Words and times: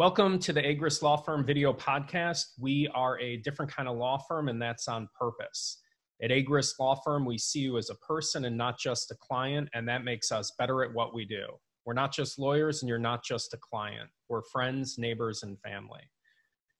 Welcome 0.00 0.38
to 0.38 0.54
the 0.54 0.62
Agruss 0.62 1.02
Law 1.02 1.18
Firm 1.18 1.44
video 1.44 1.74
podcast. 1.74 2.54
We 2.58 2.88
are 2.94 3.20
a 3.20 3.36
different 3.36 3.70
kind 3.70 3.86
of 3.86 3.98
law 3.98 4.16
firm, 4.16 4.48
and 4.48 4.60
that's 4.60 4.88
on 4.88 5.10
purpose. 5.14 5.82
At 6.22 6.30
Agruss 6.30 6.78
Law 6.80 6.94
Firm, 7.04 7.26
we 7.26 7.36
see 7.36 7.58
you 7.58 7.76
as 7.76 7.90
a 7.90 7.94
person 7.96 8.46
and 8.46 8.56
not 8.56 8.78
just 8.78 9.10
a 9.10 9.14
client, 9.16 9.68
and 9.74 9.86
that 9.90 10.02
makes 10.02 10.32
us 10.32 10.54
better 10.58 10.82
at 10.82 10.94
what 10.94 11.12
we 11.12 11.26
do. 11.26 11.44
We're 11.84 11.92
not 11.92 12.14
just 12.14 12.38
lawyers, 12.38 12.80
and 12.80 12.88
you're 12.88 12.98
not 12.98 13.22
just 13.22 13.52
a 13.52 13.58
client. 13.58 14.08
We're 14.30 14.40
friends, 14.50 14.96
neighbors, 14.96 15.42
and 15.42 15.60
family. 15.60 16.10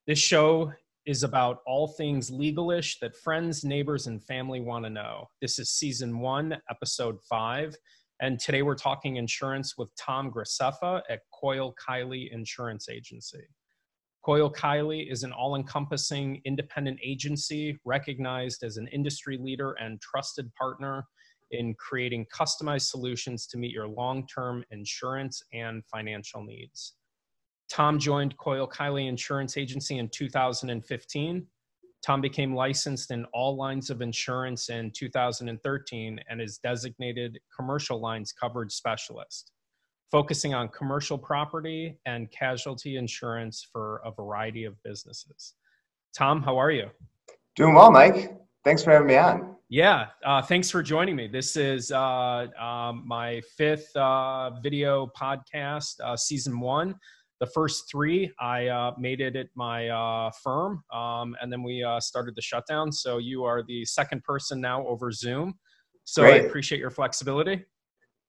This 0.07 0.19
show 0.19 0.73
is 1.05 1.23
about 1.23 1.59
all 1.67 1.89
things 1.89 2.31
legalish 2.31 3.01
that 3.03 3.15
friends, 3.19 3.65
neighbors, 3.65 4.07
and 4.07 4.25
family 4.25 4.61
want 4.63 4.87
to 4.87 4.91
know. 4.91 5.27
This 5.43 5.59
is 5.59 5.69
season 5.73 6.21
one, 6.21 6.57
episode 6.71 7.19
five. 7.29 7.77
And 8.23 8.39
today 8.39 8.61
we're 8.61 8.75
talking 8.75 9.17
insurance 9.17 9.79
with 9.79 9.89
Tom 9.97 10.31
Graceffa 10.31 11.01
at 11.09 11.21
Coyle 11.33 11.75
Kiley 11.89 12.31
Insurance 12.31 12.91
Agency. 12.91 13.41
Coyle 14.23 14.53
Kiley 14.53 15.11
is 15.11 15.23
an 15.23 15.33
all 15.33 15.57
encompassing 15.57 16.43
independent 16.45 17.01
agency 17.03 17.79
recognized 17.87 18.63
as 18.63 18.77
an 18.77 18.89
industry 18.89 19.39
leader 19.41 19.73
and 19.81 19.99
trusted 20.03 20.55
partner 20.55 21.07
in 21.51 21.75
creating 21.79 22.27
customized 22.27 22.91
solutions 22.91 23.47
to 23.47 23.57
meet 23.57 23.73
your 23.73 23.89
long 23.89 24.27
term 24.27 24.63
insurance 24.71 25.43
and 25.55 25.83
financial 25.87 26.45
needs. 26.45 26.97
Tom 27.71 27.99
joined 27.99 28.37
Coyle 28.37 28.69
Kiley 28.69 29.09
Insurance 29.09 29.57
Agency 29.57 29.97
in 29.97 30.11
2015 30.11 31.47
Tom 32.05 32.21
became 32.21 32.55
licensed 32.55 33.11
in 33.11 33.25
all 33.35 33.57
lines 33.57 33.91
of 33.91 34.01
insurance 34.01 34.71
in 34.71 34.91
2013 34.95 36.21
and 36.29 36.41
is 36.41 36.59
designated 36.59 37.39
commercial 37.55 38.01
lines 38.01 38.33
coverage 38.33 38.73
specialist, 38.73 39.53
focusing 40.11 40.55
on 40.55 40.69
commercial 40.69 41.19
property 41.19 41.99
and 42.07 42.31
casualty 42.31 42.97
insurance 42.97 43.67
for 43.71 44.01
a 44.05 44.11
variety 44.11 44.65
of 44.65 44.83
businesses. 44.83 45.55
Tom, 46.17 46.43
how 46.43 46.57
are 46.59 46.71
you? 46.71 46.89
Doing 47.55 47.75
well, 47.75 47.91
Mike. 47.91 48.37
Thanks 48.65 48.83
for 48.83 48.93
having 48.93 49.09
me 49.09 49.17
on. 49.17 49.57
Yeah, 49.69 50.07
uh, 50.25 50.43
thanks 50.43 50.69
for 50.69 50.83
joining 50.83 51.15
me. 51.15 51.29
This 51.29 51.55
is 51.55 51.93
uh, 51.93 52.47
um, 52.61 53.05
my 53.07 53.41
fifth 53.57 53.95
uh, 53.95 54.59
video 54.61 55.11
podcast, 55.17 56.01
uh, 56.03 56.17
season 56.17 56.59
one 56.59 56.97
the 57.41 57.47
first 57.47 57.91
three 57.91 58.31
I 58.39 58.69
uh, 58.69 58.93
made 58.99 59.21
it 59.21 59.35
at 59.35 59.49
my 59.55 59.89
uh, 59.89 60.31
firm, 60.31 60.85
um, 60.93 61.35
and 61.41 61.51
then 61.51 61.63
we 61.63 61.83
uh, 61.83 61.99
started 61.99 62.37
the 62.37 62.43
shutdown. 62.43 62.93
So 62.93 63.19
you 63.19 63.45
are 63.45 63.63
the 63.63 63.85
second 63.87 64.23
person 64.23 64.61
now 64.61 64.87
over 64.87 65.11
Zoom. 65.11 65.55
So 66.05 66.23
Great. 66.23 66.43
I 66.43 66.47
appreciate 66.47 66.79
your 66.79 66.91
flexibility. 66.91 67.65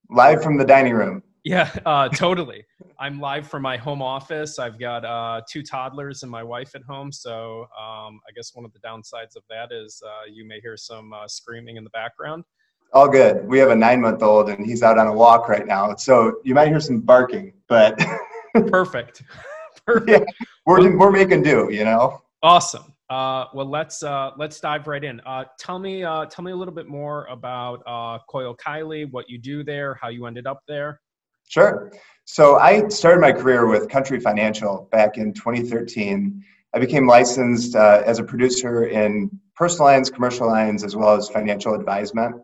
Live 0.10 0.42
from 0.42 0.58
the 0.58 0.66
dining 0.66 0.94
room. 0.94 1.22
Yeah, 1.44 1.70
uh, 1.86 2.08
totally. 2.10 2.64
I'm 3.00 3.20
live 3.20 3.48
from 3.48 3.64
my 3.64 3.76
home 3.76 4.02
office. 4.02 4.60
I've 4.60 4.80
got 4.80 5.04
uh, 5.04 5.42
two 5.50 5.62
toddlers 5.62 6.24
and 6.24 6.32
my 6.32 6.44
wife 6.44 6.74
at 6.74 6.84
home. 6.84 7.12
So 7.12 7.62
um, 7.78 8.20
I 8.28 8.32
guess 8.34 8.56
one 8.56 8.64
of 8.64 8.72
the 8.72 8.80
downsides 8.80 9.36
of 9.36 9.44
that 9.50 9.72
is 9.72 10.02
uh, 10.06 10.32
you 10.32 10.48
may 10.48 10.62
hear 10.62 10.78
some 10.78 11.14
screaming 11.28 11.76
in 11.76 11.84
the 11.84 11.90
background. 11.90 12.46
All 12.94 13.10
good. 13.10 13.46
We 13.46 13.58
have 13.60 13.72
a 13.72 13.76
nine 13.76 14.02
month 14.02 14.22
old 14.22 14.50
and 14.50 14.66
he's 14.66 14.84
out 14.84 14.98
on 14.98 15.08
a 15.08 15.14
walk 15.14 15.50
right 15.50 15.66
now. 15.66 15.96
So 15.96 16.40
you 16.44 16.54
might 16.54 16.70
hear 16.70 16.80
some 16.80 17.02
barking, 17.02 17.54
but. 17.68 18.02
Perfect. 18.54 19.24
Perfect. 19.86 20.10
Yeah, 20.10 20.46
we're, 20.66 20.98
we're 20.98 21.12
making 21.12 21.44
do, 21.44 21.70
you 21.72 21.84
know? 21.84 22.22
Awesome. 22.44 22.94
Uh, 23.10 23.46
well, 23.54 23.70
let's 23.70 24.04
uh, 24.04 24.32
let's 24.38 24.62
dive 24.62 24.88
right 24.88 25.04
in. 25.04 25.20
Uh, 25.26 25.44
tell 25.60 25.80
me 25.80 26.02
uh, 26.02 26.26
tell 26.28 26.46
me 26.46 26.54
a 26.54 26.56
little 26.56 26.74
bit 26.74 26.88
more 26.88 27.26
about 27.26 27.84
uh, 27.86 28.20
Coyle 28.30 28.56
Kiley, 28.56 29.12
what 29.12 29.30
you 29.30 29.38
do 29.38 29.66
there, 29.66 29.96
how 30.02 30.08
you 30.08 30.26
ended 30.28 30.48
up 30.48 30.62
there. 30.66 31.02
Sure. 31.50 31.92
So 32.24 32.58
I 32.58 32.88
started 32.88 33.20
my 33.20 33.34
career 33.34 33.68
with 33.68 33.90
Country 33.90 34.22
Financial 34.22 34.88
back 34.94 35.18
in 35.18 35.34
2013. 35.34 36.42
I 36.74 36.80
became 36.80 37.06
licensed 37.06 37.76
uh, 37.76 38.02
as 38.06 38.20
a 38.20 38.24
producer 38.24 38.86
in 38.86 39.30
personal 39.56 39.88
lines, 39.88 40.10
commercial 40.10 40.48
lines, 40.48 40.86
as 40.86 40.96
well 40.96 41.14
as 41.14 41.28
financial 41.28 41.76
advisement. 41.76 42.36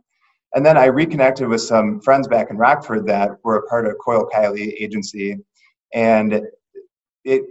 And 0.54 0.66
then 0.66 0.78
I 0.78 0.86
reconnected 0.86 1.48
with 1.48 1.62
some 1.62 2.02
friends 2.02 2.28
back 2.28 2.50
in 2.50 2.58
Rockford 2.58 3.08
that 3.08 3.32
were 3.46 3.56
a 3.56 3.68
part 3.68 3.88
of 3.88 3.96
Coyle 4.04 4.28
Kiley 4.34 4.74
Agency 4.82 5.38
and 5.94 6.42
it 7.24 7.44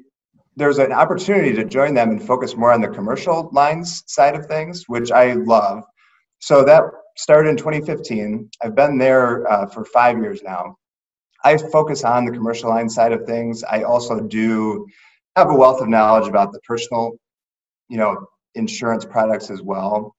there's 0.57 0.79
an 0.79 0.93
opportunity 0.93 1.53
to 1.53 1.65
join 1.65 1.93
them 1.93 2.11
and 2.11 2.27
focus 2.27 2.57
more 2.57 2.73
on 2.73 2.81
the 2.81 2.89
commercial 2.89 3.51
lines 3.53 4.03
side 4.07 4.35
of 4.35 4.47
things, 4.47 4.85
which 4.87 5.13
I 5.13 5.35
love. 5.35 5.85
So 6.39 6.65
that 6.65 6.83
started 7.19 7.51
in 7.51 7.57
2015. 7.59 8.51
I've 8.63 8.75
been 8.75 8.97
there 8.97 9.51
uh, 9.51 9.67
for 9.67 9.85
five 9.85 10.19
years 10.19 10.43
now. 10.43 10.77
I 11.45 11.59
focus 11.59 12.05
on 12.05 12.25
the 12.25 12.33
commercial 12.33 12.71
line 12.71 12.89
side 12.89 13.13
of 13.13 13.27
things. 13.27 13.63
I 13.65 13.83
also 13.83 14.21
do 14.21 14.87
have 15.37 15.51
a 15.51 15.55
wealth 15.55 15.83
of 15.83 15.89
knowledge 15.89 16.27
about 16.27 16.53
the 16.53 16.61
personal, 16.61 17.13
you 17.89 17.99
know, 17.99 18.27
insurance 18.55 19.05
products 19.05 19.51
as 19.51 19.63
well. 19.63 20.17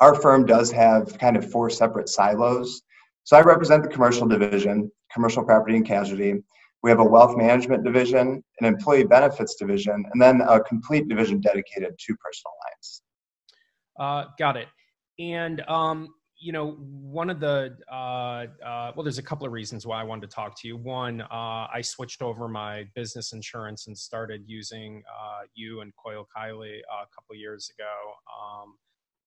Our 0.00 0.14
firm 0.14 0.46
does 0.46 0.70
have 0.70 1.18
kind 1.18 1.36
of 1.36 1.50
four 1.50 1.70
separate 1.70 2.08
silos. 2.08 2.82
So 3.24 3.36
I 3.36 3.42
represent 3.42 3.82
the 3.82 3.88
commercial 3.88 4.26
division, 4.26 4.90
commercial 5.12 5.44
property 5.44 5.76
and 5.76 5.86
casualty. 5.86 6.42
We 6.82 6.90
have 6.90 6.98
a 6.98 7.04
wealth 7.04 7.36
management 7.36 7.84
division, 7.84 8.42
an 8.60 8.66
employee 8.66 9.04
benefits 9.04 9.54
division, 9.54 10.04
and 10.12 10.20
then 10.20 10.40
a 10.40 10.60
complete 10.60 11.08
division 11.08 11.40
dedicated 11.40 11.96
to 11.98 12.16
personal 12.16 12.52
lines. 12.64 13.02
Uh, 13.98 14.24
got 14.38 14.56
it. 14.56 14.68
And 15.18 15.60
um, 15.68 16.08
you 16.42 16.50
know, 16.50 16.72
one 16.72 17.30
of 17.30 17.38
the 17.38 17.76
uh, 17.90 18.46
uh, 18.66 18.92
well, 18.96 19.04
there's 19.04 19.18
a 19.18 19.22
couple 19.22 19.46
of 19.46 19.52
reasons 19.52 19.86
why 19.86 20.00
I 20.00 20.02
wanted 20.02 20.28
to 20.28 20.34
talk 20.34 20.60
to 20.60 20.68
you. 20.68 20.76
One, 20.76 21.20
uh, 21.20 21.68
I 21.72 21.80
switched 21.82 22.20
over 22.20 22.48
my 22.48 22.84
business 22.96 23.32
insurance 23.32 23.86
and 23.86 23.96
started 23.96 24.42
using 24.46 25.04
uh, 25.08 25.42
you 25.54 25.82
and 25.82 25.92
Coyle 25.94 26.26
Kiley 26.36 26.78
a 26.80 27.06
couple 27.14 27.36
years 27.36 27.70
ago, 27.78 27.94
um, 28.42 28.74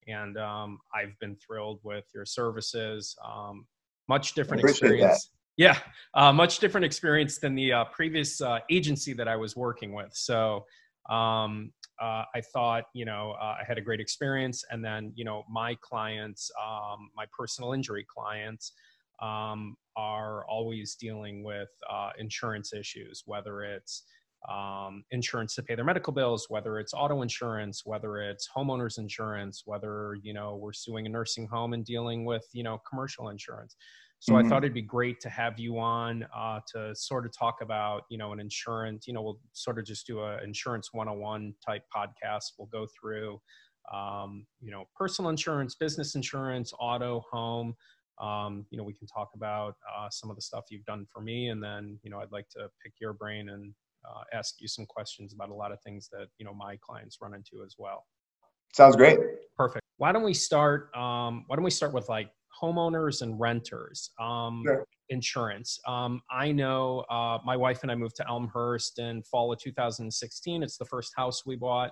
and 0.07 0.37
um, 0.37 0.79
I've 0.93 1.17
been 1.19 1.37
thrilled 1.37 1.79
with 1.83 2.03
your 2.13 2.25
services. 2.25 3.15
Um, 3.25 3.65
much 4.09 4.33
different 4.33 4.63
experience. 4.63 5.31
Yeah, 5.57 5.77
uh, 6.13 6.33
much 6.33 6.59
different 6.59 6.83
experience 6.85 7.39
than 7.39 7.55
the 7.55 7.71
uh, 7.71 7.85
previous 7.85 8.41
uh, 8.41 8.59
agency 8.69 9.13
that 9.13 9.27
I 9.27 9.37
was 9.37 9.55
working 9.55 9.93
with. 9.93 10.11
So 10.13 10.65
um, 11.09 11.71
uh, 12.01 12.23
I 12.35 12.41
thought, 12.53 12.85
you 12.93 13.05
know, 13.05 13.35
uh, 13.39 13.55
I 13.59 13.63
had 13.65 13.77
a 13.77 13.81
great 13.81 14.01
experience. 14.01 14.63
And 14.69 14.83
then, 14.83 15.13
you 15.15 15.23
know, 15.23 15.43
my 15.49 15.75
clients, 15.81 16.51
um, 16.61 17.09
my 17.15 17.25
personal 17.37 17.71
injury 17.71 18.05
clients, 18.13 18.73
um, 19.21 19.77
are 19.95 20.45
always 20.49 20.95
dealing 20.95 21.41
with 21.41 21.69
uh, 21.89 22.09
insurance 22.19 22.73
issues, 22.73 23.23
whether 23.25 23.61
it's 23.63 24.03
um, 24.49 25.05
insurance 25.11 25.55
to 25.55 25.63
pay 25.63 25.73
their 25.75 25.85
medical 25.85 26.11
bills, 26.11 26.47
whether 26.49 26.79
it's 26.79 26.93
auto 26.93 27.21
insurance, 27.21 27.83
whether 27.85 28.17
it's 28.17 28.49
homeowners 28.53 28.97
insurance, 28.97 29.63
whether 29.65 30.17
you 30.21 30.33
know 30.33 30.57
we're 30.57 30.73
suing 30.73 31.05
a 31.05 31.09
nursing 31.09 31.47
home 31.47 31.73
and 31.73 31.85
dealing 31.85 32.25
with 32.25 32.45
you 32.51 32.61
know 32.61 32.79
commercial 32.87 33.29
insurance. 33.29 33.77
So 34.19 34.33
mm-hmm. 34.33 34.45
I 34.45 34.49
thought 34.49 34.63
it'd 34.63 34.73
be 34.73 34.81
great 34.81 35.19
to 35.21 35.29
have 35.29 35.59
you 35.59 35.77
on 35.79 36.25
uh, 36.35 36.59
to 36.73 36.95
sort 36.95 37.25
of 37.25 37.37
talk 37.37 37.57
about, 37.61 38.03
you 38.09 38.17
know, 38.17 38.33
an 38.33 38.39
insurance, 38.39 39.07
you 39.07 39.13
know, 39.13 39.21
we'll 39.21 39.39
sort 39.53 39.77
of 39.77 39.85
just 39.85 40.07
do 40.07 40.19
a 40.21 40.41
insurance 40.43 40.89
101 40.93 41.53
type 41.65 41.83
podcast. 41.95 42.53
We'll 42.57 42.69
go 42.71 42.87
through, 42.99 43.39
um, 43.93 44.45
you 44.61 44.71
know, 44.71 44.85
personal 44.95 45.29
insurance, 45.29 45.75
business 45.75 46.15
insurance, 46.15 46.73
auto, 46.79 47.23
home. 47.31 47.75
Um, 48.21 48.65
you 48.69 48.77
know, 48.77 48.83
we 48.83 48.93
can 48.93 49.07
talk 49.07 49.31
about 49.35 49.75
uh, 49.93 50.09
some 50.09 50.29
of 50.29 50.37
the 50.37 50.41
stuff 50.41 50.65
you've 50.69 50.85
done 50.85 51.05
for 51.11 51.21
me. 51.21 51.49
And 51.49 51.61
then, 51.61 51.99
you 52.01 52.09
know, 52.09 52.19
I'd 52.19 52.31
like 52.31 52.47
to 52.51 52.69
pick 52.81 52.93
your 53.01 53.13
brain 53.13 53.49
and 53.49 53.73
uh, 54.09 54.23
ask 54.33 54.55
you 54.59 54.67
some 54.67 54.85
questions 54.85 55.33
about 55.33 55.49
a 55.49 55.53
lot 55.53 55.71
of 55.71 55.81
things 55.81 56.09
that, 56.13 56.27
you 56.37 56.45
know, 56.45 56.53
my 56.53 56.77
clients 56.81 57.17
run 57.21 57.33
into 57.33 57.63
as 57.65 57.75
well. 57.77 58.05
Sounds 58.73 58.95
great. 58.95 59.19
Perfect. 59.55 59.81
Why 59.97 60.11
don't 60.11 60.23
we 60.23 60.33
start? 60.33 60.95
Um, 60.95 61.45
why 61.47 61.55
don't 61.55 61.63
we 61.63 61.71
start 61.71 61.93
with 61.93 62.09
like 62.09 62.29
homeowners 62.61 63.21
and 63.21 63.39
renters 63.39 64.11
um, 64.19 64.63
sure. 64.65 64.85
insurance. 65.09 65.79
Um, 65.87 66.21
I 66.31 66.51
know 66.51 67.05
uh, 67.09 67.39
my 67.45 67.57
wife 67.57 67.83
and 67.83 67.91
I 67.91 67.95
moved 67.95 68.15
to 68.17 68.27
Elmhurst 68.27 68.99
in 68.99 69.23
fall 69.23 69.51
of 69.51 69.59
2016. 69.59 70.63
It's 70.63 70.77
the 70.77 70.85
first 70.85 71.13
house 71.15 71.45
we 71.45 71.55
bought. 71.55 71.91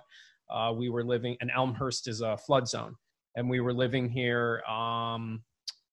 Uh, 0.50 0.72
we 0.76 0.90
were 0.90 1.04
living, 1.04 1.36
and 1.40 1.50
Elmhurst 1.54 2.06
is 2.08 2.20
a 2.20 2.36
flood 2.36 2.68
zone, 2.68 2.94
and 3.36 3.48
we 3.48 3.60
were 3.60 3.72
living 3.72 4.08
here. 4.08 4.62
Um, 4.68 5.42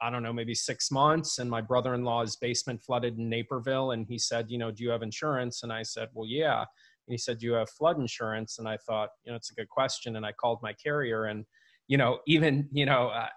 I 0.02 0.10
don't 0.10 0.24
know, 0.24 0.34
maybe 0.34 0.56
six 0.56 0.90
months. 0.90 1.38
And 1.38 1.50
my 1.50 1.62
brother 1.62 1.94
in 1.94 2.04
law's 2.04 2.36
basement 2.36 2.82
flooded 2.82 3.20
in 3.20 3.30
Naperville. 3.30 3.92
And 3.92 4.08
he 4.08 4.18
said, 4.18 4.48
You 4.50 4.58
know, 4.58 4.72
do 4.72 4.84
you 4.84 4.90
have 4.90 5.04
insurance? 5.04 5.62
And 5.64 5.72
I 5.72 5.84
said, 5.84 6.10
Well, 6.14 6.28
yeah. 6.28 6.60
And 6.60 7.14
he 7.14 7.18
said, 7.18 7.38
Do 7.38 7.46
you 7.46 7.54
have 7.54 7.70
flood 7.70 8.00
insurance? 8.00 8.58
And 8.58 8.68
I 8.68 8.78
thought, 8.78 9.10
You 9.24 9.32
know, 9.32 9.36
it's 9.36 9.52
a 9.52 9.54
good 9.54 9.70
question. 9.70 10.16
And 10.16 10.26
I 10.26 10.32
called 10.32 10.60
my 10.64 10.74
carrier. 10.74 11.26
And, 11.26 11.46
you 11.88 11.98
know, 11.98 12.20
even, 12.26 12.68
you 12.72 12.86
know, 12.86 13.10
uh, 13.10 13.28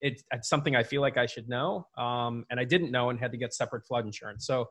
it, 0.00 0.22
it's 0.32 0.48
something 0.48 0.76
I 0.76 0.82
feel 0.82 1.00
like 1.00 1.16
I 1.16 1.26
should 1.26 1.48
know. 1.48 1.86
Um, 1.96 2.44
and 2.50 2.58
I 2.60 2.64
didn't 2.64 2.90
know 2.90 3.10
and 3.10 3.18
had 3.18 3.32
to 3.32 3.38
get 3.38 3.54
separate 3.54 3.86
flood 3.86 4.06
insurance. 4.06 4.46
So 4.46 4.68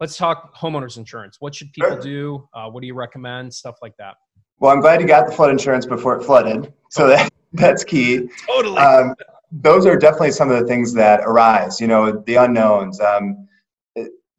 let's 0.00 0.16
talk 0.16 0.54
homeowners 0.56 0.96
insurance. 0.96 1.36
What 1.40 1.54
should 1.54 1.72
people 1.72 1.90
sure. 1.92 2.00
do? 2.00 2.48
Uh, 2.54 2.68
what 2.68 2.80
do 2.80 2.86
you 2.86 2.94
recommend? 2.94 3.52
Stuff 3.52 3.76
like 3.82 3.96
that. 3.98 4.14
Well, 4.58 4.72
I'm 4.72 4.80
glad 4.80 5.00
you 5.00 5.06
got 5.06 5.26
the 5.26 5.32
flood 5.32 5.50
insurance 5.50 5.86
before 5.86 6.18
it 6.20 6.24
flooded. 6.24 6.72
So 6.90 7.06
that, 7.08 7.30
that's 7.52 7.84
key. 7.84 8.28
Totally. 8.46 8.78
Um, 8.78 9.14
those 9.52 9.86
are 9.86 9.96
definitely 9.96 10.30
some 10.32 10.50
of 10.50 10.60
the 10.60 10.66
things 10.66 10.94
that 10.94 11.20
arise, 11.24 11.80
you 11.80 11.86
know, 11.86 12.22
the 12.26 12.36
unknowns. 12.36 13.00
Um, 13.00 13.48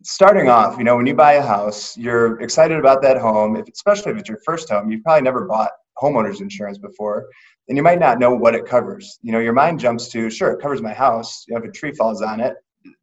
starting 0.04 0.50
off, 0.50 0.78
you 0.78 0.84
know, 0.84 0.96
when 0.96 1.06
you 1.06 1.14
buy 1.14 1.34
a 1.34 1.42
house, 1.42 1.98
you're 1.98 2.40
excited 2.42 2.78
about 2.78 3.02
that 3.02 3.18
home, 3.18 3.56
if, 3.56 3.68
especially 3.68 4.12
if 4.14 4.18
it's 4.20 4.30
your 4.30 4.40
first 4.46 4.70
home. 4.70 4.90
You've 4.90 5.04
probably 5.04 5.22
never 5.22 5.46
bought 5.46 5.72
homeowners 6.02 6.42
insurance 6.42 6.78
before, 6.78 7.28
and 7.68 7.78
you 7.78 7.84
might 7.84 8.00
not 8.00 8.20
know 8.20 8.34
what 8.34 8.56
it 8.56 8.66
covers. 8.66 9.20
You 9.22 9.32
know, 9.32 9.40
your 9.40 9.54
mind 9.54 9.80
jumps 9.80 10.10
to, 10.10 10.30
sure, 10.30 10.52
it 10.52 10.62
covers 10.62 10.82
my 10.82 10.94
house. 10.94 11.46
You 11.48 11.54
know, 11.54 11.62
if 11.62 11.70
a 11.70 11.72
tree 11.72 11.94
falls 11.94 12.22
on 12.22 12.40
it, 12.40 12.56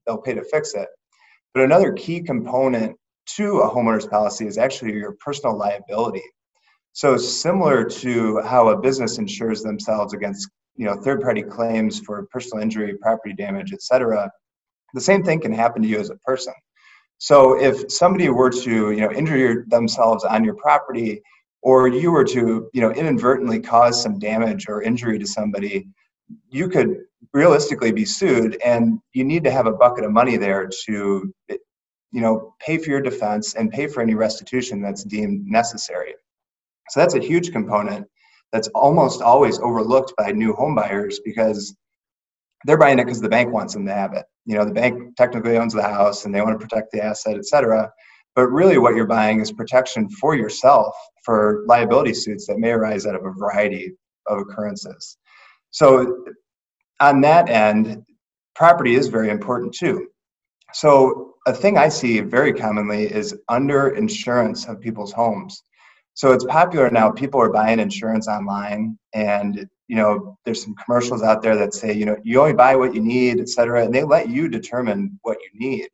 they'll 0.07 0.19
pay 0.19 0.35
to 0.35 0.45
fix 0.45 0.75
it. 0.75 0.89
But 1.55 1.65
another 1.65 1.93
key 1.93 2.21
component 2.21 2.97
to 3.37 3.61
a 3.61 3.71
homeowner's 3.71 4.07
policy 4.07 4.47
is 4.47 4.59
actually 4.59 4.93
your 4.93 5.13
personal 5.13 5.57
liability. 5.57 6.23
So 6.93 7.17
similar 7.17 7.85
to 7.85 8.41
how 8.41 8.69
a 8.71 8.81
business 8.81 9.19
insures 9.19 9.63
themselves 9.63 10.15
against 10.15 10.49
you 10.77 10.85
know 10.87 10.97
third-party 10.97 11.43
claims 11.43 12.01
for 12.01 12.27
personal 12.33 12.63
injury, 12.63 12.97
property 12.97 13.35
damage, 13.35 13.73
etc., 13.73 14.31
the 14.95 15.01
same 15.01 15.23
thing 15.23 15.41
can 15.41 15.53
happen 15.53 15.83
to 15.83 15.89
you 15.89 15.99
as 15.99 16.11
a 16.11 16.17
person. 16.17 16.55
So 17.19 17.61
if 17.61 17.91
somebody 17.93 18.29
were 18.31 18.51
to 18.51 18.91
you 18.91 19.01
know 19.01 19.13
injure 19.13 19.65
themselves 19.69 20.25
on 20.25 20.45
your 20.45 20.55
property, 20.55 21.21
or 21.63 21.89
you 21.89 22.13
were 22.13 22.25
to 22.25 22.71
you 22.73 22.81
know 22.81 22.93
inadvertently 22.93 23.61
cause 23.61 24.03
some 24.03 24.19
damage 24.19 24.67
or 24.69 24.83
injury 24.83 25.19
to 25.19 25.27
somebody, 25.27 25.89
you 26.51 26.69
could 26.69 26.97
realistically 27.33 27.93
be 27.93 28.05
sued, 28.05 28.59
and 28.65 28.99
you 29.13 29.25
need 29.25 29.45
to 29.45 29.51
have 29.51 29.67
a 29.67 29.73
bucket 29.73 30.05
of 30.05 30.13
money 30.13 30.37
there 30.37 30.69
to 30.87 31.33
you 31.49 32.21
know 32.21 32.55
pay 32.61 32.79
for 32.79 32.91
your 32.91 33.01
defense 33.01 33.55
and 33.55 33.71
pay 33.71 33.87
for 33.87 34.01
any 34.01 34.15
restitution 34.15 34.81
that's 34.81 35.05
deemed 35.05 35.47
necessary. 35.47 36.15
So 36.91 37.01
that's 37.01 37.15
a 37.15 37.21
huge 37.21 37.53
component 37.53 38.07
that's 38.53 38.69
almost 38.69 39.21
always 39.21 39.59
overlooked 39.59 40.15
by 40.17 40.33
new 40.33 40.55
home 40.55 40.75
buyers 40.75 41.21
because 41.25 41.77
they're 42.65 42.79
buying 42.79 42.99
it 42.99 43.05
because 43.05 43.21
the 43.21 43.29
bank 43.29 43.53
wants 43.53 43.75
them 43.75 43.87
to 43.87 43.95
have 43.95 44.15
it. 44.15 44.25
You 44.47 44.57
know, 44.57 44.65
the 44.65 44.73
bank 44.73 45.17
technically 45.17 45.59
owns 45.59 45.75
the 45.75 45.83
house 45.83 46.25
and 46.25 46.35
they 46.35 46.41
want 46.41 46.59
to 46.59 46.67
protect 46.67 46.91
the 46.93 47.05
asset, 47.05 47.37
et 47.37 47.45
cetera. 47.45 47.91
But 48.35 48.49
really, 48.49 48.79
what 48.79 48.95
you're 48.95 49.07
buying 49.07 49.41
is 49.41 49.53
protection 49.53 50.09
for 50.09 50.35
yourself 50.37 50.95
for 51.25 51.65
liability 51.67 52.15
suits 52.15 52.47
that 52.47 52.59
may 52.59 52.71
arise 52.71 53.07
out 53.07 53.15
of 53.15 53.25
a 53.25 53.33
variety 53.33 53.93
of 54.27 54.39
occurrences. 54.39 55.17
So, 55.71 56.25
on 57.01 57.21
that 57.23 57.49
end, 57.49 58.03
property 58.55 58.95
is 58.95 59.09
very 59.09 59.31
important 59.31 59.75
too. 59.75 60.09
So, 60.73 61.35
a 61.47 61.53
thing 61.53 61.79
I 61.79 61.89
see 61.89 62.21
very 62.21 62.53
commonly 62.53 63.05
is 63.05 63.35
under 63.49 63.89
insurance 63.91 64.67
of 64.67 64.81
people's 64.81 65.13
homes. 65.13 65.63
So 66.19 66.33
it's 66.33 66.45
popular 66.45 66.91
now. 66.91 67.13
People 67.13 67.41
are 67.41 67.49
buying 67.49 67.79
insurance 67.79 68.27
online, 68.27 68.99
and 69.15 69.69
you 69.87 69.95
know, 69.95 70.37
there's 70.45 70.61
some 70.63 70.75
commercials 70.75 71.23
out 71.23 71.43
there 71.43 71.57
that 71.57 71.75
say, 71.75 71.93
you 71.93 72.05
know, 72.07 72.17
you 72.25 72.41
only 72.41 72.55
buy 72.55 72.75
what 72.75 72.93
you 72.93 73.01
need, 73.01 73.39
et 73.39 73.49
cetera, 73.49 73.85
and 73.85 73.95
they 73.95 74.03
let 74.03 74.29
you 74.29 74.49
determine 74.49 75.17
what 75.23 75.39
you 75.41 75.69
need. 75.69 75.89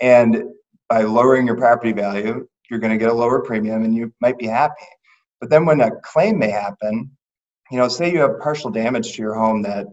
And 0.00 0.44
by 0.88 1.02
lowering 1.02 1.46
your 1.46 1.56
property 1.56 1.92
value, 1.92 2.46
you're 2.70 2.80
going 2.80 2.92
to 2.92 2.98
get 2.98 3.10
a 3.10 3.14
lower 3.14 3.40
premium, 3.42 3.84
and 3.84 3.94
you 3.94 4.12
might 4.20 4.38
be 4.38 4.46
happy. 4.46 4.86
But 5.40 5.50
then 5.50 5.64
when 5.66 5.80
a 5.80 5.90
claim 6.02 6.38
may 6.38 6.50
happen, 6.50 7.10
you 7.70 7.78
know, 7.78 7.88
say 7.88 8.12
you 8.12 8.20
have 8.20 8.40
partial 8.40 8.70
damage 8.70 9.12
to 9.12 9.22
your 9.22 9.34
home 9.34 9.62
that 9.62 9.86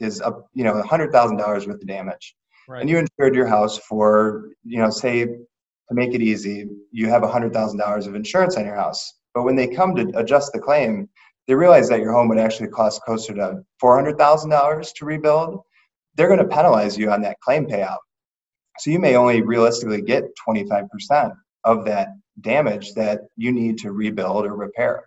is 0.00 0.20
up, 0.20 0.46
you 0.54 0.64
know, 0.64 0.80
hundred 0.82 1.12
thousand 1.12 1.38
dollars 1.38 1.66
worth 1.66 1.80
of 1.80 1.86
damage, 1.86 2.34
right. 2.68 2.80
and 2.80 2.90
you 2.90 2.98
insured 2.98 3.34
your 3.34 3.46
house 3.46 3.78
for, 3.78 4.50
you 4.64 4.78
know, 4.78 4.90
say 4.90 5.26
to 5.92 5.94
make 5.94 6.14
it 6.14 6.22
easy, 6.22 6.68
you 6.90 7.08
have 7.08 7.22
$100,000 7.22 8.06
of 8.06 8.14
insurance 8.14 8.56
on 8.56 8.64
your 8.64 8.74
house. 8.74 9.14
But 9.34 9.42
when 9.42 9.56
they 9.56 9.66
come 9.66 9.94
to 9.94 10.10
adjust 10.16 10.52
the 10.52 10.58
claim, 10.58 11.08
they 11.46 11.54
realize 11.54 11.88
that 11.88 12.00
your 12.00 12.12
home 12.12 12.28
would 12.28 12.38
actually 12.38 12.68
cost 12.68 13.02
closer 13.02 13.34
to 13.34 13.62
$400,000 13.82 14.94
to 14.94 15.04
rebuild. 15.04 15.60
They're 16.14 16.28
going 16.28 16.38
to 16.38 16.46
penalize 16.46 16.96
you 16.96 17.10
on 17.10 17.22
that 17.22 17.40
claim 17.40 17.66
payout. 17.66 17.98
So 18.78 18.90
you 18.90 18.98
may 18.98 19.16
only 19.16 19.42
realistically 19.42 20.02
get 20.02 20.24
25% 20.46 21.34
of 21.64 21.84
that 21.84 22.08
damage 22.40 22.94
that 22.94 23.20
you 23.36 23.52
need 23.52 23.78
to 23.78 23.92
rebuild 23.92 24.46
or 24.46 24.56
repair. 24.56 25.04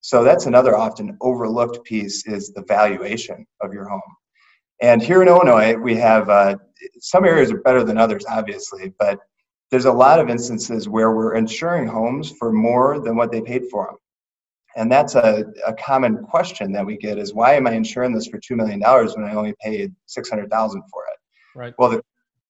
So 0.00 0.22
that's 0.22 0.46
another 0.46 0.76
often 0.76 1.16
overlooked 1.20 1.84
piece 1.84 2.26
is 2.26 2.52
the 2.52 2.64
valuation 2.68 3.46
of 3.62 3.72
your 3.72 3.88
home. 3.88 4.02
And 4.82 5.02
here 5.02 5.22
in 5.22 5.28
Illinois, 5.28 5.74
we 5.74 5.96
have 5.96 6.28
uh, 6.28 6.56
some 7.00 7.24
areas 7.24 7.50
are 7.50 7.62
better 7.62 7.84
than 7.84 7.96
others, 7.96 8.24
obviously, 8.28 8.92
but 8.98 9.18
there's 9.70 9.86
a 9.86 9.92
lot 9.92 10.20
of 10.20 10.28
instances 10.28 10.88
where 10.88 11.12
we're 11.12 11.36
insuring 11.36 11.86
homes 11.86 12.32
for 12.38 12.52
more 12.52 13.00
than 13.00 13.16
what 13.16 13.32
they 13.32 13.40
paid 13.40 13.64
for 13.70 13.86
them. 13.86 13.96
And 14.76 14.90
that's 14.90 15.14
a, 15.14 15.44
a 15.66 15.72
common 15.74 16.18
question 16.24 16.72
that 16.72 16.84
we 16.84 16.96
get 16.96 17.16
is 17.16 17.32
why 17.32 17.54
am 17.54 17.66
I 17.66 17.72
insuring 17.72 18.12
this 18.12 18.26
for 18.26 18.38
$2 18.38 18.56
million 18.56 18.80
when 18.80 19.24
I 19.24 19.34
only 19.34 19.54
paid 19.62 19.94
600000 20.06 20.82
for 20.92 21.04
it? 21.06 21.58
Right. 21.58 21.74
Well, 21.78 21.90
the, 21.90 22.02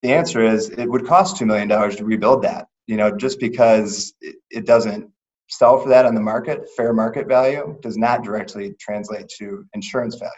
the 0.04 0.12
answer 0.12 0.44
is 0.44 0.68
it 0.68 0.86
would 0.86 1.06
cost 1.06 1.40
$2 1.40 1.46
million 1.46 1.66
to 1.66 2.04
rebuild 2.04 2.42
that. 2.42 2.68
You 2.86 2.98
know, 2.98 3.16
just 3.16 3.40
because 3.40 4.12
it, 4.20 4.66
doesn't 4.66 5.10
sell 5.48 5.78
for 5.78 5.88
that 5.88 6.04
on 6.04 6.14
the 6.14 6.20
market, 6.20 6.68
fair 6.76 6.92
market 6.92 7.26
value 7.26 7.78
does 7.80 7.96
not 7.96 8.22
directly 8.22 8.74
translate 8.78 9.28
to 9.38 9.64
insurance 9.72 10.16
value. 10.16 10.32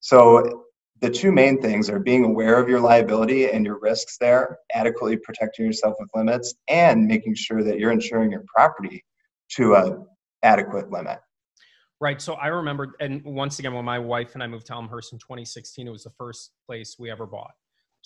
So 0.00 0.66
the 1.00 1.08
two 1.08 1.32
main 1.32 1.62
things 1.62 1.88
are 1.88 1.98
being 1.98 2.26
aware 2.26 2.60
of 2.60 2.68
your 2.68 2.78
liability 2.78 3.50
and 3.50 3.64
your 3.64 3.80
risks 3.80 4.18
there, 4.18 4.58
adequately 4.74 5.16
protecting 5.16 5.64
yourself 5.64 5.94
with 5.98 6.10
limits, 6.14 6.54
and 6.68 7.06
making 7.06 7.36
sure 7.36 7.64
that 7.64 7.78
you're 7.78 7.90
insuring 7.90 8.30
your 8.30 8.44
property 8.54 9.02
to 9.52 9.76
a 9.76 9.96
adequate 10.42 10.90
limit. 10.90 11.20
Right. 12.02 12.20
So 12.20 12.34
I 12.34 12.48
remember, 12.48 12.94
and 13.00 13.24
once 13.24 13.58
again, 13.60 13.72
when 13.72 13.86
my 13.86 13.98
wife 13.98 14.34
and 14.34 14.42
I 14.42 14.46
moved 14.46 14.66
to 14.66 14.74
Elmhurst 14.74 15.14
in 15.14 15.18
2016, 15.20 15.88
it 15.88 15.90
was 15.90 16.04
the 16.04 16.12
first 16.18 16.50
place 16.66 16.96
we 16.98 17.10
ever 17.10 17.24
bought. 17.24 17.52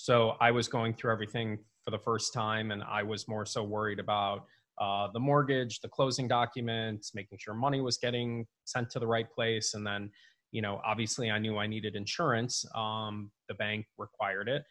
So 0.01 0.37
I 0.41 0.53
was 0.53 0.69
going 0.69 0.95
through 0.95 1.11
everything 1.11 1.59
for 1.85 1.91
the 1.91 1.99
first 1.99 2.33
time, 2.33 2.71
and 2.71 2.85
I 2.85 3.03
was 3.03 3.27
more 3.27 3.45
so 3.45 3.65
worried 3.65 3.99
about 3.99 4.45
uh, 4.81 5.09
the 5.13 5.19
mortgage, 5.19 5.81
the 5.81 5.89
closing 5.89 6.29
documents, 6.29 7.17
making 7.17 7.39
sure 7.39 7.53
money 7.53 7.81
was 7.81 7.99
getting 7.99 8.47
sent 8.65 8.91
to 8.91 9.01
the 9.01 9.07
right 9.09 9.29
place, 9.29 9.75
and 9.75 9.85
then 9.85 10.09
you 10.53 10.63
know, 10.63 10.81
obviously 10.87 11.33
I 11.33 11.41
knew 11.41 11.59
I 11.59 11.67
needed 11.67 11.97
insurance. 11.97 12.65
Um, 12.77 13.33
the 13.49 13.55
bank 13.55 13.87
required 13.99 14.49
it, 14.49 14.63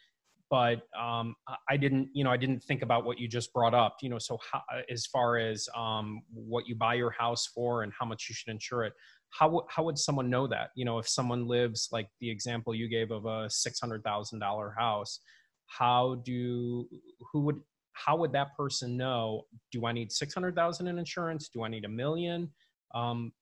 but 0.50 0.80
um, 0.98 1.36
I 1.68 1.76
didn't, 1.76 2.08
you 2.14 2.24
know, 2.24 2.30
I 2.30 2.38
didn't 2.38 2.60
think 2.60 2.80
about 2.80 3.04
what 3.04 3.20
you 3.20 3.28
just 3.28 3.52
brought 3.52 3.74
up. 3.74 3.98
You 4.00 4.08
know, 4.08 4.18
so 4.18 4.38
how, 4.50 4.62
as 4.90 5.04
far 5.04 5.36
as 5.36 5.68
um, 5.76 6.22
what 6.32 6.66
you 6.66 6.74
buy 6.74 6.94
your 6.94 7.10
house 7.10 7.46
for 7.54 7.82
and 7.82 7.92
how 7.96 8.06
much 8.06 8.30
you 8.30 8.34
should 8.34 8.50
insure 8.50 8.84
it, 8.84 8.94
how 9.30 9.66
how 9.68 9.84
would 9.84 9.98
someone 9.98 10.30
know 10.30 10.46
that? 10.46 10.70
You 10.74 10.84
know, 10.84 10.98
if 10.98 11.08
someone 11.08 11.46
lives 11.46 11.88
like 11.92 12.08
the 12.20 12.30
example 12.30 12.74
you 12.74 12.88
gave 12.88 13.10
of 13.10 13.26
a 13.26 13.48
six 13.50 13.80
hundred 13.80 14.02
thousand 14.04 14.38
dollar 14.40 14.74
house, 14.76 15.20
how 15.66 16.22
do 16.24 16.88
who 17.32 17.40
would 17.40 17.60
how 17.92 18.16
would 18.16 18.32
that 18.32 18.56
person 18.56 18.96
know? 18.96 19.42
Do 19.72 19.86
I 19.86 19.92
need 19.92 20.12
six 20.12 20.34
hundred 20.34 20.54
thousand 20.54 20.88
in 20.88 20.98
insurance? 20.98 21.48
Do 21.48 21.62
I 21.64 21.68
need 21.68 21.84
a 21.84 21.88
million? 21.88 22.50
Um, 22.94 23.32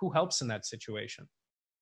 who 0.00 0.10
helps 0.10 0.42
in 0.42 0.48
that 0.48 0.66
situation? 0.66 1.28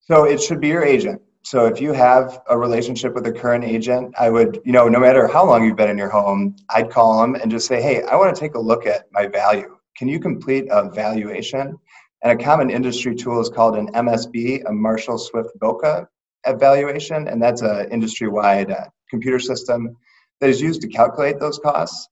So 0.01 0.25
it 0.25 0.43
should 0.43 0.61
be 0.61 0.69
your 0.69 0.85
agent. 0.85 1.23
So 1.43 1.67
if 1.67 1.81
you 1.81 1.93
have 1.93 2.41
a 2.49 2.57
relationship 2.57 3.15
with 3.15 3.27
a 3.27 3.33
current 3.33 3.65
agent, 3.65 4.15
I 4.19 4.31
would, 4.31 4.61
you 4.65 4.73
know, 4.73 4.89
no 4.89 4.99
matter 4.99 5.27
how 5.27 5.45
long 5.45 5.65
you've 5.65 5.77
been 5.77 5.91
in 5.91 5.99
your 5.99 6.11
home, 6.11 6.57
I'd 6.71 6.91
call 6.91 7.21
them 7.21 7.35
and 7.35 7.51
just 7.51 7.67
say, 7.67 7.83
hey, 7.83 8.03
I 8.03 8.17
want 8.17 8.35
to 8.35 8.39
take 8.41 8.55
a 8.55 8.59
look 8.59 8.87
at 8.87 9.07
my 9.13 9.27
value. 9.27 9.77
Can 9.97 10.09
you 10.09 10.19
complete 10.19 10.67
a 10.71 10.89
valuation? 10.91 11.79
And 12.25 12.41
a 12.41 12.43
common 12.43 12.71
industry 12.71 13.15
tool 13.15 13.39
is 13.39 13.51
called 13.51 13.77
an 13.77 13.93
MSB, 13.93 14.63
a 14.67 14.73
Marshall 14.73 15.19
Swift 15.19 15.51
Boeckh 15.61 16.07
evaluation, 16.47 17.29
and 17.29 17.41
that's 17.41 17.61
an 17.61 17.91
industry-wide 17.93 18.71
uh, 18.71 18.87
computer 19.11 19.39
system 19.39 19.95
that 20.41 20.49
is 20.49 20.61
used 20.61 20.81
to 20.81 20.89
calculate 20.89 21.39
those 21.39 21.59
costs. 21.59 22.09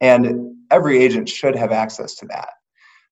And 0.00 0.56
every 0.72 0.98
agent 0.98 1.28
should 1.28 1.54
have 1.54 1.70
access 1.70 2.16
to 2.16 2.26
that. 2.26 2.48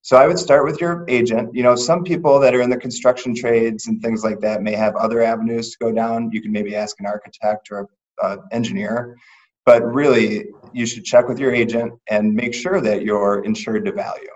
So 0.01 0.17
I 0.17 0.27
would 0.27 0.37
start 0.37 0.65
with 0.65 0.81
your 0.81 1.05
agent. 1.07 1.55
You 1.55 1.63
know, 1.63 1.75
some 1.75 2.03
people 2.03 2.39
that 2.39 2.53
are 2.53 2.61
in 2.61 2.69
the 2.69 2.77
construction 2.77 3.33
trades 3.33 3.87
and 3.87 4.01
things 4.01 4.23
like 4.23 4.41
that 4.41 4.61
may 4.61 4.73
have 4.73 4.95
other 4.97 5.21
avenues 5.21 5.71
to 5.71 5.77
go 5.79 5.91
down. 5.93 6.29
You 6.31 6.41
can 6.41 6.51
maybe 6.51 6.75
ask 6.75 6.99
an 6.99 7.05
architect 7.05 7.69
or 7.71 7.87
an 8.21 8.39
engineer, 8.51 9.17
but 9.65 9.81
really 9.83 10.45
you 10.73 10.85
should 10.85 11.05
check 11.05 11.29
with 11.29 11.39
your 11.39 11.53
agent 11.53 11.93
and 12.09 12.33
make 12.33 12.53
sure 12.53 12.81
that 12.81 13.03
you're 13.03 13.43
insured 13.43 13.85
to 13.85 13.93
value. 13.93 14.29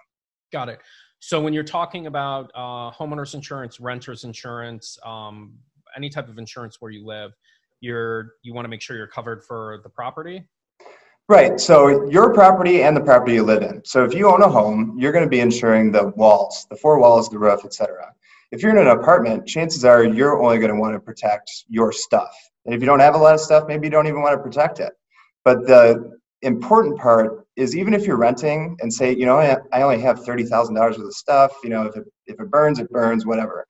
Got 0.51 0.69
it. 0.69 0.79
So 1.21 1.39
when 1.39 1.53
you're 1.53 1.63
talking 1.63 2.07
about 2.07 2.51
uh, 2.53 2.91
homeowners 2.91 3.33
insurance, 3.33 3.79
renters 3.79 4.25
insurance, 4.25 4.97
um, 5.05 5.53
any 5.95 6.09
type 6.09 6.27
of 6.27 6.37
insurance 6.37 6.77
where 6.81 6.91
you 6.91 7.05
live, 7.05 7.31
you're 7.79 8.33
you 8.43 8.53
want 8.53 8.65
to 8.65 8.69
make 8.69 8.81
sure 8.81 8.97
you're 8.97 9.07
covered 9.07 9.43
for 9.43 9.79
the 9.83 9.89
property 9.89 10.45
Right. 11.31 11.61
So 11.61 12.09
your 12.09 12.33
property 12.33 12.83
and 12.83 12.93
the 12.93 12.99
property 12.99 13.35
you 13.35 13.43
live 13.43 13.63
in. 13.63 13.81
So 13.85 14.03
if 14.03 14.13
you 14.13 14.29
own 14.29 14.41
a 14.41 14.49
home, 14.49 14.97
you're 14.99 15.13
going 15.13 15.23
to 15.23 15.29
be 15.29 15.39
insuring 15.39 15.89
the 15.89 16.09
walls, 16.17 16.67
the 16.69 16.75
four 16.75 16.99
walls, 16.99 17.29
the 17.29 17.39
roof, 17.39 17.63
etc. 17.63 18.11
If 18.51 18.61
you're 18.61 18.71
in 18.71 18.77
an 18.77 18.87
apartment, 18.87 19.47
chances 19.47 19.85
are 19.85 20.03
you're 20.03 20.43
only 20.43 20.57
going 20.57 20.73
to 20.73 20.77
want 20.77 20.93
to 20.93 20.99
protect 20.99 21.49
your 21.69 21.93
stuff. 21.93 22.35
And 22.65 22.75
if 22.75 22.81
you 22.81 22.85
don't 22.85 22.99
have 22.99 23.15
a 23.15 23.17
lot 23.17 23.33
of 23.33 23.39
stuff, 23.39 23.63
maybe 23.65 23.87
you 23.87 23.91
don't 23.91 24.07
even 24.07 24.21
want 24.21 24.33
to 24.33 24.43
protect 24.43 24.81
it. 24.81 24.91
But 25.45 25.65
the 25.67 26.19
important 26.41 26.99
part 26.99 27.40
is 27.57 27.75
even 27.75 27.93
if 27.93 28.05
you're 28.05 28.17
renting 28.17 28.77
and 28.81 28.93
say, 28.93 29.15
you 29.15 29.25
know, 29.25 29.37
I 29.37 29.81
only 29.81 29.99
have 30.01 30.19
$30,000 30.19 30.73
worth 30.73 30.97
of 30.97 31.13
stuff, 31.13 31.51
you 31.63 31.69
know, 31.69 31.83
if 31.83 31.95
it, 31.95 32.05
if 32.27 32.39
it 32.39 32.49
burns, 32.49 32.79
it 32.79 32.89
burns, 32.89 33.25
whatever. 33.25 33.65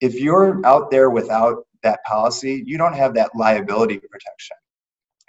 If 0.00 0.14
you're 0.14 0.64
out 0.64 0.90
there 0.90 1.10
without 1.10 1.66
that 1.82 2.00
policy, 2.04 2.62
you 2.66 2.78
don't 2.78 2.94
have 2.94 3.14
that 3.14 3.30
liability 3.34 3.98
protection. 3.98 4.56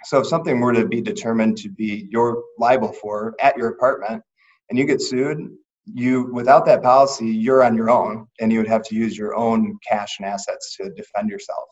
So 0.04 0.20
if 0.20 0.26
something 0.26 0.60
were 0.60 0.72
to 0.72 0.86
be 0.86 1.00
determined 1.00 1.56
to 1.58 1.68
be 1.68 2.08
you're 2.10 2.42
liable 2.58 2.92
for 2.92 3.34
at 3.40 3.56
your 3.56 3.68
apartment 3.68 4.22
and 4.70 4.78
you 4.78 4.84
get 4.84 5.02
sued, 5.02 5.50
you 5.86 6.30
without 6.32 6.66
that 6.66 6.82
policy, 6.82 7.26
you're 7.26 7.64
on 7.64 7.74
your 7.74 7.90
own 7.90 8.26
and 8.40 8.52
you 8.52 8.58
would 8.58 8.68
have 8.68 8.82
to 8.84 8.94
use 8.94 9.16
your 9.16 9.34
own 9.34 9.76
cash 9.86 10.18
and 10.18 10.28
assets 10.28 10.76
to 10.76 10.90
defend 10.90 11.30
yourself. 11.30 11.64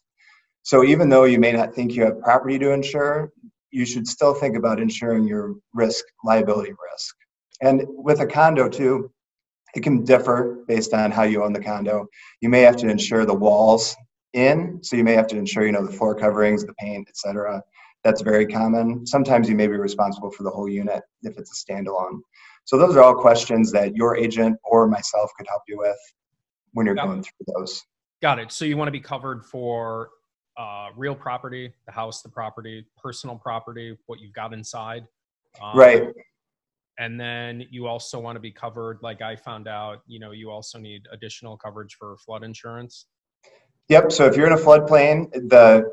So 0.62 0.82
even 0.82 1.08
though 1.08 1.24
you 1.24 1.38
may 1.38 1.52
not 1.52 1.74
think 1.74 1.92
you 1.92 2.04
have 2.04 2.20
property 2.20 2.58
to 2.58 2.72
insure, 2.72 3.30
you 3.76 3.84
should 3.84 4.08
still 4.08 4.32
think 4.32 4.56
about 4.56 4.80
insuring 4.80 5.28
your 5.28 5.54
risk 5.74 6.02
liability 6.24 6.72
risk. 6.92 7.14
And 7.60 7.84
with 7.86 8.20
a 8.20 8.26
condo 8.26 8.70
too, 8.70 9.10
it 9.74 9.82
can 9.82 10.02
differ 10.02 10.64
based 10.66 10.94
on 10.94 11.10
how 11.10 11.24
you 11.24 11.44
own 11.44 11.52
the 11.52 11.60
condo. 11.60 12.06
You 12.40 12.48
may 12.48 12.62
have 12.62 12.76
to 12.78 12.88
insure 12.88 13.26
the 13.26 13.34
walls 13.34 13.94
in, 14.32 14.78
so 14.82 14.96
you 14.96 15.04
may 15.04 15.12
have 15.12 15.26
to 15.26 15.36
insure, 15.36 15.66
you 15.66 15.72
know, 15.72 15.84
the 15.84 15.92
floor 15.92 16.14
coverings, 16.14 16.64
the 16.64 16.72
paint, 16.74 17.06
etc. 17.10 17.62
That's 18.02 18.22
very 18.22 18.46
common. 18.46 19.06
Sometimes 19.06 19.46
you 19.46 19.54
may 19.54 19.66
be 19.66 19.76
responsible 19.76 20.30
for 20.30 20.42
the 20.42 20.50
whole 20.50 20.70
unit 20.70 21.02
if 21.22 21.36
it's 21.36 21.52
a 21.52 21.72
standalone. 21.72 22.20
So 22.64 22.78
those 22.78 22.96
are 22.96 23.02
all 23.02 23.14
questions 23.14 23.70
that 23.72 23.94
your 23.94 24.16
agent 24.16 24.56
or 24.64 24.86
myself 24.86 25.30
could 25.36 25.46
help 25.48 25.62
you 25.68 25.76
with 25.76 25.98
when 26.72 26.86
you're 26.86 26.94
Got 26.94 27.08
going 27.08 27.18
it. 27.18 27.26
through 27.26 27.54
those. 27.58 27.82
Got 28.22 28.38
it. 28.38 28.52
So 28.52 28.64
you 28.64 28.78
want 28.78 28.88
to 28.88 28.92
be 28.92 29.00
covered 29.00 29.44
for 29.44 30.08
uh, 30.56 30.88
real 30.96 31.14
property, 31.14 31.72
the 31.86 31.92
house, 31.92 32.22
the 32.22 32.28
property, 32.28 32.86
personal 32.96 33.36
property, 33.36 33.96
what 34.06 34.20
you've 34.20 34.32
got 34.32 34.52
inside. 34.52 35.06
Um, 35.62 35.76
right. 35.78 36.02
And 36.98 37.20
then 37.20 37.66
you 37.70 37.86
also 37.86 38.18
want 38.18 38.36
to 38.36 38.40
be 38.40 38.50
covered 38.50 38.98
like 39.02 39.20
i 39.20 39.36
found 39.36 39.68
out 39.68 40.00
you 40.06 40.18
know 40.18 40.30
you 40.30 40.50
also 40.50 40.78
need 40.78 41.02
additional 41.12 41.56
coverage 41.56 41.94
for 41.98 42.16
flood 42.24 42.42
insurance. 42.42 43.06
Yep 43.88 44.12
so 44.12 44.26
if 44.26 44.36
you're 44.36 44.46
in 44.46 44.54
a 44.54 44.56
floodplain 44.56 45.30
the 45.48 45.92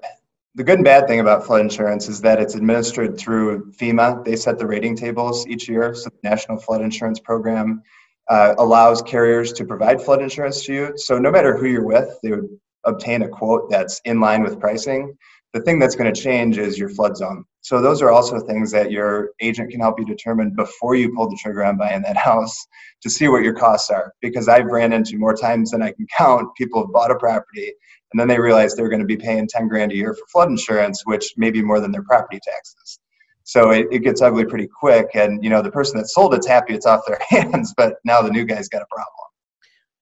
the 0.55 0.63
good 0.63 0.75
and 0.75 0.85
bad 0.85 1.07
thing 1.07 1.19
about 1.19 1.45
flood 1.45 1.61
insurance 1.61 2.07
is 2.07 2.21
that 2.21 2.39
it's 2.39 2.55
administered 2.55 3.17
through 3.17 3.71
fema. 3.71 4.23
They 4.23 4.35
set 4.35 4.59
the 4.59 4.67
rating 4.67 4.95
tables 4.95 5.45
each 5.47 5.67
year 5.67 5.93
so 5.93 6.09
the 6.09 6.29
national 6.29 6.57
flood 6.59 6.81
insurance 6.81 7.19
program 7.19 7.83
uh, 8.29 8.55
allows 8.57 9.01
carriers 9.01 9.51
to 9.51 9.65
provide 9.65 10.01
flood 10.01 10.21
insurance 10.21 10.63
to 10.65 10.73
you. 10.73 10.93
So 10.95 11.19
no 11.19 11.31
matter 11.31 11.57
who 11.57 11.67
you're 11.67 11.85
with 11.85 12.17
they 12.23 12.31
would 12.31 12.47
obtain 12.85 13.21
a 13.21 13.29
quote 13.29 13.69
that's 13.69 14.01
in 14.05 14.19
line 14.19 14.43
with 14.43 14.59
pricing 14.59 15.15
the 15.53 15.61
thing 15.61 15.77
that's 15.77 15.95
going 15.95 16.11
to 16.11 16.19
change 16.19 16.57
is 16.57 16.79
your 16.79 16.89
flood 16.89 17.15
zone. 17.15 17.45
So 17.61 17.79
those 17.79 18.01
are 18.01 18.09
also 18.09 18.39
things 18.39 18.71
that 18.71 18.91
your 18.91 19.29
agent 19.39 19.69
can 19.69 19.79
help 19.79 19.99
you 19.99 20.05
determine 20.05 20.55
before 20.55 20.95
you 20.95 21.13
pull 21.15 21.29
the 21.29 21.37
trigger 21.41 21.63
on 21.63 21.77
buying 21.77 22.01
that 22.01 22.17
house 22.31 22.57
to 23.01 23.09
see 23.09 23.27
what 23.27 23.43
your 23.43 23.53
costs 23.53 23.91
are. 23.91 24.11
Because 24.21 24.47
I've 24.47 24.65
ran 24.65 24.93
into 24.93 25.17
more 25.17 25.35
times 25.35 25.71
than 25.71 25.83
I 25.83 25.91
can 25.91 26.07
count. 26.17 26.55
People 26.55 26.83
have 26.83 26.91
bought 26.91 27.11
a 27.11 27.15
property 27.15 27.71
and 28.11 28.19
then 28.19 28.27
they 28.27 28.39
realize 28.39 28.75
they're 28.75 28.89
going 28.89 28.99
to 29.01 29.05
be 29.05 29.17
paying 29.17 29.47
10 29.47 29.67
grand 29.67 29.91
a 29.91 29.95
year 29.95 30.13
for 30.13 30.25
flood 30.31 30.49
insurance, 30.49 31.03
which 31.05 31.33
may 31.37 31.51
be 31.51 31.61
more 31.61 31.79
than 31.79 31.91
their 31.91 32.03
property 32.03 32.39
taxes. 32.43 32.99
So 33.43 33.71
it, 33.71 33.87
it 33.91 33.99
gets 33.99 34.21
ugly 34.21 34.45
pretty 34.45 34.67
quick. 34.67 35.09
And 35.13 35.43
you 35.43 35.49
know, 35.49 35.61
the 35.61 35.71
person 35.71 35.97
that 35.97 36.07
sold 36.07 36.33
it's 36.33 36.47
happy 36.47 36.73
it's 36.73 36.85
off 36.85 37.01
their 37.05 37.19
hands, 37.29 37.73
but 37.77 37.95
now 38.03 38.21
the 38.23 38.31
new 38.31 38.45
guy's 38.45 38.69
got 38.69 38.81
a 38.81 38.87
problem. 38.89 39.32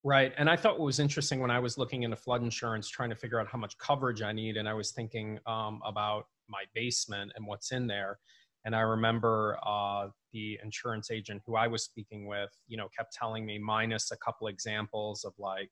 Right. 0.04 0.34
And 0.38 0.50
I 0.50 0.56
thought 0.56 0.80
what 0.80 0.86
was 0.86 1.00
interesting 1.00 1.40
when 1.40 1.52
I 1.52 1.60
was 1.60 1.78
looking 1.78 2.04
into 2.04 2.16
flood 2.16 2.42
insurance, 2.42 2.90
trying 2.90 3.12
to 3.12 3.16
figure 3.16 3.40
out 3.40 3.48
how 3.48 3.60
much 3.60 3.78
coverage 3.78 4.24
I 4.24 4.32
need, 4.32 4.58
and 4.58 4.68
I 4.68 4.74
was 4.74 4.92
thinking 4.92 5.40
um, 5.46 5.80
about 5.86 6.26
my 6.50 6.64
basement 6.74 7.32
and 7.36 7.46
what's 7.46 7.72
in 7.72 7.86
there. 7.86 8.18
And 8.66 8.76
I 8.76 8.82
remember 8.82 9.60
uh, 9.66 10.08
the 10.34 10.60
insurance 10.64 11.12
agent 11.12 11.42
who 11.46 11.56
I 11.56 11.68
was 11.68 11.84
speaking 11.84 12.26
with, 12.28 12.50
you 12.68 12.78
know, 12.78 12.88
kept 12.98 13.14
telling 13.14 13.46
me, 13.46 13.60
minus 13.60 14.12
a 14.12 14.18
couple 14.18 14.48
examples 14.48 15.24
of 15.24 15.34
like 15.38 15.70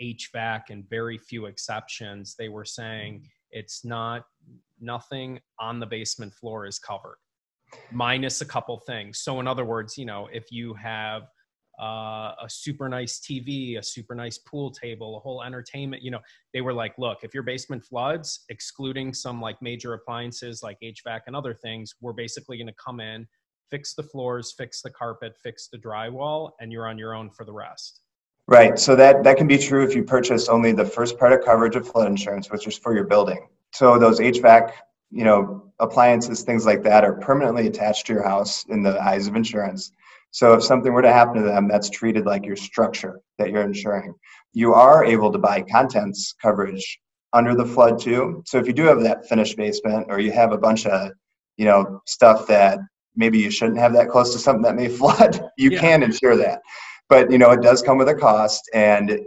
HVAC 0.00 0.70
and 0.70 0.88
very 0.88 1.18
few 1.18 1.46
exceptions, 1.46 2.36
they 2.38 2.48
were 2.48 2.64
saying 2.64 3.26
it's 3.50 3.84
not, 3.84 4.24
nothing 4.80 5.40
on 5.58 5.80
the 5.80 5.86
basement 5.86 6.32
floor 6.32 6.66
is 6.66 6.78
covered, 6.78 7.16
minus 7.90 8.40
a 8.40 8.46
couple 8.46 8.78
things. 8.78 9.20
So, 9.20 9.40
in 9.40 9.48
other 9.48 9.64
words, 9.64 9.98
you 9.98 10.04
know, 10.04 10.28
if 10.32 10.52
you 10.52 10.74
have 10.74 11.22
uh, 11.80 12.34
a 12.42 12.48
super 12.48 12.88
nice 12.88 13.20
TV, 13.20 13.78
a 13.78 13.82
super 13.82 14.14
nice 14.14 14.38
pool 14.38 14.70
table, 14.70 15.16
a 15.16 15.20
whole 15.20 15.42
entertainment. 15.42 16.02
You 16.02 16.10
know, 16.10 16.20
they 16.52 16.60
were 16.60 16.72
like, 16.72 16.94
look, 16.98 17.18
if 17.22 17.34
your 17.34 17.42
basement 17.42 17.84
floods, 17.84 18.44
excluding 18.48 19.14
some 19.14 19.40
like 19.40 19.60
major 19.62 19.94
appliances 19.94 20.62
like 20.62 20.78
HVAC 20.82 21.20
and 21.26 21.36
other 21.36 21.54
things, 21.54 21.94
we're 22.00 22.12
basically 22.12 22.56
going 22.56 22.66
to 22.66 22.74
come 22.84 23.00
in, 23.00 23.26
fix 23.70 23.94
the 23.94 24.02
floors, 24.02 24.54
fix 24.56 24.82
the 24.82 24.90
carpet, 24.90 25.36
fix 25.42 25.68
the 25.68 25.78
drywall, 25.78 26.52
and 26.60 26.72
you're 26.72 26.88
on 26.88 26.98
your 26.98 27.14
own 27.14 27.30
for 27.30 27.44
the 27.44 27.52
rest. 27.52 28.00
Right. 28.48 28.78
So 28.78 28.96
that 28.96 29.22
that 29.24 29.36
can 29.36 29.46
be 29.46 29.58
true 29.58 29.84
if 29.84 29.94
you 29.94 30.02
purchase 30.02 30.48
only 30.48 30.72
the 30.72 30.84
first 30.84 31.18
part 31.18 31.32
of 31.32 31.44
coverage 31.44 31.76
of 31.76 31.86
flood 31.86 32.08
insurance, 32.08 32.50
which 32.50 32.66
is 32.66 32.78
for 32.78 32.94
your 32.94 33.04
building. 33.04 33.46
So 33.74 33.98
those 33.98 34.20
HVAC, 34.20 34.72
you 35.10 35.24
know, 35.24 35.70
appliances, 35.78 36.42
things 36.42 36.64
like 36.64 36.82
that, 36.84 37.04
are 37.04 37.12
permanently 37.12 37.66
attached 37.66 38.06
to 38.06 38.14
your 38.14 38.22
house 38.22 38.64
in 38.70 38.82
the 38.82 38.98
eyes 39.02 39.26
of 39.26 39.36
insurance 39.36 39.92
so 40.30 40.54
if 40.54 40.62
something 40.62 40.92
were 40.92 41.02
to 41.02 41.12
happen 41.12 41.36
to 41.36 41.42
them, 41.42 41.68
that's 41.68 41.90
treated 41.90 42.26
like 42.26 42.44
your 42.44 42.56
structure 42.56 43.20
that 43.38 43.50
you're 43.50 43.62
insuring. 43.62 44.14
You 44.52 44.74
are 44.74 45.04
able 45.04 45.32
to 45.32 45.38
buy 45.38 45.62
contents 45.62 46.34
coverage 46.40 46.98
under 47.32 47.54
the 47.54 47.64
flood 47.64 48.00
too. 48.00 48.42
So 48.46 48.58
if 48.58 48.66
you 48.66 48.72
do 48.72 48.84
have 48.84 49.02
that 49.02 49.28
finished 49.28 49.56
basement 49.56 50.06
or 50.08 50.20
you 50.20 50.32
have 50.32 50.52
a 50.52 50.58
bunch 50.58 50.86
of, 50.86 51.12
you 51.56 51.64
know, 51.64 52.00
stuff 52.06 52.46
that 52.48 52.78
maybe 53.16 53.38
you 53.38 53.50
shouldn't 53.50 53.78
have 53.78 53.92
that 53.94 54.08
close 54.08 54.32
to 54.32 54.38
something 54.38 54.62
that 54.62 54.76
may 54.76 54.88
flood, 55.00 55.40
you 55.56 55.70
yeah. 55.70 55.80
can 55.80 56.02
insure 56.02 56.36
that. 56.36 56.60
But 57.08 57.30
you 57.30 57.38
know, 57.38 57.50
it 57.50 57.62
does 57.62 57.82
come 57.82 57.98
with 57.98 58.08
a 58.08 58.14
cost 58.14 58.62
and 58.74 59.18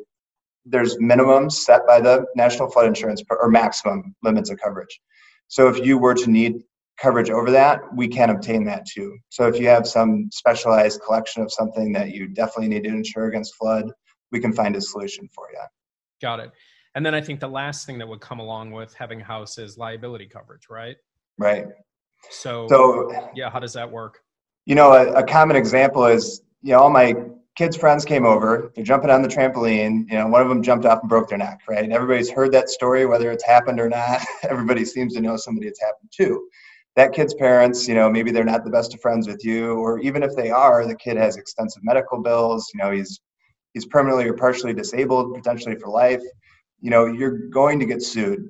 there's 0.65 0.97
minimums 0.97 1.53
set 1.53 1.85
by 1.87 1.99
the 1.99 2.25
National 2.35 2.69
Flood 2.69 2.85
Insurance 2.85 3.23
or 3.29 3.49
maximum 3.49 4.15
limits 4.21 4.51
of 4.51 4.59
coverage. 4.59 5.01
So 5.47 5.67
if 5.67 5.83
you 5.83 5.97
were 5.97 6.13
to 6.13 6.29
need 6.29 6.61
coverage 7.01 7.29
over 7.29 7.49
that, 7.51 7.81
we 7.95 8.07
can 8.07 8.29
obtain 8.29 8.63
that 8.65 8.85
too. 8.85 9.17
So 9.29 9.47
if 9.47 9.59
you 9.59 9.67
have 9.67 9.87
some 9.87 10.29
specialized 10.31 11.01
collection 11.01 11.41
of 11.41 11.51
something 11.51 11.91
that 11.93 12.11
you 12.11 12.27
definitely 12.27 12.67
need 12.67 12.83
to 12.83 12.89
insure 12.89 13.27
against 13.27 13.55
flood, 13.55 13.91
we 14.31 14.39
can 14.39 14.53
find 14.53 14.75
a 14.75 14.81
solution 14.81 15.27
for 15.33 15.47
you. 15.51 15.59
Got 16.21 16.39
it. 16.39 16.51
And 16.93 17.05
then 17.05 17.15
I 17.15 17.21
think 17.21 17.39
the 17.39 17.47
last 17.47 17.85
thing 17.85 17.97
that 17.97 18.07
would 18.07 18.21
come 18.21 18.39
along 18.39 18.71
with 18.71 18.93
having 18.93 19.21
a 19.21 19.23
house 19.23 19.57
is 19.57 19.77
liability 19.77 20.27
coverage, 20.27 20.67
right? 20.69 20.97
Right. 21.37 21.65
So, 22.29 22.67
so 22.69 23.31
yeah, 23.33 23.49
how 23.49 23.59
does 23.59 23.73
that 23.73 23.89
work? 23.89 24.19
You 24.65 24.75
know, 24.75 24.93
a, 24.93 25.11
a 25.13 25.23
common 25.23 25.55
example 25.55 26.05
is, 26.05 26.43
you 26.61 26.73
know, 26.73 26.81
all 26.81 26.89
my 26.89 27.15
kids' 27.55 27.75
friends 27.75 28.05
came 28.05 28.25
over, 28.25 28.71
they're 28.75 28.83
jumping 28.83 29.09
on 29.09 29.21
the 29.21 29.27
trampoline, 29.27 30.09
you 30.09 30.17
know, 30.17 30.27
one 30.27 30.41
of 30.41 30.49
them 30.49 30.61
jumped 30.61 30.85
off 30.85 30.99
and 31.01 31.09
broke 31.09 31.29
their 31.29 31.37
neck, 31.39 31.61
right? 31.67 31.83
And 31.83 31.91
everybody's 31.91 32.29
heard 32.29 32.51
that 32.51 32.69
story, 32.69 33.05
whether 33.05 33.31
it's 33.31 33.43
happened 33.43 33.79
or 33.79 33.89
not. 33.89 34.21
Everybody 34.43 34.85
seems 34.85 35.15
to 35.15 35.21
know 35.21 35.35
somebody 35.37 35.67
it's 35.67 35.81
happened 35.81 36.11
to 36.17 36.47
that 36.95 37.13
kid's 37.13 37.33
parents, 37.33 37.87
you 37.87 37.95
know, 37.95 38.09
maybe 38.09 38.31
they're 38.31 38.43
not 38.43 38.63
the 38.65 38.69
best 38.69 38.93
of 38.93 39.01
friends 39.01 39.27
with 39.27 39.43
you, 39.45 39.75
or 39.75 39.99
even 39.99 40.23
if 40.23 40.35
they 40.35 40.51
are, 40.51 40.85
the 40.85 40.95
kid 40.95 41.17
has 41.17 41.37
extensive 41.37 41.83
medical 41.83 42.21
bills. 42.21 42.69
You 42.73 42.83
know, 42.83 42.91
he's 42.91 43.19
he's 43.73 43.85
permanently 43.85 44.27
or 44.27 44.33
partially 44.33 44.73
disabled, 44.73 45.33
potentially 45.33 45.75
for 45.75 45.89
life. 45.89 46.21
You 46.81 46.89
know, 46.89 47.05
you're 47.05 47.47
going 47.49 47.79
to 47.79 47.85
get 47.85 48.01
sued. 48.01 48.49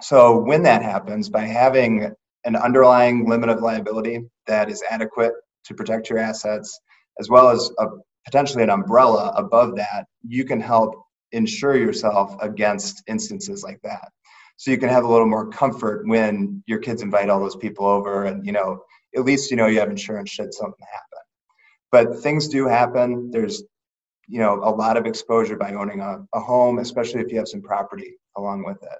So 0.00 0.38
when 0.38 0.62
that 0.62 0.82
happens, 0.82 1.28
by 1.28 1.42
having 1.42 2.12
an 2.44 2.56
underlying 2.56 3.28
limit 3.28 3.48
of 3.48 3.60
liability 3.60 4.20
that 4.46 4.70
is 4.70 4.82
adequate 4.88 5.32
to 5.64 5.74
protect 5.74 6.10
your 6.10 6.18
assets, 6.18 6.78
as 7.18 7.28
well 7.28 7.48
as 7.48 7.70
a, 7.78 7.86
potentially 8.24 8.62
an 8.62 8.70
umbrella 8.70 9.32
above 9.36 9.76
that, 9.76 10.06
you 10.26 10.44
can 10.44 10.60
help 10.60 10.94
insure 11.32 11.76
yourself 11.76 12.36
against 12.40 13.02
instances 13.08 13.62
like 13.64 13.80
that 13.82 14.08
so 14.62 14.70
you 14.70 14.78
can 14.78 14.90
have 14.90 15.02
a 15.02 15.08
little 15.08 15.26
more 15.26 15.48
comfort 15.48 16.06
when 16.06 16.62
your 16.68 16.78
kids 16.78 17.02
invite 17.02 17.28
all 17.28 17.40
those 17.40 17.56
people 17.56 17.84
over 17.84 18.26
and 18.26 18.46
you 18.46 18.52
know 18.52 18.80
at 19.16 19.24
least 19.24 19.50
you 19.50 19.56
know 19.56 19.66
you 19.66 19.80
have 19.80 19.90
insurance 19.90 20.30
should 20.30 20.54
something 20.54 20.86
happen. 20.88 21.24
But 21.90 22.22
things 22.22 22.46
do 22.46 22.68
happen. 22.68 23.32
There's 23.32 23.64
you 24.28 24.38
know 24.38 24.60
a 24.62 24.70
lot 24.70 24.96
of 24.96 25.04
exposure 25.04 25.56
by 25.56 25.74
owning 25.74 25.98
a, 25.98 26.24
a 26.32 26.38
home 26.38 26.78
especially 26.78 27.20
if 27.22 27.32
you 27.32 27.38
have 27.38 27.48
some 27.48 27.60
property 27.60 28.14
along 28.36 28.62
with 28.64 28.80
it. 28.84 28.98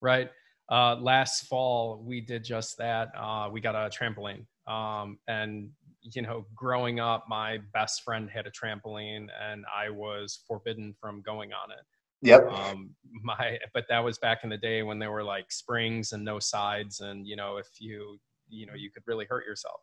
Right. 0.00 0.30
Uh, 0.68 0.96
last 0.96 1.46
fall 1.46 2.02
we 2.04 2.20
did 2.20 2.42
just 2.42 2.76
that. 2.78 3.12
Uh, 3.16 3.48
we 3.52 3.60
got 3.60 3.76
a 3.76 3.88
trampoline. 3.96 4.46
Um, 4.66 5.20
and 5.28 5.70
you 6.02 6.22
know 6.22 6.44
growing 6.56 6.98
up 6.98 7.26
my 7.28 7.58
best 7.72 8.02
friend 8.02 8.28
had 8.28 8.46
a 8.46 8.50
trampoline 8.50 9.28
and 9.40 9.64
i 9.74 9.88
was 9.88 10.40
forbidden 10.46 10.94
from 11.00 11.22
going 11.22 11.50
on 11.52 11.70
it 11.70 11.86
Yep. 12.24 12.50
Um, 12.50 12.94
my, 13.22 13.58
but 13.72 13.84
that 13.88 14.02
was 14.02 14.18
back 14.18 14.40
in 14.44 14.50
the 14.50 14.56
day 14.56 14.82
when 14.82 14.98
there 14.98 15.12
were 15.12 15.22
like 15.22 15.52
springs 15.52 16.12
and 16.12 16.24
no 16.24 16.38
sides, 16.38 17.00
and 17.00 17.26
you 17.26 17.36
know, 17.36 17.58
if 17.58 17.68
you, 17.78 18.18
you 18.48 18.66
know, 18.66 18.74
you 18.74 18.90
could 18.90 19.02
really 19.06 19.26
hurt 19.26 19.46
yourself. 19.46 19.80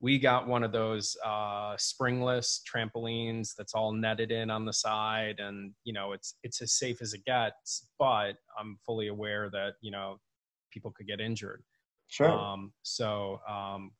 We 0.00 0.18
got 0.18 0.46
one 0.46 0.62
of 0.62 0.70
those 0.70 1.16
uh, 1.26 1.74
springless 1.76 2.62
trampolines 2.72 3.54
that's 3.56 3.74
all 3.74 3.92
netted 3.92 4.30
in 4.30 4.48
on 4.50 4.64
the 4.64 4.72
side, 4.72 5.40
and 5.40 5.72
you 5.84 5.92
know, 5.92 6.12
it's 6.12 6.36
it's 6.42 6.62
as 6.62 6.74
safe 6.78 7.02
as 7.02 7.14
it 7.14 7.24
gets. 7.24 7.88
But 7.98 8.34
I'm 8.58 8.78
fully 8.86 9.08
aware 9.08 9.50
that 9.50 9.74
you 9.80 9.90
know, 9.90 10.20
people 10.70 10.92
could 10.92 11.06
get 11.08 11.20
injured. 11.20 11.62
Sure. 12.08 12.30
Um, 12.30 12.72
so, 12.82 13.40
um, 13.48 13.90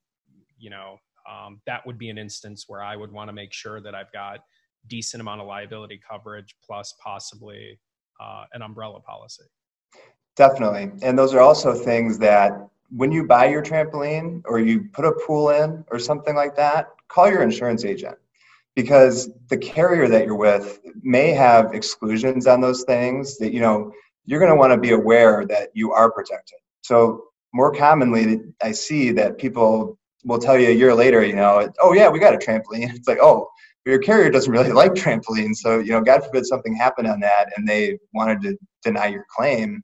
you 0.59 0.71
know, 0.71 0.99
um, 1.29 1.61
that 1.67 1.85
would 1.87 1.99
be 1.99 2.11
an 2.11 2.19
instance 2.19 2.65
where 2.69 2.83
I 2.83 2.97
would 2.97 3.13
want 3.13 3.29
to 3.29 3.33
make 3.33 3.53
sure 3.53 3.81
that 3.81 3.95
I've 3.95 4.13
got 4.13 4.41
decent 4.87 5.21
amount 5.21 5.41
of 5.41 5.47
liability 5.47 6.01
coverage 6.09 6.55
plus 6.65 6.95
possibly 7.03 7.79
uh, 8.21 8.45
an 8.53 8.63
umbrella 8.63 9.01
policy. 9.01 9.45
Definitely. 10.37 10.93
And 11.03 11.19
those 11.19 11.35
are 11.35 11.41
also 11.41 11.75
things 11.75 12.19
that 12.19 12.53
when 12.91 13.13
you 13.13 13.27
buy 13.27 13.49
your 13.49 13.63
trampoline 13.63 14.43
or 14.47 14.61
you 14.61 14.89
put 14.93 15.05
a 15.05 15.13
pool 15.27 15.51
in 15.51 15.85
or 15.91 15.99
something 15.99 16.35
like 16.35 16.57
that, 16.57 16.89
call 17.09 17.29
your 17.29 17.43
insurance 17.43 17.85
agent 17.85 18.17
because 18.75 19.31
the 19.49 19.59
carrier 19.59 20.07
that 20.09 20.25
you're 20.25 20.37
with 20.37 20.79
may 21.03 21.33
have 21.33 21.75
exclusions 21.75 22.47
on 22.47 22.61
those 22.61 22.85
things 22.85 23.37
that 23.39 23.53
you 23.53 23.61
know 23.61 23.93
you're 24.25 24.39
going 24.39 24.53
to 24.53 24.57
want 24.57 24.73
to 24.73 24.79
be 24.79 24.93
aware 24.93 25.45
that 25.47 25.71
you 25.75 25.93
are 25.93 26.11
protected. 26.13 26.59
So 26.83 27.25
more 27.53 27.75
commonly, 27.75 28.41
I 28.63 28.73
see 28.73 29.11
that 29.13 29.39
people 29.39 29.99
will 30.25 30.39
tell 30.39 30.59
you 30.59 30.69
a 30.69 30.73
year 30.73 30.95
later, 30.95 31.25
you 31.25 31.35
know, 31.35 31.69
oh 31.81 31.93
yeah, 31.93 32.09
we 32.09 32.19
got 32.19 32.35
a 32.35 32.39
trampoline. 32.39 32.91
It's 32.95 33.09
like, 33.09 33.19
oh, 33.21 33.49
your 33.87 33.99
carrier 33.99 34.31
doesn't 34.31 34.53
really 34.53 34.73
like 34.83 34.93
trampolines, 34.93 35.57
so 35.57 35.79
you 35.79 35.93
know, 35.93 36.01
God 36.01 36.25
forbid 36.25 36.47
something 36.47 36.75
happened 36.75 37.09
on 37.09 37.21
that, 37.21 37.53
and 37.57 37.67
they 37.67 37.99
wanted 38.13 38.43
to 38.43 38.57
deny 38.83 39.07
your 39.07 39.25
claim, 39.35 39.83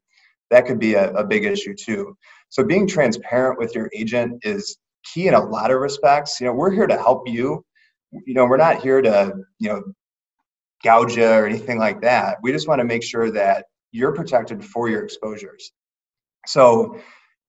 that 0.50 0.66
could 0.66 0.78
be 0.78 0.94
a, 0.94 1.12
a 1.12 1.24
big 1.24 1.44
issue 1.44 1.74
too. 1.74 2.16
So 2.48 2.64
being 2.64 2.86
transparent 2.86 3.58
with 3.58 3.74
your 3.74 3.90
agent 3.94 4.38
is 4.42 4.78
key 5.12 5.28
in 5.28 5.34
a 5.34 5.44
lot 5.44 5.70
of 5.70 5.80
respects. 5.80 6.40
You 6.40 6.46
know, 6.46 6.52
we're 6.52 6.70
here 6.70 6.86
to 6.86 6.96
help 6.96 7.28
you. 7.28 7.64
You 8.12 8.34
know, 8.34 8.46
we're 8.46 8.56
not 8.56 8.80
here 8.80 9.02
to 9.02 9.34
you 9.58 9.68
know 9.68 9.82
gouge 10.84 11.16
you 11.16 11.26
or 11.26 11.46
anything 11.46 11.78
like 11.78 12.00
that. 12.02 12.38
We 12.42 12.52
just 12.52 12.68
want 12.68 12.80
to 12.80 12.84
make 12.84 13.02
sure 13.02 13.30
that 13.30 13.64
you're 13.92 14.12
protected 14.12 14.64
for 14.64 14.88
your 14.88 15.02
exposures. 15.02 15.72
So 16.46 17.00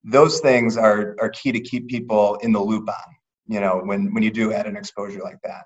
those 0.04 0.40
things 0.40 0.78
are 0.78 1.16
are 1.20 1.30
key 1.30 1.52
to 1.52 1.60
keep 1.60 1.88
people 1.88 2.36
in 2.42 2.52
the 2.52 2.60
loop 2.60 2.90
on. 2.90 3.16
You 3.48 3.60
know, 3.60 3.82
when 3.84 4.14
when 4.14 4.24
you 4.24 4.32
do 4.32 4.54
add 4.54 4.66
an 4.66 4.78
exposure 4.78 5.22
like 5.22 5.40
that. 5.44 5.66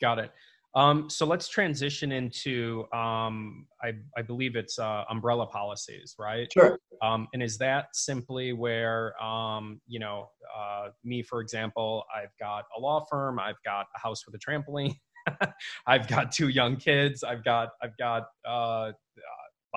Got 0.00 0.18
it. 0.18 0.30
Um, 0.74 1.08
so 1.08 1.24
let's 1.24 1.48
transition 1.48 2.12
into, 2.12 2.84
um, 2.92 3.66
I, 3.82 3.94
I, 4.14 4.20
believe 4.20 4.56
it's 4.56 4.78
uh, 4.78 5.04
umbrella 5.08 5.46
policies, 5.46 6.14
right? 6.18 6.52
Sure. 6.52 6.78
Um, 7.00 7.28
and 7.32 7.42
is 7.42 7.56
that 7.58 7.86
simply 7.94 8.52
where, 8.52 9.20
um, 9.22 9.80
you 9.86 9.98
know, 9.98 10.28
uh, 10.54 10.88
me, 11.02 11.22
for 11.22 11.40
example, 11.40 12.04
I've 12.14 12.36
got 12.38 12.64
a 12.76 12.80
law 12.80 13.06
firm, 13.10 13.38
I've 13.38 13.62
got 13.64 13.86
a 13.96 13.98
house 13.98 14.26
with 14.26 14.34
a 14.34 14.38
trampoline, 14.38 14.94
I've 15.86 16.06
got 16.08 16.30
two 16.30 16.48
young 16.48 16.76
kids, 16.76 17.24
I've 17.24 17.42
got, 17.42 17.70
I've 17.82 17.96
got 17.96 18.24
uh, 18.46 18.92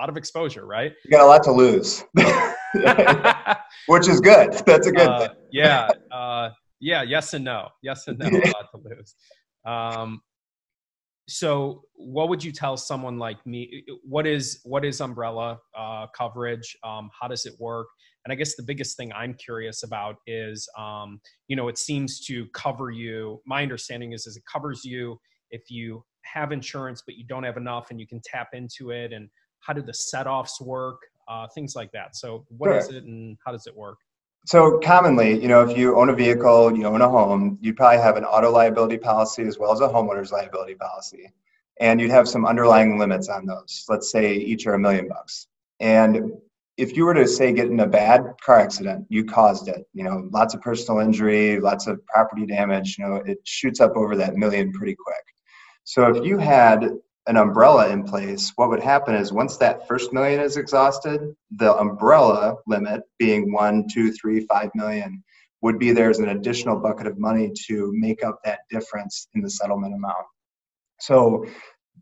lot 0.00 0.10
of 0.10 0.18
exposure, 0.18 0.66
right? 0.66 0.92
You 1.04 1.10
got 1.10 1.22
a 1.22 1.26
lot 1.26 1.42
to 1.44 1.52
lose, 1.52 2.04
which 3.86 4.06
is 4.08 4.20
good. 4.20 4.52
That's 4.66 4.86
a 4.86 4.92
good 4.92 5.08
uh, 5.08 5.20
thing. 5.20 5.30
yeah. 5.52 5.88
Uh, 6.10 6.50
yeah. 6.80 7.02
Yes 7.02 7.34
and 7.34 7.44
no. 7.44 7.68
Yes 7.82 8.08
and 8.08 8.18
no. 8.18 8.26
a 8.26 8.30
lot 8.30 8.70
to 8.74 8.80
lose. 8.82 9.14
Um, 9.64 10.20
so 11.28 11.82
what 11.94 12.28
would 12.28 12.42
you 12.42 12.50
tell 12.50 12.76
someone 12.76 13.18
like 13.18 13.44
me? 13.46 13.84
What 14.02 14.26
is 14.26 14.60
what 14.64 14.84
is 14.84 15.00
umbrella 15.00 15.58
uh, 15.78 16.06
coverage? 16.16 16.76
Um, 16.82 17.08
how 17.18 17.28
does 17.28 17.46
it 17.46 17.54
work? 17.58 17.86
And 18.24 18.32
i 18.32 18.34
guess 18.34 18.54
the 18.54 18.62
biggest 18.62 18.98
thing 18.98 19.10
i'm 19.14 19.32
curious 19.32 19.82
about 19.82 20.16
is 20.26 20.68
um, 20.76 21.20
you 21.48 21.56
know 21.56 21.68
it 21.68 21.78
seems 21.78 22.20
to 22.26 22.46
cover 22.52 22.90
you. 22.90 23.40
My 23.46 23.62
understanding 23.62 24.12
is 24.12 24.26
is 24.26 24.36
it 24.36 24.42
covers 24.52 24.84
you 24.84 25.18
if 25.50 25.70
you 25.70 26.04
have 26.22 26.52
insurance 26.52 27.02
but 27.06 27.16
you 27.16 27.24
don't 27.26 27.44
have 27.44 27.56
enough 27.56 27.90
and 27.90 28.00
you 28.00 28.06
can 28.06 28.20
tap 28.24 28.48
into 28.52 28.90
it. 28.90 29.12
And 29.12 29.28
how 29.60 29.72
do 29.72 29.82
the 29.82 29.94
set-offs 29.94 30.60
work? 30.60 30.98
Uh, 31.28 31.46
things 31.54 31.74
like 31.76 31.92
that. 31.92 32.16
So 32.16 32.44
what 32.48 32.68
sure. 32.68 32.78
is 32.78 32.88
it 32.88 33.04
and 33.04 33.38
how 33.46 33.52
does 33.52 33.66
it 33.66 33.76
work 33.76 33.98
so 34.46 34.78
commonly, 34.78 35.40
you 35.40 35.48
know, 35.48 35.62
if 35.62 35.76
you 35.76 35.98
own 35.98 36.08
a 36.08 36.14
vehicle, 36.14 36.76
you 36.76 36.84
own 36.84 37.02
a 37.02 37.08
home, 37.08 37.58
you'd 37.60 37.76
probably 37.76 37.98
have 37.98 38.16
an 38.16 38.24
auto 38.24 38.50
liability 38.50 38.98
policy 38.98 39.42
as 39.42 39.58
well 39.58 39.72
as 39.72 39.80
a 39.80 39.88
homeowner's 39.88 40.32
liability 40.32 40.74
policy. 40.74 41.30
And 41.80 42.00
you'd 42.00 42.10
have 42.10 42.28
some 42.28 42.46
underlying 42.46 42.98
limits 42.98 43.28
on 43.28 43.46
those. 43.46 43.84
Let's 43.88 44.10
say 44.10 44.34
each 44.34 44.66
are 44.66 44.74
a 44.74 44.78
million 44.78 45.08
bucks. 45.08 45.46
And 45.80 46.32
if 46.76 46.96
you 46.96 47.04
were 47.04 47.14
to 47.14 47.28
say 47.28 47.52
get 47.52 47.66
in 47.66 47.80
a 47.80 47.86
bad 47.86 48.22
car 48.42 48.58
accident, 48.58 49.06
you 49.08 49.24
caused 49.24 49.68
it, 49.68 49.86
you 49.92 50.04
know, 50.04 50.28
lots 50.32 50.54
of 50.54 50.62
personal 50.62 51.00
injury, 51.00 51.60
lots 51.60 51.86
of 51.86 52.04
property 52.06 52.46
damage, 52.46 52.96
you 52.98 53.06
know, 53.06 53.16
it 53.16 53.38
shoots 53.44 53.80
up 53.80 53.96
over 53.96 54.16
that 54.16 54.36
million 54.36 54.72
pretty 54.72 54.94
quick. 54.94 55.24
So 55.84 56.14
if 56.14 56.24
you 56.24 56.38
had 56.38 56.90
an 57.30 57.36
umbrella 57.36 57.88
in 57.90 58.02
place, 58.02 58.52
what 58.56 58.70
would 58.70 58.82
happen 58.82 59.14
is 59.14 59.32
once 59.32 59.56
that 59.56 59.86
first 59.86 60.12
million 60.12 60.40
is 60.40 60.56
exhausted, 60.56 61.32
the 61.52 61.72
umbrella 61.76 62.56
limit 62.66 63.02
being 63.20 63.52
one, 63.52 63.86
two, 63.88 64.10
three, 64.10 64.40
five 64.46 64.68
million 64.74 65.22
would 65.62 65.78
be 65.78 65.92
there 65.92 66.10
as 66.10 66.18
an 66.18 66.30
additional 66.30 66.80
bucket 66.80 67.06
of 67.06 67.20
money 67.20 67.52
to 67.68 67.92
make 67.94 68.24
up 68.24 68.40
that 68.44 68.62
difference 68.68 69.28
in 69.34 69.42
the 69.42 69.48
settlement 69.48 69.94
amount. 69.94 70.26
So 70.98 71.46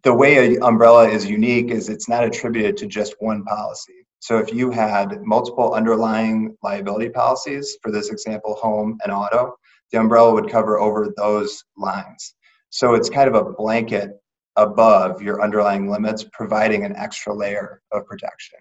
the 0.03 0.14
way 0.14 0.55
an 0.55 0.62
umbrella 0.62 1.07
is 1.11 1.29
unique 1.29 1.71
is 1.71 1.91
it's 1.91 2.09
not 2.09 2.25
attributed 2.25 2.79
to 2.79 2.87
just 2.87 3.14
one 3.19 3.45
policy. 3.45 4.07
So 4.21 4.38
if 4.38 4.51
you 4.55 4.71
had 4.71 5.21
multiple 5.21 5.75
underlying 5.75 6.57
liability 6.62 7.11
policies, 7.11 7.77
for 7.83 7.93
this 7.93 8.09
example, 8.09 8.55
home 8.55 8.99
and 9.05 9.12
auto, 9.12 9.57
the 9.93 10.01
umbrella 10.01 10.33
would 10.33 10.49
cover 10.49 10.79
over 10.79 11.12
those 11.19 11.62
lines. 11.77 12.35
So 12.71 12.95
it's 12.95 13.11
kind 13.11 13.29
of 13.29 13.35
a 13.35 13.53
blanket 13.53 14.12
above 14.59 15.23
your 15.23 15.42
underlying 15.42 15.88
limits, 15.88 16.25
providing 16.33 16.85
an 16.85 16.94
extra 16.97 17.33
layer 17.33 17.81
of 17.92 18.05
protection. 18.07 18.59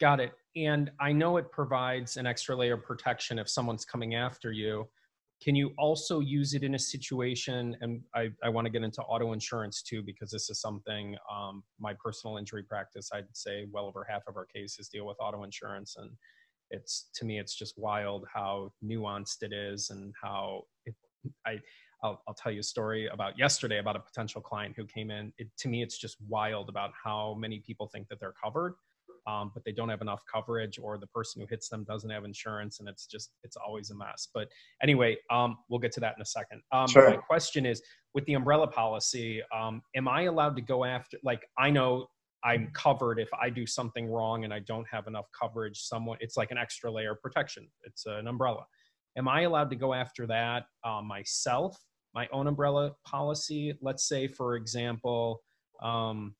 Got 0.00 0.20
it. 0.20 0.32
And 0.56 0.90
I 1.00 1.12
know 1.12 1.36
it 1.36 1.52
provides 1.52 2.16
an 2.16 2.26
extra 2.26 2.56
layer 2.56 2.74
of 2.74 2.82
protection 2.82 3.38
if 3.38 3.48
someone's 3.48 3.84
coming 3.84 4.14
after 4.14 4.50
you. 4.52 4.88
Can 5.42 5.54
you 5.54 5.72
also 5.76 6.20
use 6.20 6.54
it 6.54 6.62
in 6.62 6.74
a 6.74 6.78
situation? 6.78 7.76
And 7.82 8.00
I, 8.14 8.30
I 8.42 8.48
want 8.48 8.64
to 8.64 8.70
get 8.70 8.82
into 8.82 9.02
auto 9.02 9.34
insurance 9.34 9.82
too, 9.82 10.02
because 10.02 10.30
this 10.30 10.48
is 10.48 10.60
something 10.62 11.14
um, 11.30 11.62
my 11.78 11.94
personal 12.02 12.38
injury 12.38 12.62
practice, 12.62 13.10
I'd 13.12 13.26
say 13.34 13.66
well 13.70 13.84
over 13.84 14.06
half 14.08 14.22
of 14.26 14.36
our 14.36 14.46
cases 14.46 14.88
deal 14.88 15.06
with 15.06 15.18
auto 15.20 15.44
insurance. 15.44 15.96
And 15.98 16.10
it's 16.70 17.10
to 17.16 17.26
me, 17.26 17.38
it's 17.38 17.54
just 17.54 17.74
wild 17.76 18.24
how 18.32 18.72
nuanced 18.82 19.42
it 19.42 19.52
is 19.52 19.90
and 19.90 20.12
how 20.22 20.62
it, 20.86 20.94
I, 21.46 21.58
I'll, 22.02 22.22
I'll 22.28 22.34
tell 22.34 22.52
you 22.52 22.60
a 22.60 22.64
story 22.64 23.08
about 23.12 23.38
yesterday 23.38 23.78
about 23.78 23.96
a 23.96 24.00
potential 24.00 24.40
client 24.40 24.74
who 24.76 24.84
came 24.86 25.10
in. 25.10 25.32
It, 25.38 25.48
to 25.58 25.68
me, 25.68 25.82
it's 25.82 25.98
just 25.98 26.16
wild 26.28 26.68
about 26.68 26.90
how 27.02 27.34
many 27.38 27.60
people 27.60 27.88
think 27.88 28.08
that 28.08 28.20
they're 28.20 28.34
covered, 28.42 28.74
um, 29.26 29.50
but 29.54 29.64
they 29.64 29.72
don't 29.72 29.88
have 29.88 30.02
enough 30.02 30.20
coverage, 30.32 30.78
or 30.78 30.98
the 30.98 31.06
person 31.08 31.40
who 31.40 31.46
hits 31.48 31.68
them 31.68 31.84
doesn't 31.84 32.10
have 32.10 32.24
insurance, 32.24 32.80
and 32.80 32.88
it's 32.88 33.06
just 33.06 33.32
it's 33.42 33.56
always 33.56 33.90
a 33.90 33.94
mess. 33.94 34.28
But 34.32 34.48
anyway, 34.82 35.16
um, 35.30 35.58
we'll 35.68 35.80
get 35.80 35.92
to 35.92 36.00
that 36.00 36.14
in 36.16 36.22
a 36.22 36.26
second. 36.26 36.62
Um, 36.72 36.86
sure. 36.86 37.10
My 37.10 37.16
question 37.16 37.66
is, 37.66 37.82
with 38.14 38.24
the 38.26 38.34
umbrella 38.34 38.66
policy, 38.66 39.42
um, 39.54 39.82
am 39.94 40.08
I 40.08 40.22
allowed 40.22 40.56
to 40.56 40.62
go 40.62 40.84
after? 40.84 41.18
Like, 41.24 41.46
I 41.58 41.70
know 41.70 42.06
I'm 42.44 42.70
covered 42.74 43.18
if 43.18 43.28
I 43.40 43.50
do 43.50 43.66
something 43.66 44.08
wrong 44.08 44.44
and 44.44 44.54
I 44.54 44.60
don't 44.60 44.86
have 44.88 45.08
enough 45.08 45.26
coverage. 45.38 45.80
Someone, 45.80 46.16
it's 46.20 46.36
like 46.36 46.52
an 46.52 46.58
extra 46.58 46.92
layer 46.92 47.12
of 47.12 47.20
protection. 47.20 47.68
It's 47.82 48.06
an 48.06 48.28
umbrella 48.28 48.66
am 49.16 49.28
I 49.28 49.42
allowed 49.42 49.70
to 49.70 49.76
go 49.76 49.94
after 49.94 50.26
that 50.26 50.64
uh, 50.84 51.02
myself, 51.02 51.76
my 52.14 52.28
own 52.32 52.46
umbrella 52.46 52.92
policy? 53.06 53.74
Let's 53.80 54.08
say, 54.08 54.28
for 54.28 54.56
example, 54.56 55.40
um, 55.82 56.34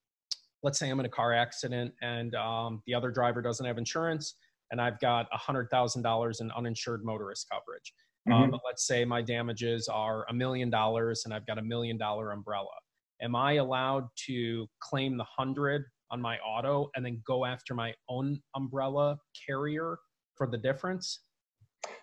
let's 0.62 0.78
say 0.78 0.90
I'm 0.90 1.00
in 1.00 1.06
a 1.06 1.10
car 1.10 1.32
accident 1.32 1.92
and 2.02 2.34
um, 2.34 2.82
the 2.86 2.94
other 2.94 3.10
driver 3.10 3.42
doesn't 3.42 3.64
have 3.64 3.78
insurance, 3.78 4.36
and 4.70 4.80
I've 4.80 4.98
got 5.00 5.26
$100,000 5.32 6.40
in 6.40 6.50
uninsured 6.50 7.04
motorist 7.04 7.46
coverage. 7.50 7.92
Um, 8.28 8.32
mm-hmm. 8.32 8.54
Um, 8.54 8.60
let's 8.64 8.86
say 8.86 9.04
my 9.04 9.22
damages 9.22 9.88
are 9.88 10.26
a 10.28 10.34
million 10.34 10.68
dollars 10.70 11.22
and 11.24 11.32
I've 11.32 11.46
got 11.46 11.58
a 11.58 11.62
million 11.62 11.96
dollar 11.96 12.32
umbrella. 12.32 12.74
Am 13.22 13.36
I 13.36 13.54
allowed 13.54 14.08
to 14.26 14.66
claim 14.80 15.16
the 15.16 15.24
hundred 15.24 15.84
on 16.10 16.20
my 16.20 16.38
auto 16.38 16.90
and 16.94 17.06
then 17.06 17.22
go 17.26 17.44
after 17.44 17.74
my 17.74 17.94
own 18.08 18.40
umbrella 18.54 19.18
carrier 19.46 19.98
for 20.34 20.48
the 20.48 20.58
difference? 20.58 21.20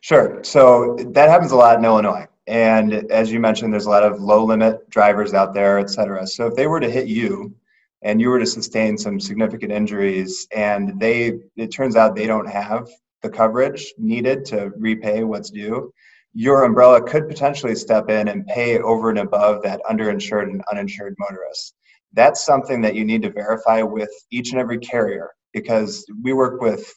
Sure. 0.02 0.44
So 0.44 0.98
that 1.12 1.30
happens 1.30 1.52
a 1.52 1.56
lot 1.56 1.78
in 1.78 1.86
Illinois. 1.86 2.28
And 2.46 2.94
as 3.10 3.32
you 3.32 3.40
mentioned, 3.40 3.72
there's 3.72 3.86
a 3.86 3.90
lot 3.90 4.04
of 4.04 4.20
low 4.20 4.44
limit 4.44 4.90
drivers 4.90 5.34
out 5.34 5.54
there, 5.54 5.80
et 5.80 5.90
cetera. 5.90 6.28
So 6.28 6.48
if 6.48 6.56
they 6.56 6.68
were 6.68 6.82
to 6.82 6.92
hit 6.92 7.08
you 7.08 7.56
and 8.02 8.20
you 8.20 8.30
were 8.30 8.40
to 8.40 8.46
sustain 8.46 8.98
some 8.98 9.20
significant 9.20 9.72
injuries 9.72 10.46
and 10.54 11.00
they, 11.00 11.40
it 11.56 11.68
turns 11.68 11.96
out 11.96 12.16
they 12.16 12.28
don't 12.28 12.50
have 12.50 12.90
the 13.22 13.30
coverage 13.30 13.94
needed 13.98 14.44
to 14.46 14.72
repay 14.78 15.24
what's 15.24 15.50
due, 15.50 15.94
your 16.34 16.66
umbrella 16.66 17.02
could 17.02 17.30
potentially 17.30 17.76
step 17.76 18.10
in 18.10 18.28
and 18.28 18.46
pay 18.48 18.80
over 18.80 19.10
and 19.10 19.20
above 19.20 19.64
that 19.64 19.80
underinsured 19.90 20.50
and 20.50 20.62
uninsured 20.70 21.16
motorist. 21.18 21.76
That's 22.12 22.44
something 22.44 22.82
that 22.82 22.96
you 22.96 23.06
need 23.06 23.22
to 23.22 23.32
verify 23.32 23.82
with 23.84 24.12
each 24.32 24.52
and 24.52 24.60
every 24.60 24.80
carrier 24.80 25.30
because 25.54 26.06
we 26.22 26.34
work 26.34 26.60
with 26.60 26.94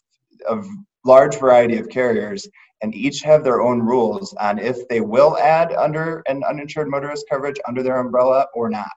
a 0.48 0.60
large 1.04 1.38
variety 1.38 1.78
of 1.78 1.88
carriers 1.88 2.48
and 2.86 2.94
each 2.94 3.20
have 3.22 3.42
their 3.42 3.62
own 3.62 3.80
rules 3.80 4.32
on 4.34 4.60
if 4.60 4.86
they 4.86 5.00
will 5.00 5.36
add 5.38 5.72
under 5.72 6.22
an 6.28 6.44
uninsured 6.44 6.88
motorist 6.88 7.26
coverage 7.28 7.56
under 7.66 7.82
their 7.82 7.98
umbrella 7.98 8.46
or 8.54 8.70
not. 8.70 8.94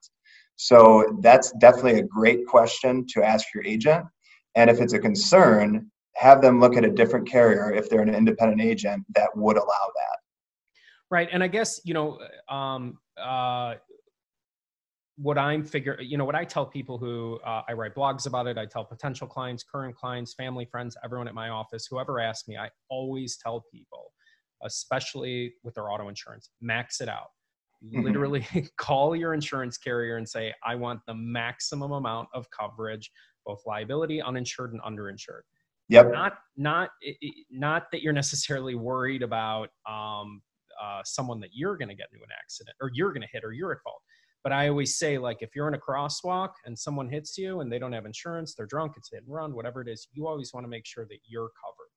So 0.58 1.18
that's 1.22 1.52
definitely 1.54 2.00
a 2.00 2.04
great 2.04 2.46
question 2.46 3.08
to 3.14 3.24
ask 3.24 3.48
your 3.56 3.66
agent. 3.66 4.06
And 4.54 4.70
if 4.70 4.80
it's 4.80 4.94
a 4.94 5.00
concern, 5.00 5.90
have 6.18 6.40
them 6.40 6.60
look 6.60 6.78
at 6.78 6.86
a 6.86 6.90
different 6.92 7.28
carrier 7.28 7.74
if 7.74 7.90
they're 7.90 8.04
an 8.04 8.14
independent 8.14 8.62
agent 8.62 9.04
that 9.16 9.36
would 9.36 9.58
allow 9.58 9.66
that. 9.96 10.18
Right. 11.10 11.30
And 11.32 11.44
I 11.44 11.48
guess, 11.48 11.82
you 11.84 11.96
know, 11.96 12.20
um, 12.48 13.00
uh, 13.18 13.74
what 15.22 15.38
I'm 15.38 15.66
figure, 15.66 16.00
you 16.02 16.18
know, 16.18 16.24
what 16.24 16.36
I 16.36 16.46
tell 16.46 16.66
people 16.66 16.98
who 16.98 17.40
uh, 17.46 17.64
I 17.68 17.74
write 17.74 17.94
blogs 17.94 18.26
about 18.26 18.48
it, 18.48 18.58
I 18.58 18.66
tell 18.66 18.86
potential 18.86 19.28
clients, 19.28 19.64
current 19.64 19.96
clients, 19.96 20.34
family, 20.34 20.66
friends, 20.66 20.96
everyone 21.04 21.28
at 21.28 21.34
my 21.34 21.50
office, 21.50 21.88
whoever 21.90 22.22
asks 22.22 22.48
me, 22.48 22.58
I 22.58 22.70
always 22.90 23.38
tell 23.38 23.66
people, 23.72 24.14
especially 24.64 25.54
with 25.64 25.76
their 25.76 25.92
auto 25.92 26.08
insurance, 26.08 26.52
max 26.62 27.02
it 27.02 27.10
out. 27.10 27.28
Mm-hmm. 27.84 28.04
Literally 28.04 28.48
call 28.78 29.14
your 29.14 29.34
insurance 29.34 29.78
carrier 29.78 30.16
and 30.16 30.28
say, 30.28 30.54
I 30.64 30.76
want 30.76 31.02
the 31.06 31.16
maximum 31.16 31.92
amount 31.92 32.30
of 32.34 32.48
coverage, 32.52 33.12
both 33.46 33.62
liability, 33.66 34.22
uninsured, 34.22 34.72
and 34.72 34.82
underinsured. 34.82 35.42
Yep. 35.90 36.12
Not 36.12 36.34
not 36.56 36.90
not 37.50 37.86
that 37.92 38.04
you're 38.04 38.14
necessarily 38.14 38.76
worried 38.76 39.24
about 39.24 39.70
um, 39.90 40.42
uh, 40.82 41.02
someone 41.04 41.40
that 41.40 41.50
you're 41.52 41.78
going 41.78 41.90
to 41.90 41.96
get 41.96 42.08
into 42.14 42.24
an 42.24 42.30
accident 42.40 42.76
or 42.80 42.92
you're 42.94 43.12
going 43.12 43.24
to 43.24 43.28
hit 43.32 43.44
or 43.44 43.54
you're 43.54 43.72
at 43.72 43.80
fault. 43.84 44.02
But 44.44 44.54
I 44.54 44.70
always 44.70 44.98
say, 44.98 45.18
like, 45.18 45.38
if 45.42 45.56
you're 45.56 45.68
in 45.68 45.74
a 45.74 45.80
crosswalk 45.80 46.50
and 46.66 46.78
someone 46.78 47.10
hits 47.10 47.38
you 47.38 47.60
and 47.60 47.72
they 47.72 47.80
don't 47.80 47.92
have 47.92 48.06
insurance, 48.06 48.56
they're 48.56 48.66
drunk, 48.66 48.94
it's 48.96 49.10
hit 49.12 49.24
and 49.26 49.34
run, 49.34 49.54
whatever 49.54 49.82
it 49.82 49.90
is, 49.90 50.08
you 50.14 50.28
always 50.28 50.54
want 50.54 50.64
to 50.64 50.70
make 50.70 50.86
sure 50.86 51.06
that 51.06 51.20
you're 51.26 51.50
covered. 51.64 51.90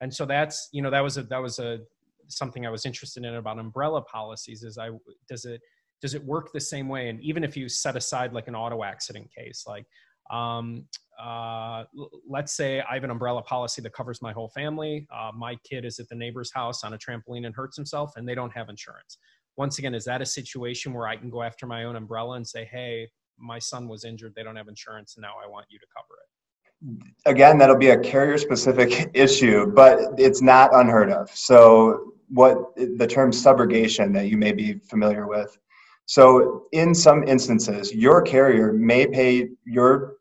And 0.00 0.12
so 0.12 0.24
that's, 0.24 0.68
you 0.72 0.80
know, 0.80 0.90
that 0.90 1.00
was 1.00 1.18
a 1.18 1.24
that 1.24 1.42
was 1.42 1.58
a 1.58 1.80
something 2.28 2.64
I 2.64 2.70
was 2.70 2.86
interested 2.86 3.24
in 3.24 3.34
about 3.34 3.58
umbrella 3.58 4.02
policies. 4.02 4.62
Is 4.62 4.78
I 4.78 4.90
does 5.28 5.44
it 5.44 5.60
does 6.00 6.14
it 6.14 6.24
work 6.24 6.52
the 6.52 6.60
same 6.60 6.88
way? 6.88 7.08
And 7.10 7.20
even 7.20 7.44
if 7.44 7.56
you 7.56 7.68
set 7.68 7.96
aside 7.96 8.32
like 8.32 8.48
an 8.48 8.54
auto 8.54 8.82
accident 8.82 9.28
case, 9.36 9.64
like 9.66 9.84
um, 10.30 10.86
uh, 11.20 11.84
let's 12.28 12.54
say 12.54 12.80
I 12.80 12.94
have 12.94 13.04
an 13.04 13.10
umbrella 13.10 13.42
policy 13.42 13.82
that 13.82 13.92
covers 13.92 14.22
my 14.22 14.32
whole 14.32 14.48
family. 14.48 15.06
Uh, 15.14 15.32
my 15.36 15.56
kid 15.68 15.84
is 15.84 15.98
at 15.98 16.08
the 16.08 16.14
neighbor's 16.14 16.50
house 16.54 16.82
on 16.82 16.94
a 16.94 16.98
trampoline 16.98 17.44
and 17.44 17.54
hurts 17.54 17.76
himself, 17.76 18.12
and 18.16 18.26
they 18.26 18.34
don't 18.34 18.52
have 18.52 18.68
insurance. 18.68 19.18
Once 19.60 19.78
again, 19.78 19.94
is 19.94 20.06
that 20.06 20.22
a 20.22 20.26
situation 20.26 20.94
where 20.94 21.06
I 21.06 21.16
can 21.16 21.28
go 21.28 21.42
after 21.42 21.66
my 21.66 21.84
own 21.84 21.94
umbrella 21.94 22.36
and 22.36 22.48
say, 22.48 22.64
hey, 22.64 23.06
my 23.36 23.58
son 23.58 23.88
was 23.88 24.06
injured, 24.06 24.32
they 24.34 24.42
don't 24.42 24.56
have 24.56 24.68
insurance, 24.68 25.16
and 25.16 25.22
now 25.22 25.34
I 25.44 25.46
want 25.46 25.66
you 25.68 25.78
to 25.78 25.84
cover 25.94 26.14
it? 26.22 27.30
Again, 27.30 27.58
that'll 27.58 27.76
be 27.76 27.90
a 27.90 27.98
carrier 27.98 28.38
specific 28.38 29.10
issue, 29.14 29.66
but 29.66 29.98
it's 30.16 30.40
not 30.40 30.70
unheard 30.72 31.12
of. 31.12 31.30
So, 31.34 32.14
what 32.28 32.74
the 32.74 33.06
term 33.06 33.32
subrogation 33.32 34.14
that 34.14 34.28
you 34.28 34.38
may 34.38 34.52
be 34.52 34.78
familiar 34.88 35.26
with. 35.26 35.58
So, 36.06 36.62
in 36.72 36.94
some 36.94 37.22
instances, 37.24 37.94
your 37.94 38.22
carrier 38.22 38.72
may 38.72 39.06
pay 39.06 39.50
your 39.66 40.14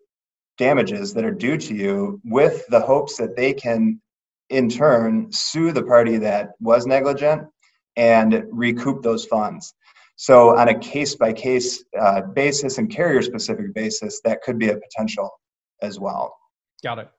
damages 0.58 1.14
that 1.14 1.24
are 1.24 1.32
due 1.32 1.56
to 1.56 1.74
you 1.74 2.20
with 2.26 2.68
the 2.68 2.82
hopes 2.82 3.16
that 3.16 3.38
they 3.38 3.54
can 3.54 4.02
in 4.50 4.68
turn 4.68 5.32
sue 5.32 5.72
the 5.72 5.84
party 5.84 6.18
that 6.18 6.50
was 6.60 6.86
negligent 6.86 7.48
and 7.96 8.44
recoup 8.52 9.02
those 9.02 9.26
funds 9.26 9.74
so 10.16 10.58
on 10.58 10.70
a 10.70 10.78
case 10.80 11.16
by 11.16 11.32
case 11.32 11.84
basis 12.34 12.78
and 12.78 12.90
carrier 12.90 13.22
specific 13.22 13.74
basis 13.74 14.22
that 14.24 14.42
could 14.42 14.58
be 14.58 14.70
a 14.70 14.78
potential 14.78 15.30
as 15.82 16.00
well 16.00 16.36
got 16.84 17.00
it 17.00 17.10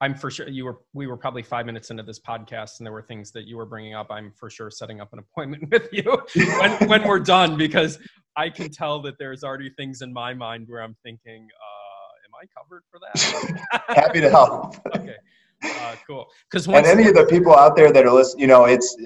i'm 0.00 0.14
for 0.14 0.30
sure 0.30 0.48
you 0.48 0.64
were 0.64 0.78
we 0.94 1.06
were 1.06 1.16
probably 1.16 1.42
five 1.42 1.66
minutes 1.66 1.90
into 1.90 2.02
this 2.02 2.20
podcast 2.20 2.78
and 2.78 2.86
there 2.86 2.92
were 2.92 3.02
things 3.02 3.30
that 3.30 3.46
you 3.46 3.56
were 3.56 3.66
bringing 3.66 3.94
up 3.94 4.06
i'm 4.10 4.32
for 4.32 4.50
sure 4.50 4.70
setting 4.70 5.00
up 5.00 5.12
an 5.12 5.18
appointment 5.18 5.68
with 5.70 5.88
you 5.92 6.18
when, 6.60 6.88
when 6.88 7.08
we're 7.08 7.18
done 7.18 7.56
because 7.56 7.98
i 8.36 8.48
can 8.48 8.70
tell 8.70 9.00
that 9.00 9.14
there's 9.18 9.44
already 9.44 9.70
things 9.70 10.02
in 10.02 10.12
my 10.12 10.34
mind 10.34 10.64
where 10.68 10.82
i'm 10.82 10.96
thinking 11.02 11.42
uh, 11.42 11.86
am 12.26 12.34
I 12.36 12.46
covered 12.58 12.82
for 12.90 13.00
that? 13.00 13.86
Happy 13.96 14.20
to 14.20 14.30
help. 14.30 14.76
okay, 14.96 15.16
uh, 15.64 15.94
cool. 16.06 16.26
Because 16.50 16.66
and 16.66 16.86
any 16.86 17.06
of 17.08 17.14
the 17.14 17.26
people 17.26 17.54
out 17.54 17.76
there 17.76 17.92
that 17.92 18.04
are 18.04 18.12
listening, 18.12 18.42
you 18.42 18.46
know, 18.46 18.64
it's 18.64 18.96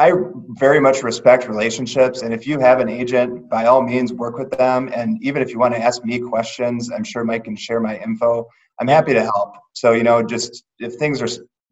I 0.00 0.12
very 0.52 0.80
much 0.80 1.02
respect 1.02 1.46
relationships, 1.46 2.22
and 2.22 2.32
if 2.32 2.46
you 2.46 2.58
have 2.58 2.80
an 2.80 2.88
agent, 2.88 3.50
by 3.50 3.66
all 3.66 3.82
means, 3.82 4.14
work 4.14 4.38
with 4.38 4.50
them. 4.50 4.88
And 4.94 5.22
even 5.22 5.42
if 5.42 5.50
you 5.50 5.58
want 5.58 5.74
to 5.74 5.80
ask 5.80 6.02
me 6.06 6.18
questions, 6.18 6.90
I'm 6.90 7.04
sure 7.04 7.22
Mike 7.22 7.44
can 7.44 7.54
share 7.54 7.80
my 7.80 7.98
info. 7.98 8.48
I'm 8.80 8.88
happy 8.88 9.12
to 9.12 9.22
help. 9.22 9.56
So 9.74 9.92
you 9.92 10.02
know, 10.02 10.22
just 10.22 10.64
if 10.78 10.94
things 10.94 11.20
are 11.20 11.28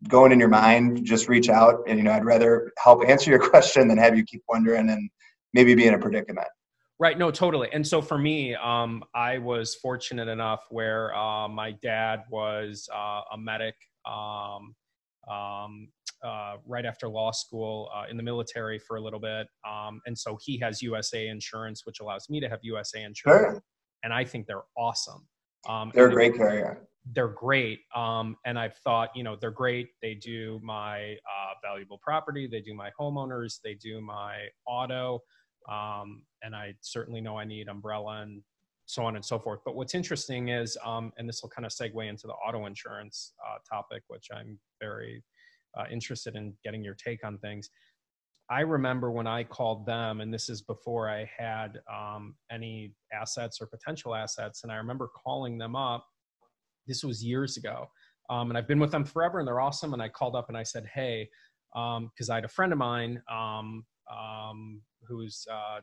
going 0.09 0.31
in 0.31 0.39
your 0.39 0.51
mind, 0.51 1.07
just 1.07 1.27
reach 1.27 1.49
out. 1.49 1.77
And 1.87 1.97
you 1.99 2.05
know, 2.05 2.13
I'd 2.13 2.27
rather 2.27 2.71
help 2.77 3.03
answer 3.09 3.31
your 3.31 3.41
question 3.51 3.89
than 3.89 3.97
have 3.97 4.15
you 4.15 4.25
keep 4.25 4.43
wondering 4.47 4.91
and 4.91 5.09
maybe 5.55 5.75
be 5.75 5.87
in 5.87 5.95
a 5.95 5.99
predicament. 5.99 6.49
Right. 6.99 7.17
No, 7.17 7.31
totally. 7.31 7.69
And 7.73 7.87
so 7.87 8.03
for 8.03 8.19
me, 8.19 8.55
um, 8.57 9.05
I 9.15 9.39
was 9.39 9.75
fortunate 9.77 10.29
enough 10.29 10.67
where 10.69 11.17
uh, 11.17 11.49
my 11.49 11.71
dad 11.71 12.25
was 12.31 12.91
uh, 12.95 13.23
a 13.33 13.39
medic 13.39 13.77
um, 14.05 14.75
um, 15.31 15.89
uh, 16.25 16.57
right 16.67 16.85
after 16.85 17.09
law 17.09 17.31
school 17.31 17.91
uh, 17.95 18.05
in 18.11 18.17
the 18.17 18.23
military 18.23 18.79
for 18.79 18.97
a 18.97 19.01
little 19.01 19.21
bit. 19.21 19.47
Um, 19.69 20.01
and 20.07 20.19
so 20.19 20.39
he 20.41 20.59
has 20.59 20.81
USAA 20.81 21.31
insurance, 21.31 21.83
which 21.85 22.01
allows 22.01 22.29
me 22.29 22.41
to 22.41 22.49
have 22.49 22.61
USAA 22.63 23.07
insurance. 23.07 23.55
Sure. 23.55 23.63
And 24.03 24.13
I 24.13 24.25
think 24.25 24.47
they're 24.47 24.65
awesome. 24.77 25.27
Um, 25.69 25.93
they're 25.95 26.09
a 26.09 26.13
great 26.13 26.35
carrier. 26.35 26.89
They're 27.13 27.29
great. 27.29 27.81
Um, 27.95 28.37
and 28.45 28.59
I've 28.59 28.77
thought, 28.79 29.11
you 29.15 29.23
know, 29.23 29.37
they're 29.41 29.51
great. 29.51 29.89
They 30.03 30.15
do 30.15 30.61
my 30.63 31.13
uh, 31.15 31.55
valuable 31.63 31.99
property, 32.03 32.47
they 32.51 32.61
do 32.61 32.75
my 32.75 32.91
homeowners, 33.01 33.59
they 33.65 33.75
do 33.75 34.01
my 34.01 34.47
auto. 34.67 35.21
Um, 35.71 36.23
and 36.43 36.55
I 36.55 36.75
certainly 36.81 37.21
know 37.21 37.39
I 37.39 37.45
need 37.45 37.69
umbrella 37.69 38.23
and 38.23 38.43
so 38.89 39.05
on 39.05 39.17
and 39.17 39.25
so 39.25 39.39
forth. 39.39 39.61
But 39.67 39.77
what's 39.77 39.95
interesting 39.95 40.49
is, 40.49 40.77
um, 40.85 41.13
and 41.19 41.29
this 41.29 41.43
will 41.43 41.51
kind 41.51 41.67
of 41.67 41.73
segue 41.73 42.09
into 42.09 42.27
the 42.27 42.33
auto 42.33 42.65
insurance 42.65 43.35
uh, 43.47 43.59
topic, 43.69 44.03
which 44.09 44.29
I'm 44.35 44.59
very 44.81 45.23
uh, 45.79 45.85
interested 45.91 46.37
in 46.37 46.55
getting 46.65 46.83
your 46.83 46.95
take 46.95 47.23
on 47.23 47.37
things. 47.39 47.69
I 48.51 48.61
remember 48.61 49.11
when 49.11 49.27
I 49.27 49.45
called 49.45 49.85
them, 49.85 50.23
and 50.23 50.33
this 50.33 50.49
is 50.49 50.63
before 50.63 51.11
I 51.11 51.31
had 51.37 51.81
um, 51.93 52.35
any 52.51 52.95
assets 53.13 53.61
or 53.61 53.67
potential 53.67 54.15
assets, 54.15 54.63
and 54.63 54.73
I 54.73 54.77
remember 54.77 55.11
calling 55.23 55.59
them 55.59 55.77
up. 55.77 56.07
This 56.87 57.05
was 57.05 57.23
years 57.23 57.59
ago, 57.59 57.89
um, 58.31 58.49
and 58.51 58.57
I've 58.57 58.67
been 58.67 58.81
with 58.81 58.91
them 58.91 59.05
forever, 59.05 59.39
and 59.39 59.47
they're 59.47 59.61
awesome. 59.61 59.93
And 59.93 60.01
I 60.01 60.09
called 60.09 60.35
up 60.35 60.49
and 60.49 60.57
I 60.57 60.63
said, 60.63 60.87
"Hey," 60.95 61.29
because 61.75 62.29
um, 62.31 62.33
I 62.33 62.37
had 62.37 62.47
a 62.47 62.49
friend 62.49 62.73
of 62.73 62.79
mine 62.79 63.23
um, 63.31 63.85
um, 64.11 64.81
who's 65.07 65.47
uh, 65.53 65.81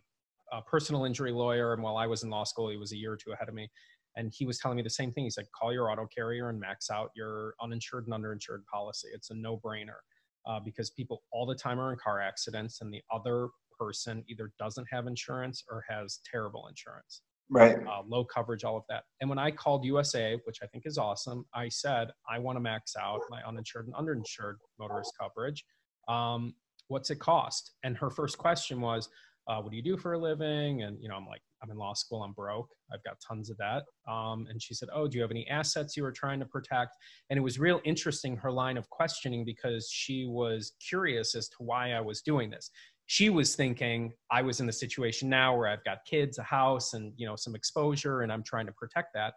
a 0.51 0.62
personal 0.62 1.05
injury 1.05 1.31
lawyer. 1.31 1.73
And 1.73 1.81
while 1.84 1.97
I 1.97 2.08
was 2.08 2.23
in 2.23 2.29
law 2.29 2.43
school, 2.43 2.69
he 2.69 2.77
was 2.77 2.91
a 2.91 2.97
year 2.97 3.13
or 3.13 3.17
two 3.17 3.31
ahead 3.31 3.49
of 3.49 3.55
me. 3.55 3.69
And 4.17 4.31
he 4.34 4.45
was 4.45 4.58
telling 4.60 4.77
me 4.77 4.84
the 4.84 4.89
same 4.89 5.12
thing. 5.12 5.25
He 5.25 5.29
said, 5.29 5.45
call 5.60 5.73
your 5.73 5.91
auto 5.91 6.08
carrier 6.08 6.49
and 6.49 6.60
max 6.60 6.89
out 6.89 7.10
your 7.15 7.55
uninsured 7.62 8.08
and 8.08 8.13
underinsured 8.13 8.65
policy. 8.71 9.10
It's 9.13 9.29
a 9.29 9.36
no 9.36 9.58
brainer 9.58 9.99
uh, 10.47 10.60
because 10.63 10.89
people 10.91 11.23
all 11.31 11.45
the 11.45 11.55
time 11.55 11.79
are 11.79 11.91
in 11.91 11.97
car 11.97 12.21
accidents 12.21 12.81
and 12.81 12.93
the 12.93 13.01
other 13.13 13.49
person 13.77 14.23
either 14.29 14.51
doesn't 14.58 14.88
have 14.89 15.08
insurance 15.08 15.63
or 15.69 15.84
has 15.89 16.19
terrible 16.29 16.67
insurance. 16.67 17.23
Right. 17.49 17.77
Uh, 17.77 18.01
low 18.08 18.25
coverage, 18.25 18.63
all 18.63 18.77
of 18.77 18.84
that. 18.89 19.03
And 19.21 19.29
when 19.29 19.38
I 19.38 19.51
called 19.51 19.86
USAA, 19.86 20.39
which 20.45 20.60
I 20.63 20.67
think 20.67 20.86
is 20.86 20.97
awesome, 20.97 21.45
I 21.53 21.69
said, 21.69 22.10
I 22.29 22.39
want 22.39 22.55
to 22.55 22.60
max 22.60 22.95
out 22.99 23.19
my 23.29 23.41
uninsured 23.43 23.88
and 23.88 23.95
underinsured 23.95 24.55
motorist 24.79 25.13
coverage. 25.19 25.63
Um, 26.08 26.55
what's 26.88 27.10
it 27.10 27.19
cost? 27.19 27.73
And 27.84 27.97
her 27.97 28.10
first 28.10 28.38
question 28.38 28.81
was, 28.81 29.10
uh, 29.47 29.60
what 29.62 29.71
do 29.71 29.77
you 29.77 29.84
do 29.84 29.97
for 29.97 30.13
a 30.13 30.17
living? 30.17 30.84
And, 30.84 30.97
you 31.01 31.08
know, 31.08 31.15
I'm 31.15 31.27
like, 31.27 31.41
I'm 31.62 31.71
in 31.71 31.77
law 31.77 31.93
school, 31.93 32.23
I'm 32.23 32.34
broke. 32.34 32.69
I've 32.93 33.03
got 33.03 33.17
tons 33.25 33.49
of 33.49 33.58
that. 33.58 33.84
Um, 34.12 34.47
and 34.49 34.62
she 34.62 34.73
said, 34.73 34.89
Oh, 34.93 35.08
do 35.08 35.17
you 35.17 35.21
have 35.21 35.31
any 35.31 35.47
assets 35.47 35.95
you 35.95 36.03
were 36.03 36.12
trying 36.12 36.39
to 36.39 36.45
protect? 36.45 36.95
And 37.29 37.38
it 37.38 37.41
was 37.41 37.60
real 37.60 37.81
interesting, 37.84 38.36
her 38.38 38.51
line 38.51 38.77
of 38.77 38.89
questioning, 38.89 39.45
because 39.45 39.89
she 39.91 40.25
was 40.25 40.73
curious 40.88 41.36
as 41.36 41.47
to 41.49 41.58
why 41.60 41.91
I 41.91 42.01
was 42.01 42.21
doing 42.21 42.49
this. 42.49 42.69
She 43.08 43.29
was 43.29 43.55
thinking 43.55 44.13
I 44.31 44.41
was 44.41 44.60
in 44.60 44.65
the 44.65 44.73
situation 44.73 45.29
now 45.29 45.55
where 45.55 45.67
I've 45.67 45.84
got 45.84 45.99
kids, 46.10 46.39
a 46.39 46.43
house, 46.43 46.93
and, 46.93 47.13
you 47.17 47.27
know, 47.27 47.36
some 47.36 47.55
exposure, 47.55 48.21
and 48.21 48.31
I'm 48.31 48.43
trying 48.43 48.65
to 48.65 48.71
protect 48.73 49.10
that. 49.13 49.34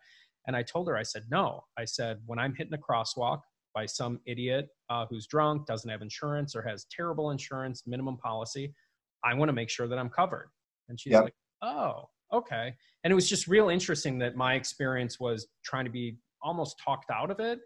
And 0.47 0.57
I 0.57 0.63
told 0.63 0.89
her, 0.89 0.97
I 0.97 1.03
said, 1.03 1.25
No. 1.31 1.65
I 1.79 1.85
said, 1.85 2.19
when 2.27 2.39
I'm 2.39 2.55
hitting 2.55 2.73
a 2.75 2.79
crosswalk, 2.79 3.41
by 3.75 3.87
some 3.87 4.19
idiot 4.27 4.69
uh, 4.91 5.07
who's 5.09 5.27
drunk, 5.27 5.67
doesn't 5.67 5.91
have 5.91 6.03
insurance, 6.03 6.57
or 6.57 6.63
has 6.63 6.87
terrible 6.91 7.31
insurance, 7.31 7.85
minimum 7.87 8.17
policy. 8.17 8.75
I 9.25 9.35
want 9.35 9.49
to 9.49 9.53
make 9.53 9.71
sure 9.71 9.89
that 9.89 9.99
I'm 9.99 10.09
covered. 10.09 10.51
And 10.89 10.99
she's 10.99 11.13
yep. 11.13 11.25
like, 11.25 11.35
oh, 11.63 12.05
okay. 12.33 12.75
And 13.05 13.11
it 13.11 13.15
was 13.15 13.29
just 13.29 13.47
real 13.47 13.69
interesting 13.69 14.19
that 14.19 14.37
my 14.37 14.55
experience 14.55 15.19
was 15.21 15.49
trying 15.65 15.85
to 15.85 15.91
be 15.91 16.19
almost 16.43 16.77
talked 16.85 17.11
out 17.11 17.31
of 17.31 17.41
it. 17.41 17.61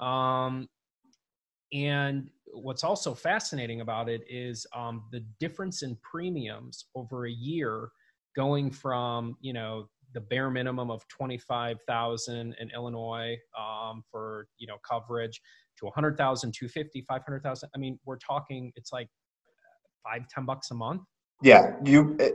Um, 0.00 0.68
and 1.72 2.30
what's 2.52 2.84
also 2.84 3.14
fascinating 3.14 3.80
about 3.80 4.08
it 4.08 4.22
is 4.28 4.66
um, 4.74 5.04
the 5.12 5.24
difference 5.38 5.82
in 5.82 5.96
premiums 5.96 6.86
over 6.94 7.26
a 7.26 7.30
year 7.30 7.90
going 8.36 8.70
from, 8.70 9.36
you 9.40 9.52
know, 9.52 9.88
the 10.14 10.20
bare 10.20 10.50
minimum 10.50 10.90
of 10.90 11.06
25,000 11.08 12.56
in 12.58 12.70
Illinois 12.70 13.36
um, 13.58 14.02
for, 14.10 14.46
you 14.58 14.66
know, 14.66 14.76
coverage 14.88 15.40
to 15.78 15.84
100,000, 15.84 16.52
250, 16.52 17.02
500,000. 17.02 17.68
I 17.74 17.78
mean, 17.78 17.98
we're 18.04 18.16
talking, 18.16 18.72
it's 18.76 18.92
like 18.92 19.08
five, 20.02 20.22
10 20.28 20.44
bucks 20.44 20.70
a 20.70 20.74
month. 20.74 21.02
Yeah. 21.42 21.76
You, 21.84 22.16
it, 22.18 22.34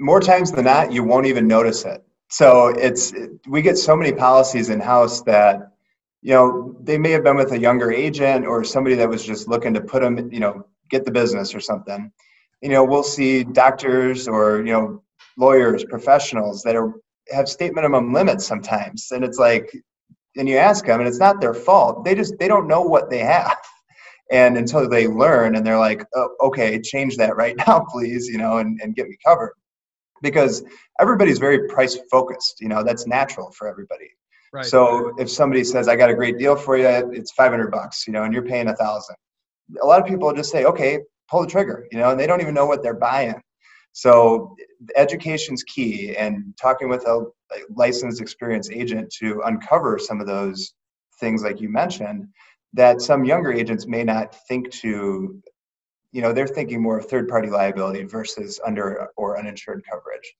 more 0.00 0.20
times 0.20 0.52
than 0.52 0.64
not, 0.64 0.92
you 0.92 1.02
won't 1.04 1.26
even 1.26 1.46
notice 1.46 1.84
it. 1.84 2.02
So 2.28 2.68
it's, 2.68 3.12
it, 3.12 3.30
we 3.48 3.62
get 3.62 3.78
so 3.78 3.96
many 3.96 4.12
policies 4.12 4.68
in 4.68 4.80
house 4.80 5.22
that, 5.22 5.72
you 6.22 6.34
know, 6.34 6.76
they 6.82 6.98
may 6.98 7.10
have 7.12 7.24
been 7.24 7.36
with 7.36 7.52
a 7.52 7.58
younger 7.58 7.92
agent 7.92 8.46
or 8.46 8.64
somebody 8.64 8.96
that 8.96 9.08
was 9.08 9.24
just 9.24 9.48
looking 9.48 9.74
to 9.74 9.80
put 9.80 10.02
them, 10.02 10.30
you 10.32 10.40
know, 10.40 10.66
get 10.90 11.04
the 11.04 11.10
business 11.10 11.54
or 11.54 11.60
something. 11.60 12.10
You 12.62 12.70
know, 12.70 12.84
we'll 12.84 13.02
see 13.02 13.44
doctors 13.44 14.26
or, 14.26 14.58
you 14.58 14.72
know, 14.72 15.02
lawyers, 15.36 15.84
professionals 15.84 16.62
that 16.62 16.74
are 16.74 16.94
have 17.30 17.48
state 17.48 17.74
minimum 17.74 18.12
limits 18.12 18.46
sometimes, 18.46 19.10
and 19.10 19.24
it's 19.24 19.38
like, 19.38 19.70
and 20.36 20.48
you 20.48 20.56
ask 20.56 20.86
them, 20.86 21.00
and 21.00 21.08
it's 21.08 21.18
not 21.18 21.40
their 21.40 21.54
fault. 21.54 22.04
They 22.04 22.14
just 22.14 22.34
they 22.38 22.48
don't 22.48 22.68
know 22.68 22.82
what 22.82 23.10
they 23.10 23.18
have, 23.18 23.56
and 24.30 24.56
until 24.56 24.88
they 24.88 25.06
learn, 25.06 25.56
and 25.56 25.66
they're 25.66 25.78
like, 25.78 26.04
oh, 26.14 26.28
okay, 26.40 26.80
change 26.80 27.16
that 27.16 27.36
right 27.36 27.56
now, 27.66 27.84
please, 27.88 28.28
you 28.28 28.38
know, 28.38 28.58
and, 28.58 28.80
and 28.82 28.94
get 28.94 29.08
me 29.08 29.16
covered, 29.24 29.54
because 30.22 30.64
everybody's 31.00 31.38
very 31.38 31.68
price 31.68 31.98
focused. 32.10 32.60
You 32.60 32.68
know, 32.68 32.82
that's 32.82 33.06
natural 33.06 33.52
for 33.52 33.68
everybody. 33.68 34.10
Right. 34.52 34.64
So 34.64 35.12
if 35.18 35.30
somebody 35.30 35.64
says, 35.64 35.88
"I 35.88 35.96
got 35.96 36.10
a 36.10 36.14
great 36.14 36.38
deal 36.38 36.56
for 36.56 36.76
you," 36.76 36.86
it's 37.12 37.32
five 37.32 37.50
hundred 37.50 37.70
bucks, 37.70 38.06
you 38.06 38.12
know, 38.12 38.22
and 38.24 38.32
you're 38.32 38.42
paying 38.42 38.68
a 38.68 38.76
thousand. 38.76 39.16
A 39.82 39.86
lot 39.86 40.00
of 40.00 40.06
people 40.06 40.32
just 40.32 40.50
say, 40.50 40.64
"Okay, 40.64 41.00
pull 41.28 41.42
the 41.42 41.46
trigger," 41.46 41.86
you 41.92 41.98
know, 41.98 42.10
and 42.10 42.18
they 42.18 42.26
don't 42.26 42.40
even 42.40 42.54
know 42.54 42.66
what 42.66 42.82
they're 42.82 42.94
buying. 42.94 43.40
So 43.92 44.54
education's 44.94 45.62
key, 45.62 46.16
and 46.16 46.54
talking 46.60 46.88
with 46.88 47.06
a 47.06 47.24
licensed, 47.74 48.20
experienced 48.20 48.70
agent 48.70 49.10
to 49.20 49.40
uncover 49.46 49.98
some 49.98 50.20
of 50.20 50.26
those 50.26 50.74
things, 51.18 51.42
like 51.42 51.60
you 51.60 51.70
mentioned, 51.70 52.28
that 52.76 53.02
some 53.02 53.24
younger 53.24 53.52
agents 53.52 53.86
may 53.86 54.04
not 54.04 54.34
think 54.46 54.70
to. 54.82 55.42
You 56.12 56.22
know, 56.22 56.32
they're 56.32 56.46
thinking 56.46 56.80
more 56.80 56.98
of 56.98 57.06
third-party 57.06 57.50
liability 57.50 58.04
versus 58.04 58.58
under 58.64 59.08
or 59.18 59.38
uninsured 59.38 59.82
coverage. 59.90 60.34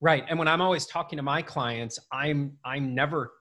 Right. 0.00 0.24
And 0.28 0.38
when 0.38 0.46
I'm 0.46 0.60
always 0.60 0.86
talking 0.86 1.16
to 1.16 1.22
my 1.22 1.42
clients, 1.42 1.98
I'm 2.12 2.52
I'm 2.64 2.94
never 2.94 3.32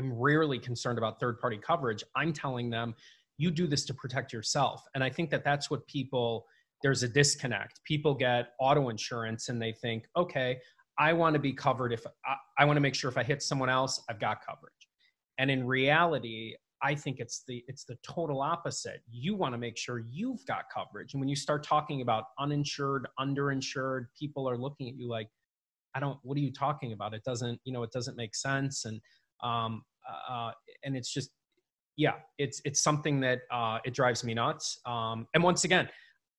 I'm 0.00 0.12
rarely 0.12 0.58
concerned 0.58 0.98
about 0.98 1.18
third 1.18 1.40
party 1.40 1.58
coverage. 1.58 2.04
I'm 2.14 2.32
telling 2.32 2.70
them 2.70 2.94
you 3.36 3.50
do 3.50 3.66
this 3.66 3.84
to 3.86 3.94
protect 3.94 4.32
yourself. 4.32 4.84
And 4.94 5.02
I 5.02 5.10
think 5.10 5.30
that 5.30 5.44
that's 5.44 5.70
what 5.70 5.86
people 5.86 6.46
there's 6.82 7.02
a 7.02 7.08
disconnect. 7.08 7.80
People 7.84 8.14
get 8.14 8.50
auto 8.60 8.88
insurance 8.88 9.48
and 9.48 9.60
they 9.60 9.72
think, 9.72 10.04
okay, 10.16 10.58
I 10.98 11.12
want 11.12 11.34
to 11.34 11.40
be 11.40 11.52
covered 11.52 11.92
if 11.92 12.06
I, 12.24 12.34
I 12.58 12.64
want 12.64 12.76
to 12.76 12.80
make 12.80 12.94
sure 12.94 13.10
if 13.10 13.18
I 13.18 13.24
hit 13.24 13.42
someone 13.42 13.68
else, 13.68 14.00
I've 14.08 14.20
got 14.20 14.38
coverage. 14.46 14.72
And 15.38 15.50
in 15.50 15.66
reality, 15.66 16.54
I 16.82 16.94
think 16.94 17.18
it's 17.18 17.42
the 17.46 17.64
it's 17.66 17.84
the 17.84 17.96
total 18.02 18.40
opposite. 18.40 19.00
You 19.10 19.34
want 19.34 19.54
to 19.54 19.58
make 19.58 19.76
sure 19.76 19.98
you've 19.98 20.44
got 20.46 20.64
coverage. 20.72 21.14
And 21.14 21.20
when 21.20 21.28
you 21.28 21.36
start 21.36 21.64
talking 21.64 22.02
about 22.02 22.24
uninsured, 22.38 23.08
underinsured, 23.18 24.06
people 24.18 24.48
are 24.48 24.56
looking 24.56 24.88
at 24.88 24.96
you 24.96 25.08
like, 25.08 25.28
I 25.94 26.00
don't. 26.00 26.18
What 26.22 26.36
are 26.36 26.40
you 26.40 26.52
talking 26.52 26.92
about? 26.92 27.14
It 27.14 27.24
doesn't. 27.24 27.60
You 27.64 27.72
know, 27.72 27.82
it 27.82 27.90
doesn't 27.90 28.16
make 28.16 28.34
sense. 28.34 28.84
And 28.84 29.00
um, 29.42 29.82
uh, 30.08 30.32
uh 30.32 30.50
and 30.84 30.96
it's 30.96 31.12
just, 31.12 31.30
yeah, 31.96 32.14
it's 32.38 32.60
it's 32.64 32.80
something 32.80 33.20
that 33.20 33.40
uh, 33.50 33.78
it 33.84 33.94
drives 33.94 34.22
me 34.22 34.34
nuts. 34.34 34.78
Um, 34.86 35.26
and 35.34 35.42
once 35.42 35.64
again, 35.64 35.88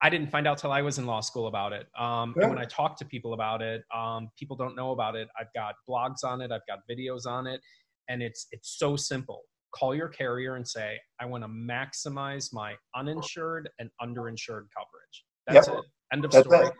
I 0.01 0.09
didn't 0.09 0.31
find 0.31 0.47
out 0.47 0.57
till 0.57 0.71
I 0.71 0.81
was 0.81 0.97
in 0.97 1.05
law 1.05 1.19
school 1.19 1.47
about 1.47 1.73
it. 1.73 1.87
Um. 1.99 2.33
And 2.39 2.49
when 2.49 2.59
I 2.59 2.65
talk 2.65 2.97
to 2.99 3.05
people 3.05 3.33
about 3.33 3.61
it, 3.61 3.83
um, 3.93 4.29
people 4.37 4.55
don't 4.55 4.75
know 4.75 4.91
about 4.91 5.15
it. 5.17 5.27
I've 5.37 5.51
got 5.53 5.75
blogs 5.89 6.23
on 6.23 6.39
it. 6.39 6.51
I've 6.51 6.65
got 6.65 6.79
videos 6.89 7.25
on 7.25 7.45
it, 7.45 7.59
and 8.07 8.23
it's 8.23 8.47
it's 8.51 8.77
so 8.79 8.95
simple. 8.95 9.43
Call 9.73 9.95
your 9.95 10.09
carrier 10.09 10.55
and 10.55 10.67
say, 10.67 10.97
I 11.19 11.25
want 11.25 11.43
to 11.43 11.49
maximize 11.49 12.53
my 12.53 12.75
uninsured 12.95 13.69
and 13.79 13.89
underinsured 14.01 14.67
coverage. 14.75 15.25
That's 15.47 15.67
yep. 15.67 15.77
it. 15.77 15.85
End 16.13 16.25
of 16.25 16.31
That's 16.31 16.47
story. 16.47 16.67
It. 16.67 16.73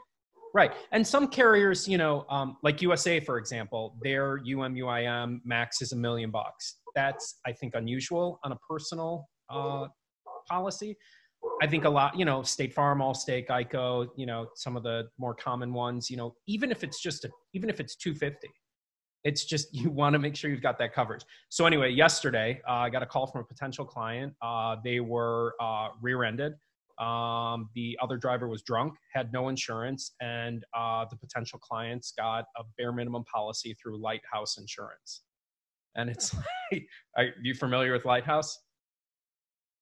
Right. 0.54 0.71
And 0.91 1.06
some 1.06 1.28
carriers, 1.28 1.88
you 1.88 1.97
know, 1.97 2.25
um, 2.30 2.58
like 2.63 2.80
USAA, 2.80 3.23
for 3.23 3.38
example, 3.38 3.97
their 4.02 4.39
UMUIM 4.39 5.39
max 5.45 5.82
is 5.82 5.91
a 5.91 5.95
million 5.95 6.32
bucks. 6.32 6.78
That's, 6.95 7.39
I 7.45 7.52
think, 7.52 7.75
unusual 7.75 8.39
on 8.43 8.52
a 8.52 8.58
personal 8.67 9.28
uh, 9.49 9.88
policy. 10.47 10.97
I 11.62 11.67
think 11.67 11.86
a 11.86 11.89
lot, 11.89 12.17
you 12.17 12.25
know, 12.25 12.41
State 12.43 12.73
Farm, 12.73 12.99
Allstate, 12.99 13.47
Geico, 13.47 14.08
you 14.17 14.25
know, 14.25 14.47
some 14.56 14.75
of 14.75 14.84
the 14.84 15.08
more 15.17 15.34
common 15.34 15.71
ones, 15.73 16.10
you 16.10 16.17
know, 16.17 16.34
even 16.47 16.71
if 16.71 16.84
it's 16.84 17.02
just 17.02 17.25
a, 17.25 17.30
even 17.54 17.69
if 17.69 17.80
it's 17.80 17.95
250, 17.95 18.47
it's 19.23 19.45
just 19.45 19.73
you 19.73 19.89
want 19.89 20.13
to 20.13 20.19
make 20.19 20.36
sure 20.36 20.49
you've 20.49 20.62
got 20.62 20.77
that 20.79 20.93
coverage. 20.93 21.23
So 21.49 21.65
anyway, 21.65 21.91
yesterday 21.91 22.62
uh, 22.67 22.73
I 22.73 22.89
got 22.89 23.03
a 23.03 23.05
call 23.05 23.27
from 23.27 23.41
a 23.41 23.43
potential 23.43 23.86
client. 23.86 24.34
Uh, 24.41 24.77
they 24.84 24.99
were 24.99 25.55
uh, 25.62 25.89
rear-ended. 26.01 26.53
Um, 26.99 27.69
the 27.75 27.97
other 28.01 28.17
driver 28.17 28.49
was 28.49 28.62
drunk, 28.62 28.93
had 29.13 29.32
no 29.32 29.47
insurance, 29.47 30.15
and 30.19 30.65
uh, 30.77 31.05
the 31.10 31.15
potential 31.15 31.58
clients 31.60 32.12
got 32.17 32.43
a 32.58 32.63
bare 32.77 32.91
minimum 32.91 33.23
policy 33.23 33.73
through 33.82 34.01
Lighthouse 34.01 34.58
Insurance. 34.58 35.21
And 35.95 36.10
it's 36.10 36.36
like, 36.71 36.86
are 37.15 37.29
you 37.41 37.53
familiar 37.53 37.93
with 37.93 38.03
Lighthouse? 38.03 38.60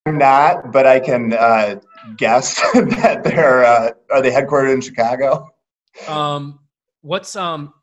I'm 0.05 0.19
not, 0.19 0.71
but 0.71 0.85
I 0.85 0.99
can 0.99 1.33
uh, 1.33 1.79
guess 2.17 2.61
that 2.73 3.23
they're 3.23 3.65
uh, 3.65 3.91
are 4.11 4.21
they 4.21 4.31
headquartered 4.31 4.73
in 4.73 4.79
Chicago? 4.79 5.49
Um, 6.07 6.59
what's 7.01 7.35
um 7.35 7.73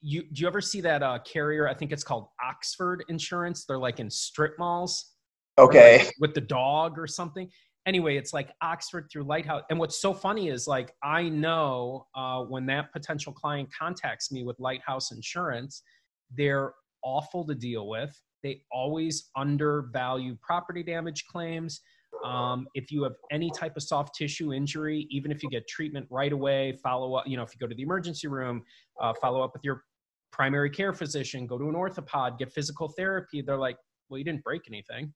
you 0.00 0.22
do 0.32 0.42
you 0.42 0.46
ever 0.46 0.60
see 0.60 0.80
that 0.82 1.02
uh, 1.02 1.18
carrier? 1.20 1.68
I 1.68 1.74
think 1.74 1.92
it's 1.92 2.04
called 2.04 2.28
Oxford 2.44 3.04
Insurance. 3.08 3.64
They're 3.64 3.78
like 3.78 4.00
in 4.00 4.10
strip 4.10 4.58
malls. 4.58 5.12
Okay. 5.58 5.98
Like 5.98 6.14
with 6.20 6.34
the 6.34 6.40
dog 6.40 6.98
or 6.98 7.06
something. 7.06 7.48
Anyway, 7.84 8.16
it's 8.16 8.32
like 8.32 8.50
Oxford 8.62 9.08
through 9.12 9.24
Lighthouse. 9.24 9.62
And 9.68 9.78
what's 9.78 10.00
so 10.00 10.14
funny 10.14 10.48
is 10.48 10.66
like 10.66 10.92
I 11.02 11.28
know 11.28 12.06
uh, 12.14 12.42
when 12.42 12.66
that 12.66 12.92
potential 12.92 13.32
client 13.32 13.68
contacts 13.76 14.30
me 14.30 14.44
with 14.44 14.58
Lighthouse 14.60 15.10
Insurance, 15.10 15.82
they're 16.36 16.74
awful 17.02 17.44
to 17.46 17.54
deal 17.54 17.88
with 17.88 18.16
they 18.42 18.62
always 18.70 19.30
undervalue 19.36 20.36
property 20.40 20.82
damage 20.82 21.26
claims. 21.26 21.80
Um, 22.24 22.68
if 22.74 22.90
you 22.90 23.02
have 23.02 23.14
any 23.30 23.50
type 23.50 23.76
of 23.76 23.82
soft 23.82 24.14
tissue 24.14 24.52
injury, 24.52 25.06
even 25.10 25.32
if 25.32 25.42
you 25.42 25.50
get 25.50 25.66
treatment 25.66 26.06
right 26.10 26.32
away, 26.32 26.78
follow 26.82 27.14
up, 27.14 27.26
you 27.26 27.36
know, 27.36 27.42
if 27.42 27.52
you 27.54 27.58
go 27.58 27.66
to 27.66 27.74
the 27.74 27.82
emergency 27.82 28.28
room, 28.28 28.62
uh, 29.00 29.12
follow 29.20 29.42
up 29.42 29.52
with 29.52 29.64
your 29.64 29.82
primary 30.30 30.70
care 30.70 30.92
physician, 30.92 31.46
go 31.46 31.58
to 31.58 31.68
an 31.68 31.74
orthopod, 31.74 32.38
get 32.38 32.52
physical 32.52 32.88
therapy, 32.88 33.42
they're 33.42 33.56
like, 33.56 33.76
well, 34.08 34.18
you 34.18 34.24
didn't 34.24 34.44
break 34.44 34.62
anything. 34.68 35.12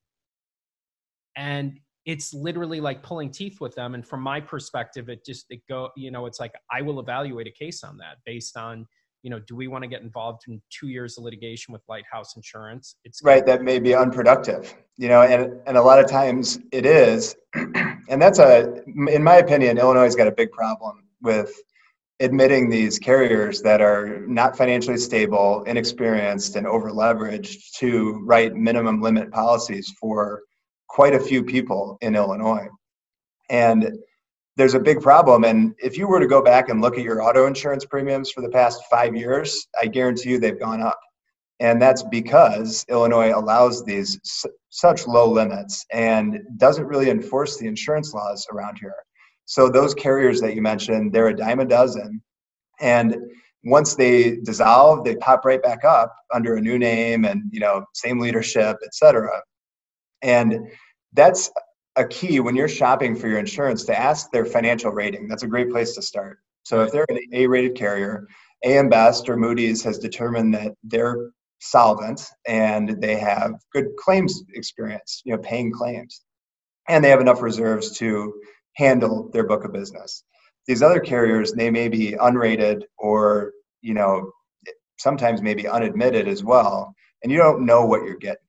And 1.36 1.78
it's 2.06 2.32
literally 2.32 2.80
like 2.80 3.02
pulling 3.02 3.30
teeth 3.30 3.60
with 3.60 3.74
them. 3.74 3.94
And 3.94 4.06
from 4.06 4.20
my 4.20 4.40
perspective, 4.40 5.08
it 5.08 5.24
just, 5.24 5.46
it 5.50 5.60
go, 5.68 5.90
you 5.96 6.10
know, 6.10 6.26
it's 6.26 6.40
like, 6.40 6.52
I 6.70 6.82
will 6.82 7.00
evaluate 7.00 7.46
a 7.46 7.50
case 7.50 7.82
on 7.82 7.98
that 7.98 8.18
based 8.24 8.56
on 8.56 8.86
you 9.22 9.30
know, 9.30 9.40
do 9.40 9.56
we 9.56 9.66
want 9.68 9.82
to 9.82 9.88
get 9.88 10.02
involved 10.02 10.42
in 10.48 10.60
two 10.70 10.88
years 10.88 11.18
of 11.18 11.24
litigation 11.24 11.72
with 11.72 11.82
Lighthouse 11.88 12.36
Insurance? 12.36 12.96
It's 13.04 13.22
right. 13.22 13.44
That 13.44 13.62
may 13.62 13.78
be 13.78 13.94
unproductive, 13.94 14.74
you 14.96 15.08
know, 15.08 15.22
and, 15.22 15.60
and 15.66 15.76
a 15.76 15.82
lot 15.82 15.98
of 15.98 16.08
times 16.08 16.58
it 16.72 16.86
is. 16.86 17.34
and 17.54 18.22
that's 18.22 18.38
a, 18.38 18.82
in 18.86 19.22
my 19.22 19.36
opinion, 19.36 19.78
Illinois 19.78 20.04
has 20.04 20.14
got 20.14 20.28
a 20.28 20.32
big 20.32 20.52
problem 20.52 21.04
with 21.22 21.52
admitting 22.20 22.70
these 22.70 22.98
carriers 22.98 23.60
that 23.62 23.80
are 23.80 24.20
not 24.26 24.56
financially 24.56 24.96
stable, 24.96 25.62
inexperienced, 25.64 26.56
and 26.56 26.66
over 26.66 26.90
leveraged 26.90 27.72
to 27.78 28.22
write 28.24 28.54
minimum 28.54 29.02
limit 29.02 29.30
policies 29.30 29.92
for 30.00 30.42
quite 30.88 31.14
a 31.14 31.20
few 31.20 31.42
people 31.42 31.98
in 32.00 32.14
Illinois. 32.14 32.68
And 33.50 33.98
there's 34.56 34.74
a 34.74 34.80
big 34.80 35.00
problem. 35.00 35.44
And 35.44 35.74
if 35.78 35.98
you 35.98 36.08
were 36.08 36.20
to 36.20 36.26
go 36.26 36.42
back 36.42 36.68
and 36.68 36.80
look 36.80 36.96
at 36.96 37.04
your 37.04 37.22
auto 37.22 37.46
insurance 37.46 37.84
premiums 37.84 38.30
for 38.30 38.40
the 38.40 38.48
past 38.48 38.82
five 38.90 39.14
years, 39.14 39.66
I 39.80 39.86
guarantee 39.86 40.30
you 40.30 40.38
they've 40.38 40.58
gone 40.58 40.80
up. 40.80 40.98
And 41.60 41.80
that's 41.80 42.02
because 42.02 42.84
Illinois 42.88 43.32
allows 43.34 43.84
these 43.84 44.18
such 44.70 45.06
low 45.06 45.30
limits 45.30 45.86
and 45.92 46.40
doesn't 46.58 46.86
really 46.86 47.10
enforce 47.10 47.56
the 47.56 47.66
insurance 47.66 48.12
laws 48.12 48.46
around 48.52 48.78
here. 48.78 48.94
So 49.46 49.68
those 49.68 49.94
carriers 49.94 50.40
that 50.40 50.54
you 50.54 50.62
mentioned, 50.62 51.12
they're 51.12 51.28
a 51.28 51.36
dime 51.36 51.60
a 51.60 51.64
dozen. 51.64 52.22
And 52.80 53.16
once 53.64 53.94
they 53.94 54.36
dissolve, 54.36 55.04
they 55.04 55.16
pop 55.16 55.44
right 55.44 55.62
back 55.62 55.84
up 55.84 56.14
under 56.32 56.56
a 56.56 56.60
new 56.60 56.78
name 56.78 57.24
and 57.24 57.42
you 57.50 57.60
know 57.60 57.84
same 57.94 58.18
leadership, 58.18 58.76
et 58.84 58.94
cetera. 58.94 59.40
And 60.22 60.58
that's 61.14 61.50
a 61.96 62.06
key 62.06 62.40
when 62.40 62.54
you're 62.54 62.68
shopping 62.68 63.16
for 63.16 63.28
your 63.28 63.38
insurance 63.38 63.84
to 63.84 63.98
ask 63.98 64.30
their 64.30 64.44
financial 64.44 64.92
rating. 64.92 65.28
That's 65.28 65.42
a 65.42 65.48
great 65.48 65.70
place 65.70 65.94
to 65.94 66.02
start. 66.02 66.38
So 66.62 66.82
if 66.82 66.92
they're 66.92 67.06
an 67.08 67.18
A-rated 67.32 67.74
carrier, 67.74 68.26
AM 68.64 68.88
Best 68.88 69.28
or 69.28 69.36
Moody's 69.36 69.82
has 69.84 69.98
determined 69.98 70.54
that 70.54 70.72
they're 70.84 71.30
solvent 71.60 72.28
and 72.46 73.00
they 73.00 73.16
have 73.16 73.54
good 73.72 73.86
claims 73.98 74.42
experience, 74.54 75.22
you 75.24 75.32
know, 75.32 75.38
paying 75.38 75.72
claims, 75.72 76.22
and 76.88 77.02
they 77.02 77.08
have 77.08 77.20
enough 77.20 77.42
reserves 77.42 77.96
to 77.98 78.34
handle 78.74 79.30
their 79.32 79.46
book 79.46 79.64
of 79.64 79.72
business. 79.72 80.22
These 80.66 80.82
other 80.82 81.00
carriers, 81.00 81.52
they 81.52 81.70
may 81.70 81.88
be 81.88 82.12
unrated 82.12 82.82
or, 82.98 83.52
you 83.80 83.94
know, 83.94 84.32
sometimes 84.98 85.40
maybe 85.40 85.68
unadmitted 85.68 86.28
as 86.28 86.42
well, 86.42 86.94
and 87.22 87.32
you 87.32 87.38
don't 87.38 87.64
know 87.64 87.86
what 87.86 88.02
you're 88.02 88.16
getting. 88.16 88.42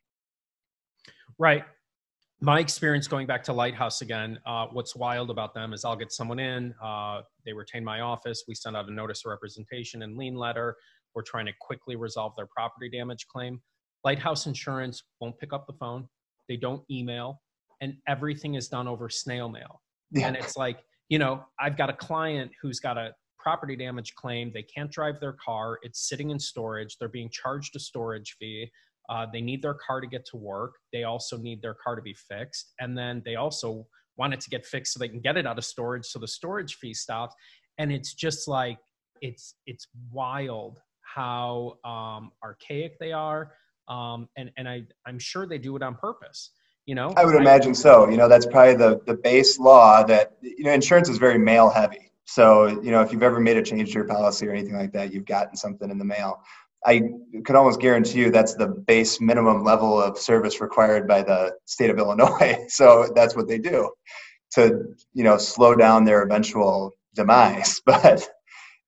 Right 1.38 1.64
my 2.40 2.60
experience 2.60 3.08
going 3.08 3.26
back 3.26 3.44
to 3.44 3.54
Lighthouse 3.54 4.02
again, 4.02 4.40
uh, 4.46 4.68
what's 4.72 4.96
wild 4.96 5.32
about 5.32 5.54
them 5.54 5.74
is 5.74 5.84
I'll 5.84 5.96
get 5.96 6.12
someone 6.12 6.40
in, 6.40 6.74
uh, 6.84 7.22
they 7.46 7.54
retain 7.54 7.84
my 7.84 8.02
office, 8.02 8.44
we 8.48 8.54
send 8.54 8.78
out 8.78 8.88
a 8.88 8.94
notice 8.94 9.24
of 9.26 9.32
representation 9.32 10.04
and 10.04 10.18
lien 10.18 10.36
letter. 10.36 10.76
We're 11.16 11.24
trying 11.24 11.48
to 11.48 11.54
quickly 11.60 11.96
resolve 11.96 12.34
their 12.36 12.46
property 12.46 12.90
damage 12.90 13.28
claim. 13.28 13.60
Lighthouse 14.04 14.46
Insurance 14.46 15.02
won't 15.20 15.38
pick 15.40 15.52
up 15.52 15.66
the 15.66 15.74
phone, 15.74 16.08
they 16.48 16.58
don't 16.58 16.84
email, 16.92 17.42
and 17.82 17.96
everything 18.08 18.54
is 18.54 18.68
done 18.68 18.88
over 18.88 19.10
snail 19.10 19.50
mail. 19.50 19.82
Yeah. 20.12 20.28
And 20.28 20.36
it's 20.36 20.56
like, 20.56 20.84
you 21.10 21.18
know, 21.18 21.44
I've 21.60 21.76
got 21.76 21.90
a 21.90 21.94
client 21.94 22.52
who's 22.62 22.80
got 22.80 22.98
a 22.98 23.14
property 23.40 23.76
damage 23.76 24.14
claim. 24.16 24.52
They 24.54 24.64
can't 24.64 24.92
drive 24.92 25.20
their 25.20 25.38
car. 25.44 25.80
It's 25.82 26.08
sitting 26.08 26.32
in 26.32 26.40
storage. 26.40 26.98
They're 26.98 27.08
being 27.08 27.30
charged 27.32 27.76
a 27.76 27.80
storage 27.80 28.36
fee. 28.40 28.70
Uh, 29.10 29.26
they 29.32 29.42
need 29.42 29.62
their 29.62 29.76
car 29.76 30.02
to 30.02 30.08
get 30.08 30.26
to 30.26 30.38
work. 30.38 30.76
They 30.92 31.04
also 31.04 31.38
need 31.38 31.62
their 31.62 31.76
car 31.76 31.96
to 31.96 32.02
be 32.02 32.14
fixed. 32.14 32.74
And 32.80 32.98
then 32.98 33.22
they 33.26 33.36
also 33.36 33.88
want 34.18 34.34
it 34.34 34.42
to 34.42 34.50
get 34.50 34.66
fixed 34.66 34.94
so 34.94 35.00
they 35.00 35.10
can 35.10 35.20
get 35.20 35.38
it 35.38 35.46
out 35.46 35.58
of 35.58 35.66
storage 35.66 36.06
so 36.06 36.20
the 36.20 36.28
storage 36.28 36.76
fee 36.76 36.94
stops. 36.94 37.36
And 37.78 37.92
it's 37.92 38.14
just 38.14 38.48
like, 38.48 38.78
it's 39.22 39.56
it's 39.66 39.88
wild 40.12 40.80
how 41.02 41.78
um, 41.84 42.32
archaic 42.44 43.00
they 43.00 43.12
are. 43.12 43.54
Um, 43.88 44.28
and 44.38 44.52
and 44.58 44.68
I, 44.68 44.84
I'm 45.06 45.20
sure 45.20 45.48
they 45.48 45.58
do 45.58 45.76
it 45.76 45.82
on 45.82 45.96
purpose. 45.96 46.52
You 46.86 46.96
know, 46.96 47.14
I 47.18 47.26
would 47.26 47.36
imagine 47.36 47.76
so. 47.76 48.10
You 48.10 48.18
know, 48.18 48.30
that's 48.30 48.46
probably 48.46 48.76
the, 48.76 49.02
the 49.06 49.14
base 49.14 49.60
law 49.60 50.04
that, 50.04 50.38
you 50.42 50.64
know, 50.64 50.72
insurance 50.72 51.10
is 51.10 51.18
very 51.18 51.38
mail 51.38 51.70
heavy. 51.70 52.12
So, 52.26 52.68
you 52.68 52.92
know, 52.92 53.02
if 53.02 53.12
you've 53.12 53.24
ever 53.24 53.40
made 53.40 53.58
a 53.58 53.62
change 53.62 53.90
to 53.90 53.96
your 53.96 54.06
policy 54.06 54.48
or 54.48 54.52
anything 54.52 54.78
like 54.78 54.92
that, 54.94 55.14
you've 55.14 55.26
gotten 55.26 55.56
something 55.56 55.90
in 55.90 55.98
the 55.98 56.06
mail. 56.06 56.42
I 56.86 57.02
could 57.46 57.56
almost 57.56 57.82
guarantee 57.82 58.20
you 58.20 58.32
that's 58.32 58.56
the 58.56 58.68
base 58.68 59.20
minimum 59.20 59.64
level 59.64 60.02
of 60.02 60.18
service 60.18 60.62
required 60.62 61.08
by 61.08 61.24
the 61.24 61.54
state 61.66 61.90
of 61.90 61.98
Illinois. 61.98 62.58
So 62.70 63.12
that's 63.16 63.36
what 63.36 63.48
they 63.48 63.58
do 63.58 63.92
to, 64.54 64.96
you 65.14 65.24
know, 65.24 65.38
slow 65.38 65.76
down 65.76 66.06
their 66.06 66.22
eventual 66.22 66.94
demise. 67.16 67.82
But 67.86 68.28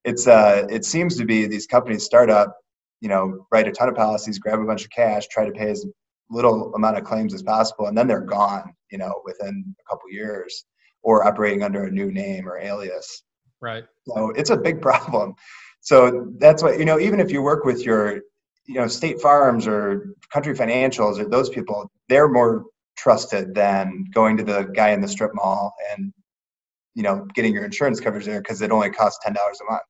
it's 0.05 0.27
uh, 0.27 0.65
it 0.69 0.85
seems 0.85 1.17
to 1.17 1.25
be 1.25 1.45
these 1.45 1.67
companies 1.67 2.03
start 2.03 2.29
up, 2.29 2.55
you 3.01 3.09
know, 3.09 3.45
write 3.51 3.67
a 3.67 3.71
ton 3.71 3.89
of 3.89 3.95
policies, 3.95 4.39
grab 4.39 4.59
a 4.59 4.65
bunch 4.65 4.83
of 4.85 4.91
cash, 4.91 5.27
try 5.27 5.45
to 5.45 5.51
pay 5.51 5.69
as 5.69 5.85
little 6.29 6.73
amount 6.75 6.97
of 6.97 7.03
claims 7.03 7.33
as 7.33 7.43
possible, 7.43 7.87
and 7.87 7.97
then 7.97 8.07
they're 8.07 8.21
gone, 8.21 8.73
you 8.91 8.97
know, 8.97 9.21
within 9.25 9.75
a 9.79 9.89
couple 9.89 10.09
years, 10.11 10.65
or 11.01 11.27
operating 11.27 11.63
under 11.63 11.85
a 11.85 11.91
new 11.91 12.11
name 12.11 12.47
or 12.47 12.59
alias. 12.59 13.23
Right. 13.61 13.83
So 14.07 14.29
it's 14.31 14.51
a 14.51 14.57
big 14.57 14.81
problem. 14.89 15.35
So 15.81 16.33
that's 16.37 16.61
what 16.61 16.77
you 16.79 16.85
know. 16.85 16.99
Even 16.99 17.19
if 17.19 17.31
you 17.31 17.41
work 17.41 17.65
with 17.65 17.85
your, 17.85 18.21
you 18.65 18.75
know, 18.75 18.87
state 18.87 19.21
farms 19.21 19.67
or 19.67 20.13
country 20.31 20.53
financials 20.53 21.19
or 21.19 21.27
those 21.27 21.49
people, 21.49 21.89
they're 22.09 22.27
more 22.27 22.65
trusted 22.97 23.55
than 23.55 24.05
going 24.13 24.35
to 24.37 24.43
the 24.43 24.63
guy 24.75 24.89
in 24.89 25.01
the 25.01 25.07
strip 25.07 25.31
mall 25.33 25.73
and 25.91 26.13
you 26.95 27.03
know 27.03 27.25
getting 27.33 27.53
your 27.53 27.63
insurance 27.63 27.99
coverage 27.99 28.25
there 28.25 28.41
because 28.41 28.61
it 28.61 28.71
only 28.71 28.89
costs 28.89 29.19
ten 29.23 29.33
dollars 29.33 29.59
a 29.61 29.71
month. 29.71 29.83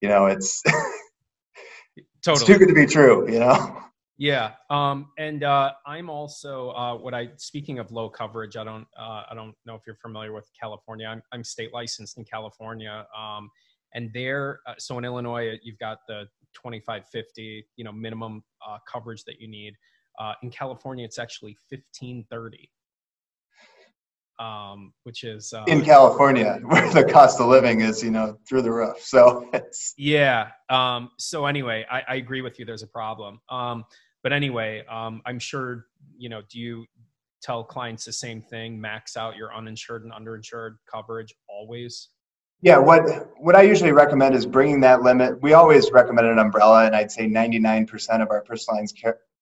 You 0.00 0.08
know, 0.08 0.26
it's 0.26 0.62
totally 2.22 2.34
it's 2.34 2.44
too 2.44 2.58
good 2.58 2.68
to 2.68 2.74
be 2.74 2.86
true. 2.86 3.30
You 3.32 3.40
know. 3.40 3.76
Yeah, 4.18 4.52
um, 4.68 5.06
and 5.16 5.42
uh, 5.42 5.72
I'm 5.86 6.10
also 6.10 6.72
uh, 6.72 6.94
what 6.96 7.14
I 7.14 7.30
speaking 7.38 7.78
of 7.78 7.90
low 7.90 8.10
coverage. 8.10 8.58
I 8.58 8.64
don't 8.64 8.86
uh, 8.98 9.22
I 9.30 9.34
don't 9.34 9.54
know 9.64 9.74
if 9.74 9.80
you're 9.86 9.96
familiar 9.96 10.34
with 10.34 10.46
California. 10.60 11.06
I'm, 11.06 11.22
I'm 11.32 11.42
state 11.42 11.72
licensed 11.72 12.18
in 12.18 12.26
California, 12.26 13.06
um, 13.18 13.50
and 13.94 14.10
there 14.12 14.60
uh, 14.66 14.74
so 14.78 14.98
in 14.98 15.04
Illinois 15.04 15.58
you've 15.62 15.78
got 15.78 15.98
the 16.08 16.24
2550 16.54 17.66
you 17.76 17.84
know 17.84 17.92
minimum 17.92 18.42
uh, 18.66 18.78
coverage 18.90 19.24
that 19.24 19.40
you 19.40 19.48
need. 19.48 19.74
Uh, 20.18 20.34
in 20.42 20.50
California, 20.50 21.04
it's 21.04 21.18
actually 21.18 21.56
1530 21.70 22.68
um, 24.40 24.94
which 25.04 25.22
is 25.22 25.52
uh, 25.52 25.64
in 25.68 25.84
California, 25.84 26.58
where 26.64 26.90
the 26.90 27.04
cost 27.04 27.40
of 27.40 27.46
living 27.46 27.82
is, 27.82 28.02
you 28.02 28.10
know, 28.10 28.38
through 28.48 28.62
the 28.62 28.72
roof. 28.72 28.96
So 29.00 29.48
it's 29.52 29.92
yeah. 29.98 30.48
Um, 30.70 31.10
so 31.18 31.44
anyway, 31.44 31.84
I, 31.90 32.02
I, 32.08 32.14
agree 32.16 32.40
with 32.40 32.58
you. 32.58 32.64
There's 32.64 32.82
a 32.82 32.88
problem. 32.88 33.40
Um, 33.50 33.84
but 34.22 34.32
anyway, 34.32 34.82
um, 34.90 35.20
I'm 35.26 35.38
sure 35.38 35.86
you 36.16 36.30
know. 36.30 36.40
Do 36.50 36.58
you 36.58 36.86
tell 37.42 37.62
clients 37.62 38.06
the 38.06 38.12
same 38.12 38.40
thing? 38.40 38.80
Max 38.80 39.16
out 39.16 39.36
your 39.36 39.54
uninsured 39.54 40.04
and 40.04 40.12
underinsured 40.12 40.76
coverage 40.90 41.34
always. 41.48 42.08
Yeah, 42.62 42.76
what 42.78 43.30
what 43.38 43.56
I 43.56 43.62
usually 43.62 43.92
recommend 43.92 44.34
is 44.34 44.44
bringing 44.44 44.80
that 44.80 45.02
limit. 45.02 45.40
We 45.40 45.54
always 45.54 45.90
recommend 45.92 46.26
an 46.26 46.38
umbrella, 46.38 46.84
and 46.84 46.94
I'd 46.94 47.10
say 47.10 47.26
99% 47.26 48.22
of 48.22 48.30
our 48.30 48.42
personal 48.42 48.76
lines 48.78 48.92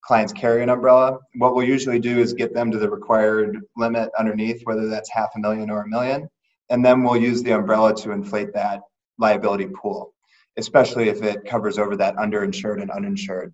clients 0.02 0.32
carry 0.32 0.62
an 0.62 0.68
umbrella. 0.68 1.18
What 1.34 1.56
we'll 1.56 1.66
usually 1.66 1.98
do 1.98 2.18
is 2.20 2.32
get 2.32 2.54
them 2.54 2.70
to 2.70 2.78
the 2.78 2.88
required 2.88 3.60
limit 3.76 4.10
underneath, 4.16 4.62
whether 4.64 4.88
that's 4.88 5.10
half 5.10 5.30
a 5.34 5.40
million 5.40 5.68
or 5.68 5.82
a 5.82 5.88
million, 5.88 6.28
and 6.70 6.84
then 6.84 7.02
we'll 7.02 7.16
use 7.16 7.42
the 7.42 7.50
umbrella 7.50 7.94
to 7.96 8.12
inflate 8.12 8.54
that 8.54 8.82
liability 9.18 9.66
pool, 9.66 10.14
especially 10.56 11.08
if 11.08 11.20
it 11.22 11.44
covers 11.44 11.76
over 11.76 11.96
that 11.96 12.14
underinsured 12.16 12.80
and 12.80 12.90
uninsured. 12.92 13.52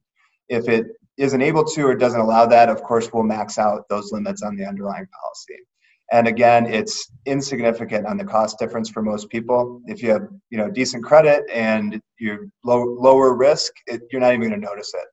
If 0.50 0.68
it 0.68 0.88
isn't 1.16 1.40
able 1.40 1.64
to 1.64 1.82
or 1.86 1.94
doesn't 1.94 2.20
allow 2.20 2.44
that, 2.46 2.68
of 2.68 2.82
course, 2.82 3.10
we'll 3.12 3.22
max 3.22 3.56
out 3.56 3.88
those 3.88 4.12
limits 4.12 4.42
on 4.42 4.56
the 4.56 4.66
underlying 4.66 5.06
policy. 5.22 5.64
And 6.12 6.28
again, 6.28 6.66
it's 6.66 7.10
insignificant 7.26 8.06
on 8.06 8.16
the 8.16 8.24
cost 8.24 8.58
difference 8.58 8.90
for 8.90 9.02
most 9.02 9.30
people. 9.30 9.80
If 9.86 10.02
you 10.02 10.10
have, 10.10 10.28
you 10.50 10.58
know, 10.58 10.70
decent 10.70 11.02
credit 11.02 11.44
and 11.52 12.00
you're 12.18 12.46
low, 12.64 12.84
lower 12.84 13.34
risk, 13.34 13.72
it, 13.86 14.02
you're 14.12 14.20
not 14.20 14.34
even 14.34 14.48
going 14.48 14.60
to 14.60 14.66
notice 14.66 14.92
it. 14.94 15.06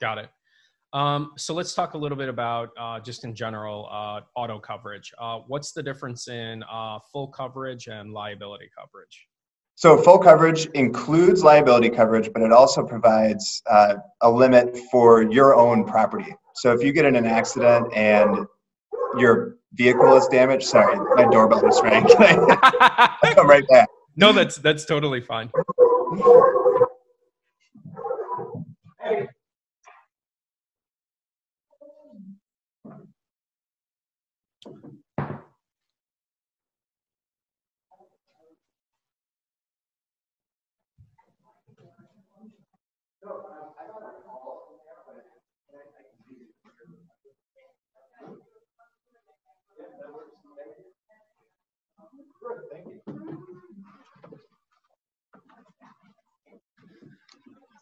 Got 0.00 0.18
it. 0.18 0.28
Um, 0.92 1.32
so 1.36 1.52
let's 1.52 1.74
talk 1.74 1.94
a 1.94 1.98
little 1.98 2.16
bit 2.16 2.30
about 2.30 2.70
uh, 2.78 2.98
just 3.00 3.24
in 3.24 3.34
general 3.34 3.88
uh, 3.90 4.20
auto 4.36 4.58
coverage. 4.58 5.12
Uh, 5.18 5.40
what's 5.46 5.72
the 5.72 5.82
difference 5.82 6.28
in 6.28 6.62
uh, 6.70 6.98
full 7.12 7.28
coverage 7.28 7.88
and 7.88 8.12
liability 8.12 8.70
coverage? 8.76 9.26
So 9.74 9.98
full 9.98 10.18
coverage 10.18 10.66
includes 10.74 11.44
liability 11.44 11.90
coverage, 11.90 12.32
but 12.32 12.42
it 12.42 12.52
also 12.52 12.84
provides 12.84 13.62
uh, 13.70 13.96
a 14.22 14.30
limit 14.30 14.76
for 14.90 15.22
your 15.22 15.54
own 15.54 15.84
property. 15.84 16.34
So 16.54 16.72
if 16.72 16.82
you 16.82 16.92
get 16.92 17.04
in 17.04 17.14
an 17.14 17.26
accident 17.26 17.92
and 17.94 18.46
your 19.18 19.57
vehicle 19.72 20.16
is 20.16 20.26
damaged, 20.28 20.66
sorry, 20.66 20.96
my 21.16 21.30
doorbell 21.30 21.60
just 21.62 21.82
rang. 21.82 22.06
I'll 22.18 23.16
come 23.34 23.48
right 23.48 23.66
back. 23.68 23.88
No, 24.16 24.32
that's 24.32 24.56
that's 24.56 24.84
totally 24.84 25.20
fine. 25.20 25.50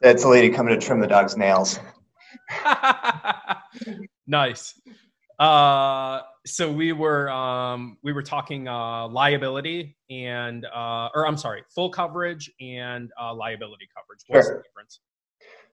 That's 0.00 0.24
a 0.24 0.28
lady 0.28 0.50
coming 0.50 0.78
to 0.78 0.84
trim 0.84 1.00
the 1.00 1.06
dog's 1.06 1.36
nails. 1.36 1.80
nice. 4.26 4.74
Uh, 5.38 6.20
so 6.46 6.70
we 6.70 6.92
were 6.92 7.28
um, 7.30 7.98
we 8.02 8.12
were 8.12 8.22
talking 8.22 8.68
uh, 8.68 9.08
liability 9.08 9.96
and 10.10 10.64
uh, 10.66 11.08
or 11.14 11.26
I'm 11.26 11.36
sorry, 11.36 11.62
full 11.74 11.90
coverage 11.90 12.50
and 12.60 13.10
uh, 13.20 13.34
liability 13.34 13.88
coverage. 13.94 14.20
What's 14.28 14.46
sure. 14.46 14.56
the 14.58 14.62
difference? 14.62 15.00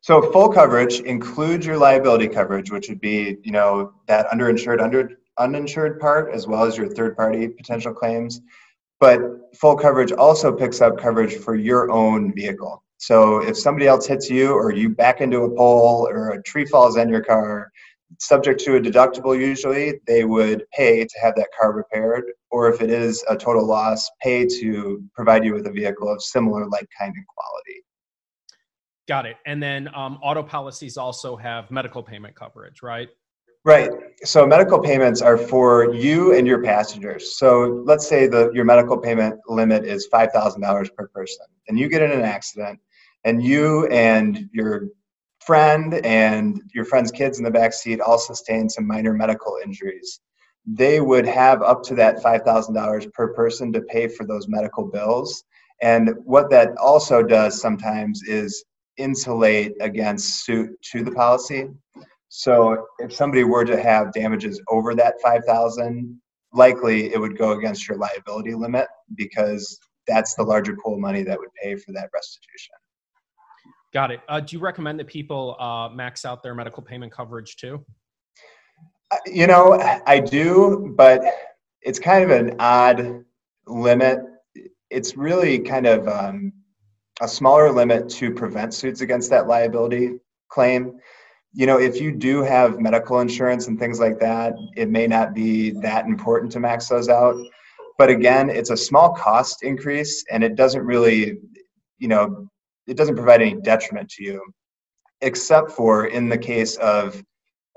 So 0.01 0.21
full 0.31 0.49
coverage 0.49 0.99
includes 1.01 1.65
your 1.65 1.77
liability 1.77 2.27
coverage, 2.27 2.71
which 2.71 2.89
would 2.89 2.99
be 2.99 3.37
you 3.43 3.51
know 3.51 3.93
that 4.07 4.27
underinsured 4.29 4.81
under 4.81 5.11
uninsured 5.37 5.99
part 5.99 6.33
as 6.33 6.45
well 6.47 6.65
as 6.65 6.77
your 6.77 6.87
third 6.87 7.15
party 7.15 7.47
potential 7.47 7.93
claims. 7.93 8.41
But 9.03 9.19
full 9.59 9.75
coverage 9.75 10.13
also 10.13 10.49
picks 10.55 10.79
up 10.79 10.97
coverage 10.97 11.35
for 11.35 11.55
your 11.55 11.91
own 11.91 12.33
vehicle. 12.33 12.81
So 12.99 13.45
if 13.45 13.57
somebody 13.57 13.85
else 13.85 14.07
hits 14.07 14.29
you 14.29 14.53
or 14.53 14.71
you 14.71 14.87
back 14.87 15.19
into 15.19 15.41
a 15.41 15.53
pole 15.53 16.07
or 16.09 16.29
a 16.29 16.43
tree 16.43 16.63
falls 16.65 16.95
on 16.95 17.09
your 17.09 17.19
car, 17.19 17.69
subject 18.21 18.61
to 18.61 18.77
a 18.77 18.79
deductible 18.79 19.37
usually, 19.37 19.99
they 20.07 20.23
would 20.23 20.63
pay 20.71 21.03
to 21.03 21.19
have 21.21 21.35
that 21.35 21.49
car 21.59 21.73
repaired. 21.73 22.23
Or 22.49 22.71
if 22.71 22.81
it 22.81 22.89
is 22.89 23.21
a 23.27 23.35
total 23.35 23.67
loss, 23.67 24.09
pay 24.21 24.45
to 24.61 25.03
provide 25.13 25.43
you 25.43 25.53
with 25.53 25.67
a 25.67 25.71
vehicle 25.71 26.09
of 26.09 26.23
similar 26.23 26.65
like 26.67 26.87
kind 26.97 27.13
and 27.13 27.25
quality. 27.27 27.83
Got 29.09 29.25
it. 29.25 29.35
And 29.45 29.61
then 29.61 29.89
um, 29.93 30.17
auto 30.23 30.43
policies 30.43 30.95
also 30.95 31.35
have 31.35 31.69
medical 31.69 32.03
payment 32.03 32.35
coverage, 32.35 32.81
right? 32.81 33.09
Right. 33.65 33.89
So 34.23 34.45
medical 34.45 34.79
payments 34.79 35.21
are 35.21 35.37
for 35.37 35.93
you 35.93 36.33
and 36.33 36.45
your 36.45 36.61
passengers. 36.61 37.37
So 37.37 37.81
let's 37.85 38.07
say 38.07 38.27
the 38.27 38.51
your 38.53 38.65
medical 38.65 38.97
payment 38.97 39.39
limit 39.47 39.85
is 39.85 40.07
five 40.07 40.31
thousand 40.31 40.61
dollars 40.61 40.89
per 40.89 41.07
person, 41.07 41.45
and 41.67 41.79
you 41.79 41.87
get 41.87 42.01
in 42.01 42.11
an 42.11 42.21
accident 42.21 42.79
and 43.23 43.41
you 43.41 43.87
and 43.87 44.49
your 44.53 44.89
friend 45.39 45.93
and 46.05 46.61
your 46.73 46.85
friend's 46.85 47.11
kids 47.11 47.37
in 47.37 47.43
the 47.43 47.51
back 47.51 47.73
seat 47.73 47.99
all 47.99 48.17
sustain 48.17 48.69
some 48.69 48.87
minor 48.87 49.13
medical 49.13 49.59
injuries 49.63 50.21
they 50.65 51.01
would 51.01 51.25
have 51.25 51.61
up 51.61 51.83
to 51.83 51.93
that 51.93 52.23
$5000 52.23 53.13
per 53.13 53.33
person 53.33 53.73
to 53.73 53.81
pay 53.81 54.07
for 54.07 54.25
those 54.25 54.47
medical 54.47 54.85
bills 54.85 55.43
and 55.81 56.11
what 56.23 56.49
that 56.49 56.69
also 56.77 57.21
does 57.21 57.59
sometimes 57.59 58.21
is 58.23 58.63
insulate 58.97 59.73
against 59.81 60.45
suit 60.45 60.69
to 60.81 61.03
the 61.03 61.11
policy 61.11 61.69
so 62.35 62.87
if 62.97 63.13
somebody 63.13 63.43
were 63.43 63.63
to 63.63 63.79
have 63.79 64.11
damages 64.11 64.59
over 64.67 64.95
that 64.95 65.21
5000 65.21 66.19
likely 66.51 67.13
it 67.13 67.19
would 67.19 67.37
go 67.37 67.51
against 67.51 67.87
your 67.87 67.95
liability 67.95 68.55
limit 68.55 68.87
because 69.15 69.77
that's 70.07 70.33
the 70.33 70.41
larger 70.41 70.75
pool 70.83 70.95
of 70.95 70.99
money 70.99 71.21
that 71.21 71.37
would 71.37 71.53
pay 71.61 71.75
for 71.75 71.91
that 71.91 72.09
restitution. 72.11 72.73
Got 73.93 74.09
it. 74.09 74.21
Uh, 74.27 74.39
do 74.39 74.55
you 74.55 74.59
recommend 74.59 74.99
that 74.99 75.05
people 75.05 75.55
uh, 75.59 75.89
max 75.89 76.25
out 76.25 76.41
their 76.41 76.55
medical 76.55 76.81
payment 76.81 77.11
coverage 77.11 77.55
too? 77.55 77.85
Uh, 79.11 79.17
you 79.27 79.45
know, 79.45 79.79
I 80.07 80.19
do, 80.19 80.91
but 80.97 81.21
it's 81.83 81.99
kind 81.99 82.23
of 82.23 82.31
an 82.31 82.55
odd 82.57 83.23
limit. 83.67 84.17
It's 84.89 85.15
really 85.15 85.59
kind 85.59 85.85
of 85.85 86.07
um, 86.07 86.51
a 87.21 87.27
smaller 87.27 87.71
limit 87.71 88.09
to 88.09 88.33
prevent 88.33 88.73
suits 88.73 89.01
against 89.01 89.29
that 89.29 89.47
liability 89.47 90.13
claim. 90.49 90.99
You 91.53 91.67
know, 91.67 91.79
if 91.79 92.01
you 92.01 92.11
do 92.11 92.41
have 92.41 92.79
medical 92.79 93.19
insurance 93.19 93.67
and 93.67 93.77
things 93.77 93.99
like 93.99 94.19
that, 94.19 94.53
it 94.75 94.89
may 94.89 95.05
not 95.07 95.33
be 95.33 95.69
that 95.81 96.05
important 96.05 96.51
to 96.53 96.59
max 96.59 96.87
those 96.87 97.09
out. 97.09 97.35
But 97.97 98.09
again, 98.09 98.49
it's 98.49 98.71
a 98.71 98.77
small 98.77 99.13
cost 99.13 99.63
increase 99.63 100.25
and 100.31 100.43
it 100.43 100.55
doesn't 100.55 100.83
really, 100.83 101.37
you 101.99 102.07
know, 102.07 102.47
it 102.87 102.97
doesn't 102.97 103.15
provide 103.15 103.41
any 103.41 103.61
detriment 103.61 104.09
to 104.11 104.23
you, 104.23 104.41
except 105.21 105.71
for 105.71 106.07
in 106.07 106.27
the 106.27 106.37
case 106.37 106.75
of 106.77 107.23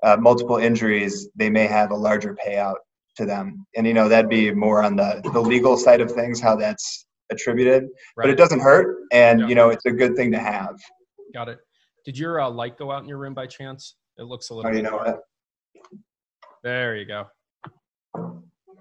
uh, 0.02 0.16
multiple 0.16 0.56
injuries, 0.56 1.28
they 1.36 1.50
may 1.50 1.66
have 1.66 1.90
a 1.90 1.94
larger 1.94 2.34
payout 2.34 2.76
to 3.16 3.26
them. 3.26 3.66
And, 3.76 3.86
you 3.86 3.94
know, 3.94 4.08
that'd 4.08 4.30
be 4.30 4.52
more 4.52 4.82
on 4.82 4.96
the, 4.96 5.20
the 5.32 5.40
legal 5.40 5.76
side 5.76 6.00
of 6.00 6.10
things, 6.10 6.40
how 6.40 6.56
that's 6.56 7.06
attributed. 7.30 7.84
Right. 8.16 8.24
But 8.24 8.30
it 8.30 8.36
doesn't 8.36 8.60
hurt. 8.60 8.96
And, 9.12 9.40
yeah. 9.40 9.46
you 9.48 9.54
know, 9.54 9.68
it's 9.70 9.86
a 9.86 9.90
good 9.90 10.16
thing 10.16 10.32
to 10.32 10.38
have. 10.38 10.76
Got 11.34 11.48
it. 11.48 11.58
Did 12.06 12.16
your 12.16 12.40
uh, 12.40 12.48
light 12.48 12.78
go 12.78 12.92
out 12.92 13.02
in 13.02 13.08
your 13.08 13.18
room 13.18 13.34
by 13.34 13.48
chance? 13.48 13.96
It 14.16 14.22
looks 14.22 14.50
a 14.50 14.54
little. 14.54 14.70
Oh, 14.70 14.74
you 14.74 14.82
know 14.82 14.96
what? 14.96 15.22
There 16.62 16.94
you 16.94 17.04
go. 17.04 17.26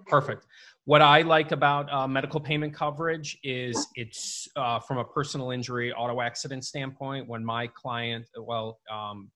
Perfect. 0.05 0.45
What 0.85 1.01
I 1.01 1.23
like 1.23 1.51
about 1.51 1.91
uh, 1.91 2.07
medical 2.07 2.39
payment 2.39 2.75
coverage 2.75 3.39
is 3.43 3.87
it's 3.95 4.47
uh, 4.55 4.79
from 4.79 4.99
a 4.99 5.03
personal 5.03 5.49
injury 5.49 5.91
auto 5.91 6.21
accident 6.21 6.63
standpoint. 6.63 7.27
When 7.27 7.43
my 7.43 7.65
client, 7.65 8.27
well, 8.39 8.77
um, 8.91 9.31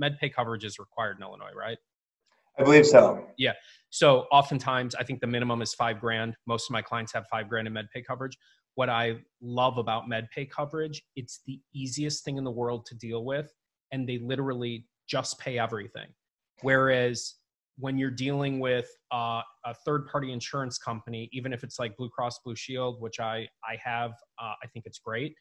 MedPay 0.00 0.32
coverage 0.32 0.64
is 0.64 0.78
required 0.78 1.18
in 1.18 1.22
Illinois, 1.22 1.52
right? 1.54 1.76
I 2.58 2.62
believe 2.62 2.86
so. 2.86 3.26
Yeah. 3.36 3.52
So 3.90 4.24
oftentimes, 4.32 4.94
I 4.94 5.04
think 5.04 5.20
the 5.20 5.26
minimum 5.26 5.60
is 5.60 5.74
five 5.74 6.00
grand. 6.00 6.34
Most 6.46 6.70
of 6.70 6.72
my 6.72 6.80
clients 6.80 7.12
have 7.12 7.26
five 7.30 7.50
grand 7.50 7.66
in 7.66 7.74
MedPay 7.74 8.06
coverage. 8.06 8.38
What 8.76 8.88
I 8.88 9.16
love 9.42 9.78
about 9.78 10.04
MedPay 10.08 10.50
coverage, 10.50 11.02
it's 11.16 11.40
the 11.46 11.60
easiest 11.74 12.24
thing 12.24 12.36
in 12.36 12.44
the 12.44 12.50
world 12.50 12.86
to 12.86 12.94
deal 12.94 13.24
with, 13.24 13.52
and 13.92 14.08
they 14.08 14.18
literally 14.18 14.86
just 15.08 15.38
pay 15.38 15.58
everything. 15.58 16.08
Whereas 16.62 17.34
when 17.78 17.98
you're 17.98 18.10
dealing 18.10 18.58
with 18.58 18.88
uh, 19.12 19.42
a 19.66 19.74
third 19.84 20.06
party 20.06 20.32
insurance 20.32 20.78
company 20.78 21.28
even 21.32 21.52
if 21.52 21.62
it's 21.62 21.78
like 21.78 21.94
blue 21.98 22.08
cross 22.08 22.38
blue 22.42 22.56
shield 22.56 23.02
which 23.02 23.20
i 23.20 23.46
i 23.64 23.76
have 23.84 24.12
uh, 24.40 24.54
i 24.62 24.66
think 24.72 24.86
it's 24.86 24.98
great 24.98 25.34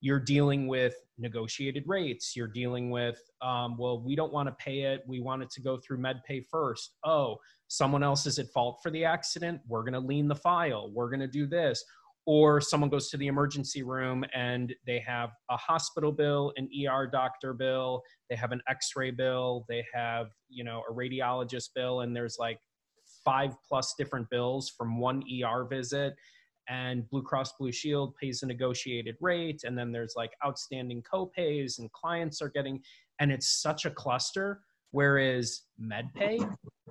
you're 0.00 0.20
dealing 0.20 0.66
with 0.66 0.94
negotiated 1.18 1.84
rates. 1.86 2.34
You're 2.34 2.48
dealing 2.48 2.90
with 2.90 3.20
um, 3.42 3.76
well 3.78 4.02
we 4.02 4.16
don't 4.16 4.32
want 4.32 4.48
to 4.48 4.54
pay 4.62 4.82
it. 4.82 5.02
We 5.06 5.20
want 5.20 5.42
it 5.42 5.50
to 5.50 5.60
go 5.60 5.78
through 5.78 5.98
medpay 5.98 6.44
first. 6.50 6.96
Oh 7.04 7.36
someone 7.68 8.02
else 8.02 8.26
is 8.26 8.38
at 8.40 8.48
fault 8.48 8.80
for 8.82 8.90
the 8.90 9.04
accident. 9.04 9.60
We're 9.68 9.82
going 9.82 9.92
to 9.92 10.00
lien 10.00 10.26
the 10.26 10.34
file. 10.34 10.90
We're 10.92 11.08
going 11.08 11.20
to 11.20 11.28
do 11.28 11.46
this 11.46 11.84
or 12.26 12.60
someone 12.60 12.90
goes 12.90 13.08
to 13.08 13.16
the 13.16 13.26
emergency 13.26 13.82
room 13.82 14.24
and 14.34 14.74
they 14.86 14.98
have 14.98 15.30
a 15.50 15.56
hospital 15.56 16.12
bill 16.12 16.52
an 16.56 16.68
er 16.88 17.06
doctor 17.06 17.52
bill 17.52 18.02
they 18.28 18.36
have 18.36 18.52
an 18.52 18.60
x-ray 18.68 19.10
bill 19.10 19.64
they 19.68 19.84
have 19.92 20.26
you 20.48 20.64
know 20.64 20.82
a 20.88 20.92
radiologist 20.92 21.70
bill 21.74 22.00
and 22.00 22.14
there's 22.14 22.36
like 22.38 22.58
five 23.24 23.54
plus 23.66 23.94
different 23.98 24.28
bills 24.30 24.72
from 24.76 24.98
one 24.98 25.22
er 25.44 25.64
visit 25.64 26.14
and 26.68 27.08
blue 27.08 27.22
cross 27.22 27.52
blue 27.58 27.72
shield 27.72 28.14
pays 28.16 28.42
a 28.42 28.46
negotiated 28.46 29.16
rate 29.20 29.62
and 29.64 29.76
then 29.76 29.90
there's 29.90 30.14
like 30.16 30.32
outstanding 30.44 31.02
copays 31.02 31.78
and 31.78 31.90
clients 31.92 32.42
are 32.42 32.50
getting 32.50 32.80
and 33.18 33.32
it's 33.32 33.60
such 33.60 33.86
a 33.86 33.90
cluster 33.90 34.60
whereas 34.92 35.62
medpay 35.80 36.46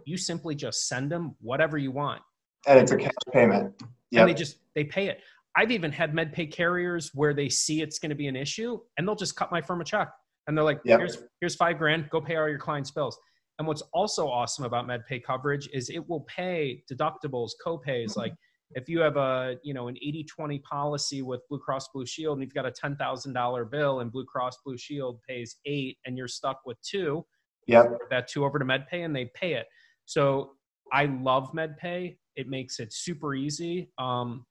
you 0.06 0.18
simply 0.18 0.56
just 0.56 0.88
send 0.88 1.12
them 1.12 1.36
whatever 1.40 1.78
you 1.78 1.92
want. 1.92 2.22
And 2.68 2.80
it's 2.80 2.92
a 2.92 2.98
cash 2.98 3.12
payment 3.32 3.76
yep. 4.12 4.22
and 4.22 4.30
they 4.30 4.34
just 4.34 4.58
they 4.76 4.84
pay 4.84 5.08
it. 5.08 5.22
I've 5.56 5.72
even 5.72 5.92
had 5.92 6.14
medpay 6.14 6.52
carriers 6.52 7.12
where 7.14 7.34
they 7.34 7.50
see 7.50 7.82
it's 7.82 8.00
going 8.00 8.12
to 8.12 8.16
be 8.16 8.28
an 8.28 8.36
issue 8.36 8.80
and 8.98 9.08
they'll 9.08 9.16
just 9.16 9.36
cut 9.36 9.52
my 9.52 9.62
firm 9.62 9.82
a 9.82 9.84
check. 9.84 10.10
And 10.48 10.58
they're 10.58 10.64
like 10.64 10.80
yep. 10.86 11.00
here's 11.00 11.18
here's 11.42 11.56
five 11.56 11.78
grand 11.78 12.10
go 12.10 12.22
pay 12.22 12.36
all 12.36 12.48
your 12.48 12.60
clients 12.60 12.92
bills. 12.92 13.18
And 13.58 13.68
what's 13.68 13.82
also 13.94 14.28
awesome 14.28 14.64
about 14.64 14.88
medpay 14.88 15.22
coverage 15.22 15.70
is 15.74 15.90
it 15.90 16.08
will 16.08 16.22
pay 16.22 16.84
deductibles 16.92 17.52
copays. 17.66 18.12
Mm-hmm. 18.12 18.20
Like 18.22 18.34
if 18.72 18.88
you 18.88 19.00
have 19.00 19.18
a 19.18 19.58
you 19.64 19.74
know 19.74 19.88
an 19.88 19.96
80-20 19.96 20.62
policy 20.64 21.22
with 21.22 21.42
blue 21.50 21.60
cross 21.60 21.88
blue 21.94 22.06
shield 22.06 22.38
and 22.38 22.44
you've 22.44 22.54
got 22.54 22.66
a 22.66 22.72
$10000 22.72 23.72
bill 23.72 24.00
and 24.00 24.12
blue 24.12 24.26
cross 24.26 24.58
blue 24.64 24.78
shield 24.78 25.20
pays 25.28 25.58
eight 25.66 25.98
and 26.06 26.18
you're 26.18 26.28
stuck 26.28 26.62
with 26.66 26.78
two 26.82 27.26
yeah 27.68 27.84
that 28.10 28.28
two 28.28 28.46
over 28.46 28.60
to 28.60 28.66
medpay 28.66 29.06
and 29.06 29.16
they 29.16 29.30
pay 29.36 29.54
it. 29.54 29.66
So 30.06 30.52
i 30.92 31.06
love 31.06 31.52
medpay 31.52 32.18
it 32.40 32.48
makes 32.48 32.80
it 32.80 32.94
super 32.94 33.36
easy. 33.36 33.92
Um, 33.98 34.46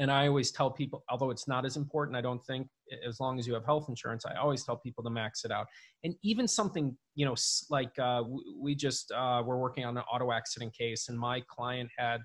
and 0.00 0.10
I 0.10 0.26
always 0.26 0.50
tell 0.50 0.70
people, 0.72 1.04
although 1.08 1.30
it's 1.30 1.46
not 1.46 1.64
as 1.64 1.76
important, 1.76 2.16
I 2.16 2.20
don't 2.20 2.44
think, 2.44 2.66
as 3.06 3.20
long 3.20 3.38
as 3.38 3.46
you 3.46 3.54
have 3.54 3.64
health 3.64 3.86
insurance, 3.88 4.24
I 4.26 4.34
always 4.34 4.64
tell 4.64 4.76
people 4.76 5.04
to 5.04 5.10
max 5.10 5.44
it 5.44 5.52
out. 5.52 5.68
And 6.02 6.16
even 6.24 6.48
something, 6.48 6.96
you 7.14 7.24
know, 7.24 7.36
like 7.70 7.96
uh, 8.00 8.24
we 8.60 8.74
just 8.74 9.12
uh, 9.12 9.42
were 9.46 9.58
working 9.58 9.84
on 9.84 9.96
an 9.96 10.02
auto 10.12 10.32
accident 10.32 10.76
case, 10.76 11.08
and 11.08 11.16
my 11.16 11.40
client 11.48 11.88
had 11.96 12.20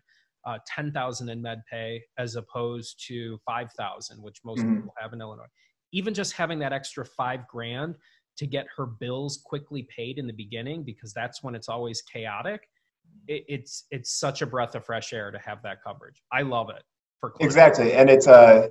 uh, 0.47 0.57
10,000 0.65 1.29
in 1.29 1.43
MedPay 1.43 1.99
as 2.17 2.35
opposed 2.35 3.05
to 3.07 3.37
5,000, 3.45 4.23
which 4.23 4.37
most 4.43 4.61
mm-hmm. 4.61 4.77
people 4.77 4.93
have 4.97 5.13
in 5.13 5.21
Illinois. 5.21 5.43
Even 5.93 6.15
just 6.15 6.33
having 6.33 6.57
that 6.59 6.73
extra 6.73 7.05
five 7.05 7.47
grand 7.47 7.93
to 8.37 8.47
get 8.47 8.65
her 8.75 8.87
bills 8.87 9.39
quickly 9.45 9.87
paid 9.95 10.17
in 10.17 10.25
the 10.25 10.33
beginning, 10.33 10.83
because 10.83 11.13
that's 11.13 11.43
when 11.43 11.53
it's 11.53 11.69
always 11.69 12.01
chaotic 12.01 12.61
it, 13.27 13.45
it's 13.47 13.85
it's 13.91 14.19
such 14.19 14.41
a 14.41 14.45
breath 14.45 14.75
of 14.75 14.85
fresh 14.85 15.13
air 15.13 15.31
to 15.31 15.39
have 15.39 15.61
that 15.63 15.83
coverage. 15.83 16.21
I 16.31 16.41
love 16.41 16.69
it 16.69 16.83
for 17.19 17.33
exactly, 17.39 17.93
and 17.93 18.09
it's 18.09 18.27
uh, 18.27 18.69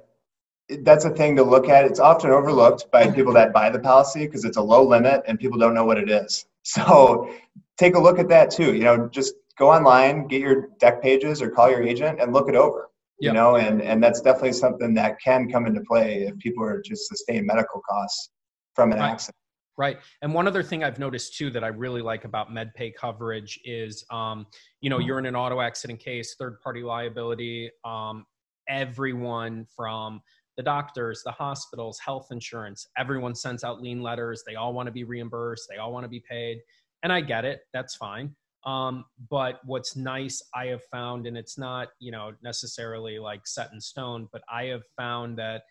a 0.71 0.77
that's 0.83 1.05
a 1.05 1.11
thing 1.11 1.37
to 1.37 1.43
look 1.43 1.69
at. 1.69 1.85
It's 1.85 2.01
often 2.01 2.31
overlooked 2.31 2.91
by 2.91 3.05
mm-hmm. 3.05 3.15
people 3.15 3.33
that 3.35 3.53
buy 3.53 3.71
the 3.71 3.79
policy 3.79 4.27
because 4.27 4.45
it's 4.45 4.57
a 4.57 4.63
low 4.63 4.87
limit 4.87 5.23
and 5.27 5.39
people 5.39 5.59
don't 5.59 5.75
know 5.75 5.85
what 5.85 5.99
it 5.99 6.11
is. 6.11 6.47
So 6.65 7.31
take 7.79 7.95
a 7.95 7.99
look 7.99 8.19
at 8.19 8.29
that 8.29 8.51
too. 8.51 8.75
You 8.75 8.85
know, 8.85 9.09
just 9.09 9.33
go 9.57 9.71
online, 9.71 10.27
get 10.27 10.43
your 10.43 10.69
dec 10.83 11.01
pages, 11.01 11.41
or 11.41 11.49
call 11.49 11.71
your 11.71 11.83
agent 11.83 12.21
and 12.21 12.35
look 12.35 12.51
it 12.51 12.55
over. 12.55 12.91
Yep. 13.21 13.31
You 13.31 13.33
know, 13.33 13.57
and 13.57 13.81
and 13.81 14.03
that's 14.03 14.21
definitely 14.21 14.53
something 14.53 14.93
that 14.95 15.17
can 15.19 15.51
come 15.51 15.65
into 15.65 15.81
play 15.81 16.25
if 16.25 16.37
people 16.39 16.63
are 16.63 16.83
just 16.83 17.09
sustained 17.09 17.47
medical 17.47 17.81
costs 17.89 18.29
from 18.75 18.93
an 18.93 18.99
accident. 18.99 19.37
Right. 19.79 19.99
And 20.23 20.35
one 20.35 20.49
other 20.49 20.65
thing 20.65 20.83
I've 20.83 20.99
noticed 20.99 21.37
too 21.37 21.51
that 21.51 21.63
I 21.63 21.69
really 21.69 22.03
like 22.03 22.25
about 22.25 22.51
MedPay 22.51 22.97
coverage 22.97 23.61
is, 23.65 24.05
um, 24.11 24.45
you 24.81 24.91
know, 24.91 24.99
you're 24.99 25.21
in 25.21 25.27
an 25.27 25.37
auto 25.37 25.61
accident 25.61 26.01
case, 26.01 26.35
third 26.37 26.61
party 26.61 26.83
liability. 26.83 27.71
Um, 27.85 28.27
everyone 28.69 29.67
from 29.75 30.21
the 30.57 30.65
doctors, 30.65 31.23
the 31.25 31.31
hospitals, 31.31 32.01
health 32.01 32.27
insurance, 32.33 32.89
everyone 32.99 33.37
sends 33.37 33.63
out 33.63 33.81
lien 33.81 34.03
letters. 34.03 34.43
They 34.45 34.57
all 34.57 34.73
want 34.73 34.89
to 34.89 34.93
be 34.93 35.05
reimbursed. 35.05 35.69
They 35.71 35.77
all 35.77 35.93
want 35.93 36.03
to 36.03 36.09
be 36.09 36.25
paid. 36.29 36.59
And 37.05 37.13
I 37.13 37.21
get 37.21 37.45
it. 37.45 37.61
That's 37.73 37.95
fine. 37.95 38.35
Um, 38.67 39.05
but 39.31 39.61
what's 39.65 39.95
nice, 39.95 40.43
I 40.57 40.67
have 40.67 40.83
found, 40.91 41.29
and 41.29 41.39
it's 41.39 41.57
not, 41.57 41.91
you 42.01 42.11
know, 42.11 42.33
necessarily 42.43 43.21
like 43.21 43.47
set 43.47 43.71
in 43.73 43.81
stone, 43.81 44.29
but 44.33 44.43
I 44.53 44.65
have 44.65 44.83
found 44.97 45.39
that 45.39 45.63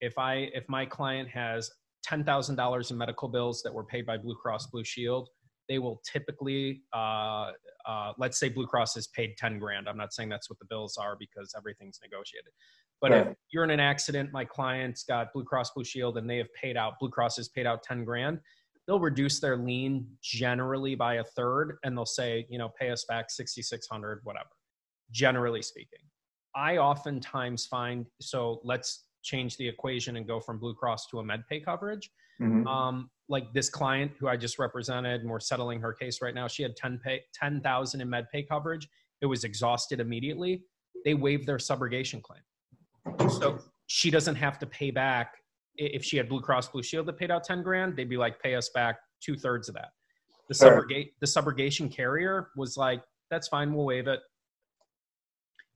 if 0.00 0.16
I, 0.16 0.50
if 0.54 0.66
my 0.70 0.86
client 0.86 1.28
has 1.28 1.70
$10,000 2.08 2.90
in 2.90 2.96
medical 2.96 3.28
bills 3.28 3.62
that 3.62 3.72
were 3.72 3.84
paid 3.84 4.06
by 4.06 4.16
Blue 4.16 4.34
Cross 4.34 4.68
Blue 4.68 4.84
Shield, 4.84 5.28
they 5.68 5.78
will 5.78 6.00
typically, 6.10 6.82
uh, 6.94 7.52
uh, 7.86 8.12
let's 8.18 8.38
say 8.38 8.48
Blue 8.48 8.66
Cross 8.66 8.94
has 8.96 9.06
paid 9.08 9.36
10 9.38 9.58
grand. 9.58 9.88
I'm 9.88 9.96
not 9.96 10.12
saying 10.12 10.28
that's 10.28 10.50
what 10.50 10.58
the 10.58 10.66
bills 10.66 10.96
are 10.96 11.16
because 11.18 11.54
everything's 11.56 11.98
negotiated. 12.02 12.52
But 13.00 13.12
if 13.12 13.36
you're 13.50 13.64
in 13.64 13.70
an 13.70 13.80
accident, 13.80 14.30
my 14.32 14.44
client's 14.44 15.02
got 15.02 15.32
Blue 15.32 15.42
Cross 15.42 15.72
Blue 15.72 15.82
Shield 15.84 16.18
and 16.18 16.30
they 16.30 16.36
have 16.36 16.52
paid 16.54 16.76
out, 16.76 17.00
Blue 17.00 17.10
Cross 17.10 17.36
has 17.36 17.48
paid 17.48 17.66
out 17.66 17.82
10 17.82 18.04
grand, 18.04 18.38
they'll 18.86 19.00
reduce 19.00 19.40
their 19.40 19.56
lien 19.56 20.06
generally 20.22 20.94
by 20.94 21.14
a 21.14 21.24
third 21.24 21.78
and 21.82 21.96
they'll 21.96 22.06
say, 22.06 22.46
you 22.48 22.58
know, 22.58 22.70
pay 22.78 22.90
us 22.90 23.04
back 23.08 23.30
6,600, 23.30 24.20
whatever, 24.22 24.50
generally 25.10 25.62
speaking. 25.62 25.98
I 26.54 26.76
oftentimes 26.76 27.66
find, 27.66 28.06
so 28.20 28.60
let's 28.62 29.04
change 29.22 29.56
the 29.56 29.66
equation 29.66 30.16
and 30.16 30.26
go 30.26 30.40
from 30.40 30.58
Blue 30.58 30.74
Cross 30.74 31.06
to 31.08 31.20
a 31.20 31.24
MedPay 31.24 31.64
coverage. 31.64 32.10
Mm-hmm. 32.40 32.66
Um, 32.66 33.10
like 33.28 33.52
this 33.52 33.68
client 33.68 34.12
who 34.18 34.28
I 34.28 34.36
just 34.36 34.58
represented, 34.58 35.20
and 35.20 35.30
we're 35.30 35.40
settling 35.40 35.80
her 35.80 35.92
case 35.92 36.20
right 36.20 36.34
now. 36.34 36.48
She 36.48 36.62
had 36.62 36.76
10 36.76 37.00
pay, 37.04 37.22
10,000 37.34 38.00
in 38.00 38.08
MedPay 38.08 38.48
coverage. 38.48 38.88
It 39.20 39.26
was 39.26 39.44
exhausted 39.44 40.00
immediately. 40.00 40.64
They 41.04 41.14
waived 41.14 41.46
their 41.46 41.58
subrogation 41.58 42.20
claim. 42.22 43.30
So 43.30 43.58
she 43.86 44.10
doesn't 44.10 44.36
have 44.36 44.58
to 44.60 44.66
pay 44.66 44.90
back. 44.90 45.34
If 45.76 46.04
she 46.04 46.16
had 46.16 46.28
Blue 46.28 46.40
Cross 46.40 46.68
Blue 46.68 46.82
Shield 46.82 47.06
that 47.06 47.16
paid 47.16 47.30
out 47.30 47.44
10 47.44 47.62
grand, 47.62 47.96
they'd 47.96 48.08
be 48.08 48.16
like, 48.16 48.40
pay 48.42 48.54
us 48.54 48.68
back 48.70 48.98
two 49.22 49.36
thirds 49.36 49.68
of 49.68 49.74
that. 49.74 49.90
The 50.48 50.54
subrogate, 50.54 51.12
the 51.20 51.26
subrogation 51.26 51.90
carrier 51.90 52.50
was 52.56 52.76
like, 52.76 53.02
that's 53.30 53.48
fine, 53.48 53.72
we'll 53.72 53.86
waive 53.86 54.08
it. 54.08 54.20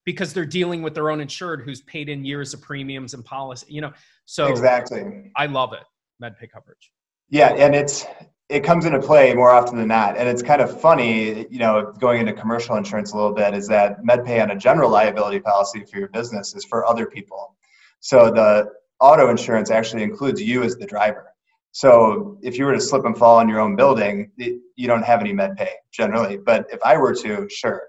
Because 0.06 0.32
they're 0.32 0.46
dealing 0.46 0.80
with 0.80 0.94
their 0.94 1.10
own 1.10 1.20
insured 1.20 1.60
who's 1.60 1.82
paid 1.82 2.08
in 2.08 2.24
years 2.24 2.54
of 2.54 2.62
premiums 2.62 3.12
and 3.12 3.22
policy. 3.22 3.66
You 3.68 3.82
know, 3.82 3.92
so 4.24 4.46
exactly. 4.46 5.30
I 5.36 5.44
love 5.44 5.74
it, 5.74 5.84
MedPay 6.22 6.50
coverage. 6.50 6.90
Yeah, 7.28 7.48
and 7.48 7.74
it's 7.74 8.06
it 8.48 8.60
comes 8.60 8.86
into 8.86 9.00
play 9.00 9.34
more 9.34 9.50
often 9.50 9.76
than 9.76 9.88
not. 9.88 10.16
And 10.16 10.28
it's 10.28 10.42
kind 10.42 10.62
of 10.62 10.80
funny, 10.80 11.46
you 11.50 11.58
know, 11.58 11.92
going 11.98 12.20
into 12.20 12.32
commercial 12.32 12.76
insurance 12.76 13.12
a 13.12 13.16
little 13.16 13.34
bit, 13.34 13.54
is 13.54 13.66
that 13.68 14.00
MedPay 14.02 14.40
on 14.40 14.52
a 14.52 14.56
general 14.56 14.88
liability 14.88 15.40
policy 15.40 15.84
for 15.84 15.98
your 15.98 16.08
business 16.08 16.54
is 16.54 16.64
for 16.64 16.86
other 16.86 17.06
people. 17.06 17.56
So 17.98 18.30
the 18.30 18.70
auto 19.00 19.28
insurance 19.30 19.70
actually 19.70 20.04
includes 20.04 20.40
you 20.40 20.62
as 20.62 20.76
the 20.76 20.86
driver. 20.86 21.26
So 21.72 22.38
if 22.40 22.56
you 22.56 22.64
were 22.64 22.72
to 22.72 22.80
slip 22.80 23.04
and 23.04 23.18
fall 23.18 23.40
in 23.40 23.48
your 23.48 23.60
own 23.60 23.74
building, 23.74 24.30
you 24.38 24.86
don't 24.86 25.02
have 25.02 25.20
any 25.20 25.32
MedPay 25.32 25.68
generally. 25.90 26.38
But 26.38 26.68
if 26.70 26.78
I 26.84 26.96
were 26.96 27.14
to, 27.16 27.48
sure. 27.50 27.82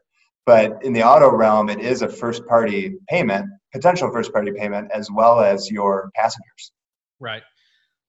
But 0.47 0.81
in 0.81 0.93
the 0.93 1.03
auto 1.03 1.29
realm, 1.29 1.69
it 1.69 1.81
is 1.81 2.01
a 2.01 2.07
first 2.07 2.47
party 2.47 2.95
payment, 3.09 3.47
potential 3.73 4.09
first 4.09 4.31
party 4.31 4.53
payment, 4.53 4.89
as 4.93 5.11
well 5.11 5.41
as 5.41 5.69
your 5.69 6.09
passengers. 6.15 6.71
Right. 7.19 7.43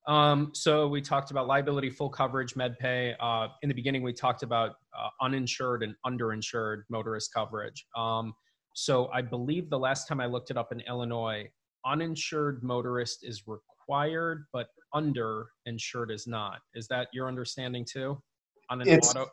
Um, 0.07 0.53
so 0.55 0.87
we 0.87 1.03
talked 1.03 1.33
about 1.33 1.49
liability, 1.49 1.91
full 1.91 2.09
coverage, 2.09 2.55
MedPay. 2.55 3.17
Uh, 3.19 3.49
in 3.63 3.69
the 3.69 3.75
beginning, 3.75 4.05
we 4.05 4.13
talked 4.13 4.45
about 4.45 4.77
uh, 4.97 5.09
uninsured 5.21 5.83
and 5.83 5.97
underinsured 6.07 6.83
motorist 6.89 7.35
coverage. 7.35 7.85
Um, 7.97 8.33
so 8.73 9.11
I 9.13 9.21
believe 9.21 9.69
the 9.69 9.79
last 9.79 10.07
time 10.07 10.21
I 10.21 10.27
looked 10.27 10.53
it 10.53 10.57
up 10.57 10.71
in 10.71 10.81
Illinois, 10.83 11.51
uninsured 11.85 12.63
motorist 12.63 13.19
is 13.25 13.43
required, 13.49 14.47
but 14.53 14.69
underinsured 14.95 16.13
is 16.13 16.29
not. 16.29 16.61
Is 16.77 16.87
that 16.87 17.09
your 17.13 17.27
understanding 17.27 17.85
too? 17.85 18.23
On 18.71 18.81
an 18.81 18.89
it's, 18.89 19.11
auto? 19.11 19.27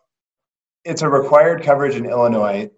It's 0.85 1.03
a 1.03 1.07
required 1.07 1.61
coverage 1.61 1.95
in 1.95 2.07
Illinois 2.07 2.71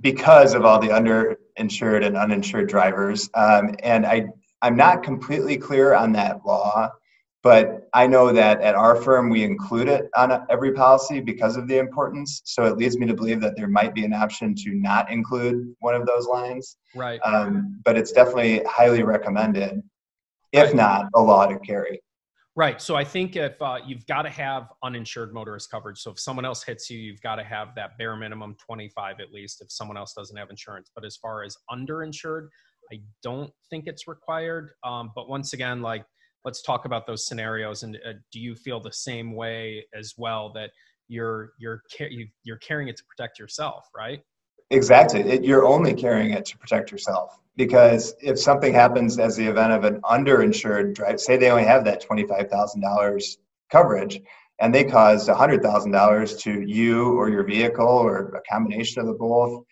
because 0.00 0.54
of 0.54 0.64
all 0.64 0.78
the 0.78 0.88
underinsured 0.88 2.04
and 2.04 2.16
uninsured 2.16 2.68
drivers. 2.68 3.28
Um, 3.34 3.74
and 3.82 4.06
I, 4.06 4.26
I'm 4.62 4.76
not 4.76 5.02
completely 5.02 5.56
clear 5.56 5.94
on 5.94 6.12
that 6.12 6.44
law 6.44 6.90
but 7.42 7.88
I 7.92 8.06
know 8.06 8.32
that 8.32 8.60
at 8.60 8.76
our 8.76 8.94
firm 8.94 9.28
we 9.28 9.42
include 9.42 9.88
it 9.88 10.08
on 10.16 10.46
every 10.48 10.72
policy 10.72 11.20
because 11.20 11.56
of 11.56 11.66
the 11.66 11.78
importance. 11.78 12.40
So 12.44 12.64
it 12.64 12.76
leads 12.76 12.96
me 12.96 13.06
to 13.06 13.14
believe 13.14 13.40
that 13.40 13.56
there 13.56 13.68
might 13.68 13.94
be 13.94 14.04
an 14.04 14.14
option 14.14 14.54
to 14.56 14.74
not 14.74 15.10
include 15.10 15.74
one 15.80 15.94
of 15.94 16.06
those 16.06 16.26
lines. 16.26 16.76
Right. 16.94 17.20
Um, 17.24 17.80
but 17.84 17.98
it's 17.98 18.12
definitely 18.12 18.62
highly 18.64 19.02
recommended, 19.02 19.82
if 20.52 20.66
right. 20.66 20.74
not 20.74 21.06
a 21.14 21.20
law 21.20 21.46
to 21.46 21.58
carry. 21.58 22.00
Right. 22.54 22.82
So 22.82 22.96
I 22.96 23.04
think 23.04 23.36
if 23.36 23.60
uh, 23.62 23.78
you've 23.86 24.06
got 24.06 24.22
to 24.22 24.30
have 24.30 24.68
uninsured 24.82 25.32
motorist 25.32 25.70
coverage. 25.70 25.98
So 26.00 26.10
if 26.10 26.20
someone 26.20 26.44
else 26.44 26.62
hits 26.62 26.90
you, 26.90 26.98
you've 26.98 27.22
got 27.22 27.36
to 27.36 27.44
have 27.44 27.74
that 27.76 27.96
bare 27.98 28.14
minimum 28.14 28.56
25 28.64 29.20
at 29.20 29.32
least 29.32 29.62
if 29.62 29.72
someone 29.72 29.96
else 29.96 30.12
doesn't 30.12 30.36
have 30.36 30.50
insurance. 30.50 30.90
But 30.94 31.06
as 31.06 31.16
far 31.16 31.44
as 31.44 31.56
underinsured, 31.70 32.48
I 32.92 33.00
don't 33.22 33.50
think 33.70 33.84
it's 33.86 34.06
required. 34.06 34.72
Um, 34.84 35.12
but 35.14 35.30
once 35.30 35.54
again, 35.54 35.80
like 35.80 36.04
let's 36.44 36.62
talk 36.62 36.84
about 36.84 37.06
those 37.06 37.26
scenarios 37.26 37.82
and 37.82 37.96
uh, 38.06 38.12
do 38.32 38.40
you 38.40 38.54
feel 38.54 38.80
the 38.80 38.92
same 38.92 39.34
way 39.34 39.86
as 39.94 40.14
well 40.16 40.52
that 40.54 40.70
you're 41.08 41.52
you're 41.58 41.82
you're 42.44 42.58
carrying 42.58 42.88
it 42.88 42.96
to 42.96 43.04
protect 43.04 43.38
yourself 43.38 43.88
right 43.94 44.22
exactly 44.70 45.20
it, 45.20 45.44
you're 45.44 45.66
only 45.66 45.94
carrying 45.94 46.32
it 46.32 46.44
to 46.44 46.56
protect 46.58 46.90
yourself 46.90 47.38
because 47.56 48.14
if 48.20 48.38
something 48.38 48.72
happens 48.72 49.18
as 49.18 49.36
the 49.36 49.46
event 49.46 49.72
of 49.72 49.84
an 49.84 50.00
underinsured 50.02 50.94
drive 50.94 51.20
say 51.20 51.36
they 51.36 51.50
only 51.50 51.64
have 51.64 51.84
that 51.84 52.02
$25000 52.02 53.36
coverage 53.70 54.20
and 54.60 54.74
they 54.74 54.84
caused 54.84 55.28
$100000 55.28 56.40
to 56.40 56.62
you 56.62 57.12
or 57.18 57.28
your 57.28 57.44
vehicle 57.44 57.86
or 57.86 58.28
a 58.28 58.42
combination 58.50 59.00
of 59.00 59.06
the 59.06 59.14
both 59.14 59.64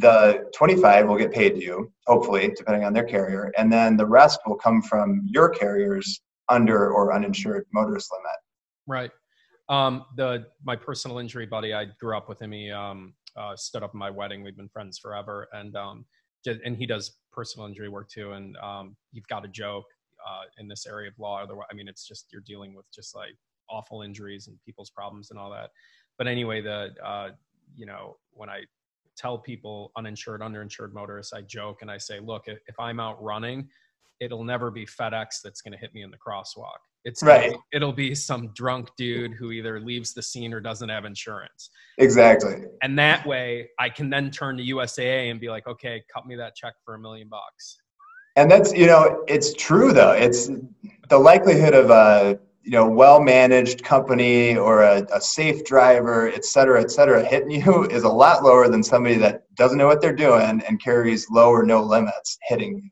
the 0.00 0.50
25 0.54 1.06
will 1.06 1.18
get 1.18 1.32
paid 1.32 1.50
to 1.50 1.60
you 1.62 1.92
hopefully 2.06 2.52
depending 2.56 2.84
on 2.84 2.92
their 2.92 3.04
carrier 3.04 3.52
and 3.58 3.72
then 3.72 3.96
the 3.96 4.06
rest 4.06 4.40
will 4.46 4.56
come 4.56 4.80
from 4.80 5.26
your 5.30 5.48
carrier's 5.48 6.20
under 6.48 6.90
or 6.92 7.12
uninsured 7.12 7.66
motorist 7.72 8.10
limit. 8.12 8.38
Right. 8.86 9.10
Um, 9.68 10.04
the 10.16 10.46
my 10.64 10.76
personal 10.76 11.18
injury 11.18 11.46
buddy 11.46 11.74
i 11.74 11.86
grew 11.98 12.16
up 12.16 12.28
with 12.28 12.40
him. 12.40 12.52
He 12.52 12.70
um, 12.70 13.14
uh, 13.36 13.56
stood 13.56 13.82
up 13.82 13.94
in 13.94 13.98
my 13.98 14.10
wedding. 14.10 14.42
We've 14.42 14.56
been 14.56 14.68
friends 14.68 14.98
forever. 14.98 15.48
And 15.52 15.74
um, 15.76 16.04
and 16.46 16.76
he 16.76 16.86
does 16.86 17.16
personal 17.32 17.66
injury 17.66 17.88
work 17.88 18.08
too 18.08 18.32
and 18.32 18.56
um, 18.58 18.96
you've 19.12 19.26
got 19.28 19.44
a 19.44 19.48
joke 19.48 19.84
uh, 20.26 20.42
in 20.58 20.66
this 20.68 20.86
area 20.86 21.08
of 21.08 21.18
law 21.18 21.42
otherwise 21.42 21.66
i 21.70 21.74
mean 21.74 21.88
it's 21.88 22.06
just 22.06 22.26
you're 22.32 22.42
dealing 22.46 22.74
with 22.74 22.86
just 22.94 23.14
like 23.14 23.36
awful 23.68 24.02
injuries 24.02 24.46
and 24.46 24.56
people's 24.64 24.90
problems 24.90 25.30
and 25.30 25.38
all 25.38 25.50
that. 25.50 25.70
But 26.18 26.26
anyway 26.26 26.60
the 26.60 26.94
uh, 27.04 27.30
you 27.74 27.86
know 27.86 28.16
when 28.32 28.48
i 28.48 28.60
tell 29.16 29.38
people 29.38 29.92
uninsured, 29.96 30.42
underinsured 30.42 30.92
motorists, 30.92 31.32
I 31.32 31.40
joke 31.40 31.78
and 31.80 31.90
I 31.90 31.96
say, 31.96 32.20
look, 32.20 32.48
if, 32.48 32.58
if 32.66 32.78
I'm 32.78 33.00
out 33.00 33.22
running, 33.22 33.66
it'll 34.20 34.44
never 34.44 34.70
be 34.70 34.86
FedEx 34.86 35.40
that's 35.42 35.60
going 35.60 35.72
to 35.72 35.78
hit 35.78 35.94
me 35.94 36.02
in 36.02 36.10
the 36.10 36.16
crosswalk. 36.16 36.78
It's 37.04 37.22
right. 37.22 37.48
It'll, 37.48 37.62
it'll 37.72 37.92
be 37.92 38.14
some 38.14 38.48
drunk 38.54 38.88
dude 38.96 39.34
who 39.34 39.52
either 39.52 39.78
leaves 39.80 40.12
the 40.12 40.22
scene 40.22 40.52
or 40.52 40.60
doesn't 40.60 40.88
have 40.88 41.04
insurance. 41.04 41.70
Exactly. 41.98 42.64
And 42.82 42.98
that 42.98 43.24
way, 43.26 43.68
I 43.78 43.88
can 43.88 44.10
then 44.10 44.30
turn 44.30 44.56
to 44.56 44.62
USAA 44.62 45.30
and 45.30 45.38
be 45.40 45.48
like, 45.48 45.66
okay, 45.66 46.02
cut 46.12 46.26
me 46.26 46.34
that 46.36 46.56
check 46.56 46.74
for 46.84 46.94
a 46.94 46.98
million 46.98 47.28
bucks. 47.28 47.78
And 48.34 48.50
that's 48.50 48.74
you 48.74 48.86
know, 48.86 49.24
it's 49.28 49.54
true 49.54 49.92
though. 49.92 50.12
It's 50.12 50.50
the 51.08 51.18
likelihood 51.18 51.74
of 51.74 51.90
a 51.90 52.38
you 52.66 52.72
know 52.72 52.88
well 52.88 53.20
managed 53.20 53.84
company 53.84 54.56
or 54.56 54.82
a, 54.82 55.06
a, 55.14 55.20
safe 55.20 55.64
driver 55.64 56.28
et 56.32 56.44
cetera 56.44 56.80
et 56.80 56.90
cetera 56.90 57.24
hitting 57.24 57.52
you 57.52 57.84
is 57.90 58.02
a 58.02 58.08
lot 58.08 58.42
lower 58.42 58.68
than 58.68 58.82
somebody 58.82 59.14
that 59.14 59.44
doesn't 59.54 59.78
know 59.78 59.86
what 59.86 60.00
they're 60.02 60.12
doing 60.12 60.60
and 60.68 60.82
carries 60.82 61.30
low 61.30 61.50
or 61.50 61.64
no 61.64 61.80
limits 61.80 62.36
hitting 62.48 62.74
you 62.74 62.90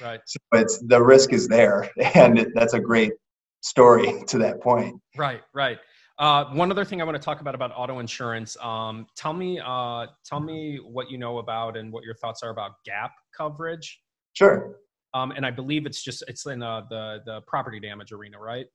right 0.00 0.20
so 0.26 0.38
it's 0.52 0.78
the 0.86 1.02
risk 1.02 1.32
is 1.32 1.48
there 1.48 1.90
and 2.14 2.52
that's 2.54 2.74
a 2.74 2.80
great 2.80 3.12
story 3.60 4.22
to 4.26 4.38
that 4.38 4.60
point 4.60 5.00
right 5.16 5.42
right 5.54 5.78
uh, 6.18 6.46
one 6.46 6.70
other 6.70 6.84
thing 6.84 7.02
I 7.02 7.04
want 7.04 7.16
to 7.16 7.22
talk 7.22 7.42
about 7.42 7.54
about 7.54 7.72
auto 7.76 7.98
insurance. 7.98 8.56
Um, 8.62 9.06
tell 9.16 9.34
me, 9.34 9.60
uh, 9.62 10.06
tell 10.24 10.40
me 10.40 10.78
what 10.82 11.10
you 11.10 11.18
know 11.18 11.38
about 11.38 11.76
and 11.76 11.92
what 11.92 12.04
your 12.04 12.14
thoughts 12.14 12.42
are 12.42 12.48
about 12.48 12.82
gap 12.86 13.12
coverage. 13.36 14.00
Sure. 14.32 14.76
Um, 15.12 15.32
and 15.32 15.44
I 15.44 15.50
believe 15.50 15.84
it's 15.84 16.02
just 16.02 16.24
it's 16.26 16.46
in 16.46 16.62
uh, 16.62 16.82
the 16.88 17.20
the 17.26 17.40
property 17.42 17.80
damage 17.80 18.12
arena, 18.12 18.38
right? 18.38 18.66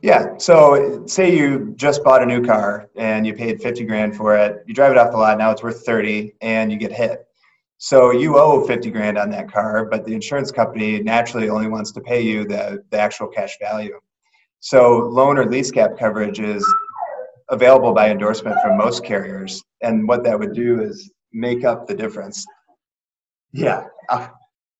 Yeah. 0.00 0.36
So 0.38 1.04
say 1.06 1.36
you 1.36 1.74
just 1.76 2.04
bought 2.04 2.22
a 2.22 2.26
new 2.26 2.42
car 2.42 2.88
and 2.96 3.26
you 3.26 3.34
paid 3.34 3.60
50 3.60 3.84
grand 3.84 4.16
for 4.16 4.36
it. 4.36 4.62
You 4.66 4.74
drive 4.74 4.92
it 4.92 4.98
off 4.98 5.10
the 5.10 5.16
lot. 5.16 5.36
Now 5.38 5.50
it's 5.50 5.62
worth 5.62 5.84
30 5.84 6.34
and 6.40 6.70
you 6.70 6.78
get 6.78 6.92
hit. 6.92 7.25
So 7.78 8.10
you 8.10 8.38
owe 8.38 8.66
50 8.66 8.90
grand 8.90 9.18
on 9.18 9.30
that 9.30 9.52
car, 9.52 9.84
but 9.84 10.04
the 10.04 10.14
insurance 10.14 10.50
company 10.50 11.02
naturally 11.02 11.50
only 11.50 11.68
wants 11.68 11.92
to 11.92 12.00
pay 12.00 12.20
you 12.22 12.46
the, 12.46 12.82
the 12.90 12.98
actual 12.98 13.28
cash 13.28 13.56
value. 13.60 13.98
So 14.60 14.98
loan 14.98 15.38
or 15.38 15.46
lease 15.46 15.70
gap 15.70 15.98
coverage 15.98 16.40
is 16.40 16.66
available 17.50 17.92
by 17.92 18.10
endorsement 18.10 18.56
from 18.62 18.78
most 18.78 19.04
carriers. 19.04 19.62
And 19.82 20.08
what 20.08 20.24
that 20.24 20.38
would 20.38 20.54
do 20.54 20.80
is 20.80 21.10
make 21.32 21.64
up 21.64 21.86
the 21.86 21.94
difference. 21.94 22.44
Yeah. 23.52 23.86
Uh, 24.08 24.28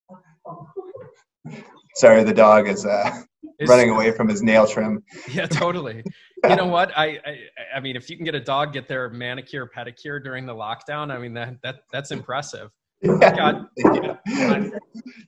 sorry, 1.96 2.24
the 2.24 2.34
dog 2.34 2.66
is 2.66 2.86
uh, 2.86 3.22
it's, 3.58 3.68
running 3.68 3.90
away 3.90 4.10
from 4.10 4.28
his 4.28 4.42
nail 4.42 4.66
trim. 4.66 5.02
Yeah, 5.28 5.46
totally. 5.46 6.02
you 6.48 6.56
know 6.56 6.66
what? 6.66 6.96
I, 6.96 7.18
I, 7.24 7.38
I 7.76 7.80
mean, 7.80 7.96
if 7.96 8.08
you 8.08 8.16
can 8.16 8.24
get 8.24 8.34
a 8.34 8.40
dog 8.40 8.72
get 8.72 8.88
their 8.88 9.10
manicure 9.10 9.70
pedicure 9.74 10.22
during 10.22 10.46
the 10.46 10.54
lockdown, 10.54 11.10
I 11.10 11.18
mean 11.18 11.34
that 11.34 11.60
that 11.62 11.76
that's 11.92 12.10
impressive. 12.10 12.70
Yeah. 13.02 13.62
yeah. 14.26 14.68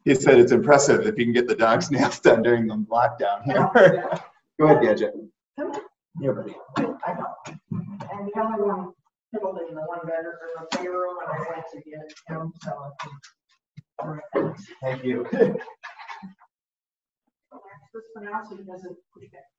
He 0.05 0.15
said 0.15 0.39
it's 0.39 0.53
impressive 0.53 1.07
if 1.07 1.19
you 1.19 1.25
can 1.27 1.33
get 1.33 1.47
the 1.49 1.55
dog's 1.55 1.91
nails 1.93 2.19
done 2.21 2.43
during 2.43 2.67
the 2.67 2.77
lockdown. 2.77 3.45
Here. 3.45 4.09
Oh, 4.11 4.23
Go 4.61 4.67
ahead, 4.67 4.83
Gadget. 4.83 5.15
Here, 6.21 6.33
buddy. 6.33 6.55
I 6.79 7.13
know. 7.15 7.35
And 7.71 8.33
Kelly 8.35 8.63
one 8.63 8.93
killed 9.33 9.59
in 9.69 9.75
the 9.75 9.83
one 9.83 10.01
bedroom 10.05 10.35
or 10.35 10.63
the 10.63 10.77
playroom, 10.77 11.17
and 11.23 11.31
I 11.31 11.53
went 11.53 11.67
to 11.73 11.79
get 11.83 12.13
him. 12.27 12.53
So. 12.63 12.93
Thank 14.83 15.05
you. 15.05 15.27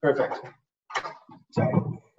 Perfect. 0.01 0.39
Sorry. 1.51 1.73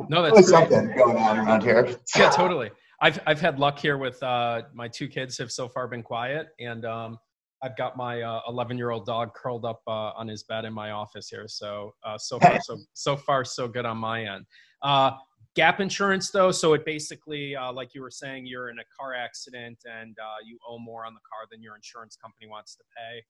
No, 0.09 0.23
that's 0.23 0.49
something 0.49 0.95
going 0.97 1.17
on 1.17 1.39
around 1.39 1.63
here. 1.63 1.97
yeah, 2.17 2.31
totally. 2.31 2.71
I've 3.01 3.19
I've 3.27 3.41
had 3.41 3.59
luck 3.59 3.79
here 3.79 3.97
with 3.97 4.23
uh, 4.23 4.63
my 4.75 4.89
two 4.89 5.09
kids 5.09 5.39
have 5.39 5.51
so 5.51 5.69
far 5.69 5.89
been 5.89 6.03
quiet, 6.03 6.49
and 6.59 6.85
um, 6.85 7.19
I've 7.63 7.77
got 7.77 7.97
my 7.97 8.41
11 8.49 8.77
uh, 8.77 8.79
year 8.79 8.91
old 8.91 9.07
dog 9.07 9.35
curled 9.35 9.65
up 9.65 9.81
uh, 9.87 10.13
on 10.17 10.29
his 10.29 10.43
bed 10.45 10.65
in 10.65 10.73
my 10.73 10.91
office 10.91 11.29
here. 11.29 11.47
So 11.49 11.95
uh, 12.05 12.19
so 12.19 12.39
far 12.39 12.59
so 12.63 12.79
so 12.93 13.17
far 13.17 13.45
so 13.45 13.69
good 13.69 13.87
on 13.87 13.97
my 13.97 14.25
end. 14.25 14.45
Uh, 14.83 15.13
gap 15.57 15.81
insurance 15.81 16.31
though, 16.31 16.51
so 16.51 16.75
it 16.75 16.85
basically 16.85 17.57
uh, 17.57 17.73
like 17.73 17.95
you 17.95 18.03
were 18.03 18.11
saying, 18.11 18.47
you're 18.47 18.69
in 18.69 18.79
a 18.79 18.85
car 18.99 19.15
accident 19.15 19.79
and 19.85 20.17
you 20.45 20.59
owe 20.69 20.79
more 20.79 21.07
on 21.07 21.15
the 21.15 21.21
car 21.21 21.47
than 21.51 21.63
your 21.63 21.77
insurance 21.77 22.17
company 22.17 22.49
wants 22.49 22.77
to 22.77 22.85
pay. 22.97 23.23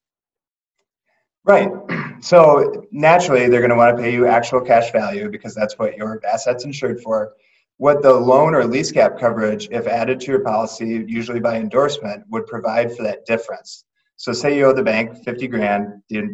Right. 1.45 1.71
So 2.23 2.87
naturally, 2.93 3.49
they're 3.49 3.63
going 3.63 3.71
to 3.71 3.77
want 3.77 3.97
to 3.97 4.03
pay 4.03 4.13
you 4.13 4.27
actual 4.27 4.61
cash 4.61 4.93
value 4.93 5.31
because 5.31 5.55
that's 5.55 5.79
what 5.79 5.97
your 5.97 6.21
asset's 6.31 6.67
insured 6.67 7.01
for. 7.01 7.33
What 7.81 8.03
the 8.03 8.13
loan 8.13 8.55
or 8.55 8.67
lease 8.67 8.93
gap 8.93 9.19
coverage, 9.19 9.67
if 9.71 9.87
added 9.87 10.21
to 10.21 10.27
your 10.27 10.41
policy, 10.41 11.03
usually 11.09 11.41
by 11.41 11.57
endorsement, 11.57 12.23
would 12.29 12.47
provide 12.47 12.95
for 12.95 13.03
that 13.03 13.25
difference. 13.25 13.87
So 14.17 14.35
say 14.35 14.55
you 14.55 14.67
owe 14.67 14.75
the 14.75 14.83
bank 14.83 15.25
50 15.25 15.49
grand, 15.49 16.03
the 16.11 16.29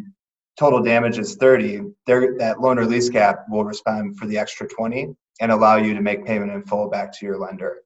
total 0.59 0.83
damage 0.83 1.17
is 1.17 1.35
30, 1.35 1.83
there, 2.05 2.37
that 2.37 2.59
loan 2.59 2.77
or 2.77 2.85
lease 2.85 3.07
gap 3.07 3.45
will 3.49 3.63
respond 3.63 4.19
for 4.19 4.25
the 4.25 4.37
extra 4.37 4.67
20 4.67 5.15
and 5.39 5.49
allow 5.49 5.77
you 5.77 5.93
to 5.93 6.01
make 6.01 6.25
payment 6.25 6.51
in 6.51 6.63
full 6.63 6.89
back 6.89 7.17
to 7.17 7.25
your 7.25 7.37
lender. 7.37 7.77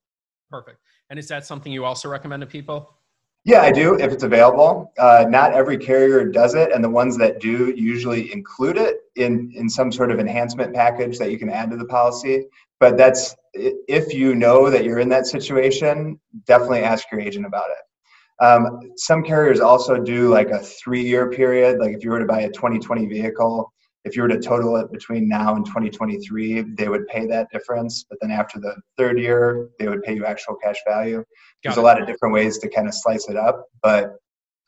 Perfect. 0.49 0.79
And 1.11 1.19
is 1.19 1.27
that 1.27 1.45
something 1.45 1.71
you 1.71 1.85
also 1.85 2.09
recommend 2.09 2.41
to 2.41 2.47
people? 2.47 2.97
Yeah, 3.43 3.61
I 3.61 3.71
do 3.71 3.95
if 3.95 4.11
it's 4.11 4.23
available. 4.23 4.93
Uh, 4.99 5.25
not 5.27 5.53
every 5.53 5.77
carrier 5.77 6.25
does 6.25 6.53
it, 6.53 6.71
and 6.71 6.83
the 6.83 6.89
ones 6.89 7.17
that 7.17 7.39
do 7.39 7.73
usually 7.75 8.31
include 8.31 8.77
it 8.77 8.97
in, 9.15 9.51
in 9.55 9.67
some 9.67 9.91
sort 9.91 10.11
of 10.11 10.19
enhancement 10.19 10.75
package 10.75 11.17
that 11.17 11.31
you 11.31 11.39
can 11.39 11.49
add 11.49 11.71
to 11.71 11.77
the 11.77 11.85
policy. 11.85 12.45
But 12.79 12.97
that's 12.97 13.35
if 13.53 14.13
you 14.13 14.35
know 14.35 14.69
that 14.69 14.83
you're 14.83 14.99
in 14.99 15.09
that 15.09 15.25
situation, 15.25 16.19
definitely 16.45 16.83
ask 16.83 17.11
your 17.11 17.19
agent 17.19 17.47
about 17.47 17.69
it. 17.71 18.45
Um, 18.45 18.79
some 18.95 19.23
carriers 19.23 19.59
also 19.59 19.97
do 19.97 20.29
like 20.29 20.49
a 20.49 20.59
three 20.59 21.01
year 21.01 21.29
period. 21.31 21.79
Like 21.79 21.95
if 21.95 22.03
you 22.03 22.11
were 22.11 22.19
to 22.19 22.25
buy 22.25 22.41
a 22.41 22.49
2020 22.49 23.07
vehicle, 23.07 23.71
if 24.03 24.15
you 24.15 24.23
were 24.23 24.27
to 24.27 24.39
total 24.39 24.77
it 24.77 24.91
between 24.91 25.27
now 25.27 25.55
and 25.55 25.65
2023, 25.65 26.61
they 26.75 26.87
would 26.89 27.07
pay 27.07 27.27
that 27.27 27.47
difference. 27.51 28.05
But 28.09 28.17
then 28.21 28.31
after 28.31 28.59
the 28.59 28.75
third 28.97 29.19
year, 29.19 29.69
they 29.79 29.87
would 29.87 30.01
pay 30.03 30.15
you 30.15 30.25
actual 30.25 30.55
cash 30.55 30.77
value. 30.87 31.17
Got 31.17 31.25
There's 31.63 31.77
it. 31.77 31.81
a 31.81 31.83
lot 31.83 32.01
of 32.01 32.07
different 32.07 32.33
ways 32.33 32.57
to 32.59 32.69
kind 32.69 32.87
of 32.87 32.93
slice 32.95 33.29
it 33.29 33.37
up, 33.37 33.65
but 33.83 34.15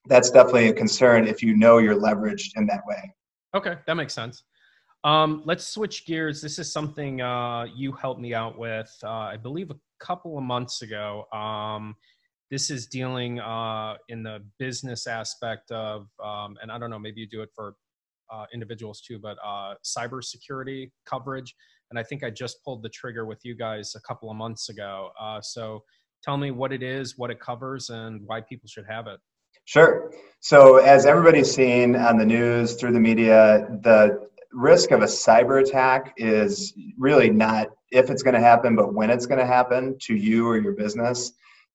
that's 0.08 0.30
definitely 0.30 0.68
a 0.68 0.74
concern 0.74 1.28
if 1.28 1.42
you 1.42 1.56
know 1.56 1.80
you're 1.80 2.00
leveraged 2.00 2.52
in 2.58 2.68
that 2.68 2.82
way. 2.86 3.14
Okay, 3.56 3.76
that 3.88 3.96
makes 3.96 4.14
sense. 4.14 4.44
Um, 5.04 5.42
let's 5.46 5.68
switch 5.68 6.06
gears. 6.06 6.42
This 6.42 6.60
is 6.60 6.72
something 6.72 7.22
uh, 7.22 7.66
you 7.76 7.92
helped 7.92 8.22
me 8.22 8.34
out 8.34 8.58
with, 8.58 8.92
uh, 9.04 9.10
I 9.10 9.38
believe, 9.38 9.70
a 9.70 9.76
couple 10.00 10.38
of 10.38 10.44
months 10.44 10.82
ago. 10.82 11.26
Um, 11.34 11.96
this 12.50 12.70
is 12.70 12.88
dealing 12.88 13.40
uh, 13.40 13.96
in 14.10 14.24
the 14.24 14.46
business 14.60 15.08
aspect 15.08 15.72
of, 15.72 16.08
um, 16.24 16.56
and 16.62 16.72
I 16.72 16.78
don't 16.78 16.90
know, 16.90 17.00
maybe 17.00 17.22
you 17.22 17.28
do 17.28 17.42
it 17.42 17.50
for 17.56 17.76
uh, 18.34 18.46
individuals 18.54 19.02
too, 19.02 19.20
but 19.20 19.38
uh, 19.46 19.76
cybersecurity 19.84 20.92
coverage. 21.06 21.56
And 21.92 22.00
I 22.00 22.04
think 22.04 22.24
I 22.24 22.30
just 22.30 22.64
pulled 22.64 22.82
the 22.82 22.90
trigger 22.90 23.26
with 23.26 23.40
you 23.44 23.56
guys 23.56 23.94
a 23.96 24.02
couple 24.02 24.32
of 24.32 24.36
months 24.36 24.70
ago. 24.70 25.12
Uh, 25.20 25.40
so 25.42 25.84
tell 26.24 26.38
me 26.38 26.52
what 26.52 26.74
it 26.74 26.82
is, 26.82 27.18
what 27.18 27.30
it 27.30 27.40
covers, 27.40 27.90
and 27.90 28.22
why 28.26 28.42
people 28.42 28.68
should 28.68 28.86
have 28.90 29.08
it. 29.08 29.20
Sure. 29.66 30.12
So, 30.42 30.78
as 30.78 31.06
everybody's 31.06 31.54
seen 31.54 31.96
on 31.96 32.18
the 32.18 32.26
news, 32.26 32.74
through 32.74 32.92
the 32.92 33.00
media, 33.00 33.68
the 33.82 34.28
risk 34.52 34.92
of 34.92 35.02
a 35.02 35.06
cyber 35.06 35.66
attack 35.66 36.14
is 36.18 36.74
really 36.98 37.30
not 37.30 37.68
if 37.92 38.10
it's 38.10 38.24
going 38.24 38.34
to 38.34 38.42
happen, 38.42 38.76
but 38.76 38.94
when 38.94 39.10
it's 39.10 39.26
going 39.26 39.40
to 39.40 39.46
happen 39.46 39.96
to 40.02 40.16
you 40.16 40.48
or 40.48 40.58
your 40.58 40.74
business. 40.74 41.32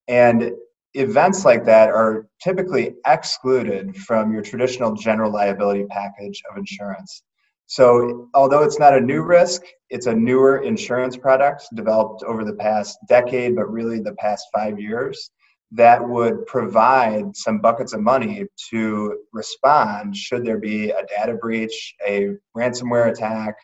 And 0.09 0.53
events 0.95 1.45
like 1.45 1.64
that 1.64 1.91
are 1.91 2.26
typically 2.43 2.95
excluded 3.07 3.97
from 3.97 4.32
your 4.32 4.43
traditional 4.43 4.95
general 4.95 5.32
liability 5.32 5.84
package 5.91 6.43
of 6.51 6.57
insurance. 6.57 7.22
So, 7.66 8.28
although 8.34 8.62
it's 8.62 8.78
not 8.78 8.97
a 8.97 9.01
new 9.01 9.22
risk, 9.22 9.62
it's 9.91 10.07
a 10.07 10.14
newer 10.14 10.62
insurance 10.62 11.16
product 11.16 11.64
developed 11.74 12.22
over 12.22 12.45
the 12.45 12.55
past 12.55 12.99
decade, 13.09 13.57
but 13.57 13.70
really 13.70 14.01
the 14.01 14.14
past 14.14 14.47
five 14.55 14.80
years, 14.80 15.30
that 15.72 16.07
would 16.07 16.47
provide 16.47 17.36
some 17.36 17.59
buckets 17.59 17.93
of 17.93 18.01
money 18.01 18.47
to 18.70 19.18
respond 19.32 20.16
should 20.16 20.45
there 20.45 20.59
be 20.59 20.91
a 20.91 21.05
data 21.07 21.34
breach, 21.34 21.95
a 22.07 22.30
ransomware 22.57 23.11
attack, 23.11 23.55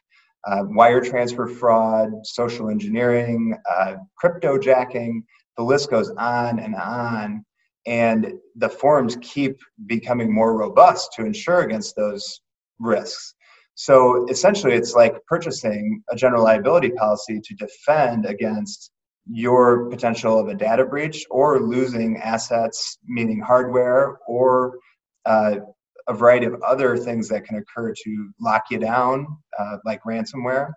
uh, 0.47 0.65
wire 0.67 1.01
transfer 1.01 1.47
fraud, 1.47 2.11
social 2.25 2.69
engineering, 2.69 3.57
uh, 3.71 3.95
crypto 4.19 4.59
jacking, 4.59 5.25
the 5.57 5.63
list 5.63 5.91
goes 5.91 6.11
on 6.11 6.59
and 6.59 6.75
on. 6.75 7.45
And 7.87 8.33
the 8.57 8.71
forms 8.71 9.19
keep 9.21 9.59
becoming 9.87 10.33
more 10.33 10.57
robust 10.57 11.13
to 11.15 11.27
insure 11.27 11.61
against 11.61 11.97
those 11.97 12.41
risks. 12.79 13.35
So 13.75 14.27
essentially, 14.29 14.75
it's 14.75 14.95
like 14.95 15.15
purchasing 15.27 16.03
a 16.11 16.17
general 16.17 16.45
liability 16.45 16.91
policy 16.91 17.41
to 17.41 17.55
defend 17.55 18.25
against 18.25 18.91
your 19.27 19.89
potential 19.91 20.39
of 20.39 20.49
a 20.49 20.55
data 20.55 20.85
breach 20.85 21.25
or 21.31 21.61
losing 21.61 22.19
assets, 22.19 22.99
meaning 23.05 23.41
hardware, 23.41 24.19
or 24.27 24.79
uh, 25.27 25.57
a 26.09 26.15
variety 26.15 26.47
of 26.47 26.63
other 26.63 26.97
things 26.97 27.29
that 27.29 27.45
can 27.45 27.57
occur 27.57 27.93
to 28.05 28.31
lock 28.41 28.65
you 28.71 28.79
down, 28.79 29.27
uh, 29.59 29.79
like 29.85 30.03
ransomware. 30.05 30.73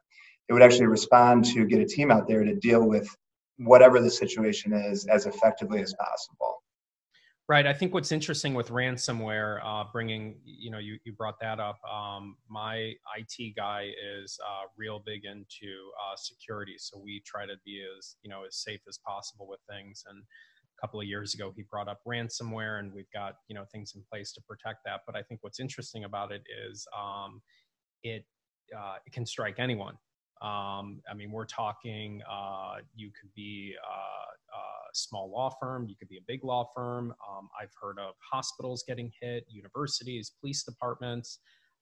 It 0.50 0.54
would 0.54 0.62
actually 0.62 0.88
respond 0.88 1.46
to 1.46 1.66
get 1.66 1.82
a 1.82 1.86
team 1.86 2.10
out 2.10 2.28
there 2.28 2.44
to 2.44 2.56
deal 2.56 2.84
with 2.84 3.08
whatever 3.58 4.00
the 4.00 4.10
situation 4.10 4.74
is 4.74 5.06
as 5.08 5.26
effectively 5.26 5.82
as 5.82 5.94
possible. 5.94 6.64
Right. 7.50 7.66
I 7.66 7.72
think 7.72 7.94
what's 7.94 8.12
interesting 8.12 8.54
with 8.54 8.72
ransomware, 8.72 9.62
uh, 9.64 9.86
bringing, 9.94 10.36
you 10.44 10.70
know, 10.70 10.80
you, 10.80 10.98
you 11.06 11.14
brought 11.14 11.40
that 11.40 11.62
up. 11.62 11.80
Um, 11.90 12.36
my 12.50 12.94
IT 13.18 13.56
guy 13.56 13.90
is 14.20 14.38
uh, 14.46 14.68
real 14.76 15.02
big 15.06 15.24
into 15.24 15.72
uh, 16.04 16.18
security. 16.18 16.76
So 16.78 17.00
we 17.02 17.24
try 17.26 17.46
to 17.46 17.54
be 17.66 17.86
as, 17.98 18.18
you 18.22 18.30
know, 18.30 18.44
as 18.46 18.58
safe 18.58 18.82
as 18.90 19.00
possible 19.08 19.48
with 19.48 19.62
things. 19.70 20.04
And 20.10 20.22
a 20.22 20.82
couple 20.86 21.00
of 21.00 21.08
years 21.08 21.36
ago, 21.36 21.54
he 21.56 21.64
brought 21.72 21.88
up 21.88 22.02
ransomware 22.06 22.80
and 22.80 22.92
we've 22.92 23.12
got, 23.14 23.36
you 23.48 23.56
know, 23.56 23.64
things 23.72 23.94
in 23.96 24.04
place 24.12 24.34
to 24.34 24.42
protect 24.42 24.80
that. 24.84 25.02
But 25.08 25.16
I 25.16 25.24
think 25.24 25.40
what's 25.42 25.62
interesting 25.62 26.04
about 26.04 26.34
it 26.34 26.44
is 26.70 26.86
um, 27.00 27.42
it, 28.04 28.26
uh, 28.78 28.96
it 29.06 29.14
can 29.14 29.26
strike 29.26 29.58
anyone. 29.58 29.96
Um, 30.42 31.02
I 31.10 31.14
mean, 31.16 31.32
we're 31.32 31.46
talking, 31.46 32.22
uh, 32.30 32.76
you 32.96 33.10
could 33.20 33.34
be 33.36 33.74
a, 33.84 33.88
uh, 33.88 34.60
a, 34.60 34.62
small 34.94 35.30
law 35.30 35.54
firm, 35.62 35.86
you 35.88 35.96
could 35.96 36.08
be 36.08 36.18
a 36.18 36.26
big 36.28 36.44
law 36.44 36.70
firm. 36.76 37.14
Um, 37.28 37.50
I've 37.60 37.72
heard 37.80 38.00
of 38.00 38.16
hospitals 38.20 38.84
getting 38.88 39.12
hit, 39.22 39.46
universities, 39.50 40.32
police 40.40 40.64
departments. 40.64 41.40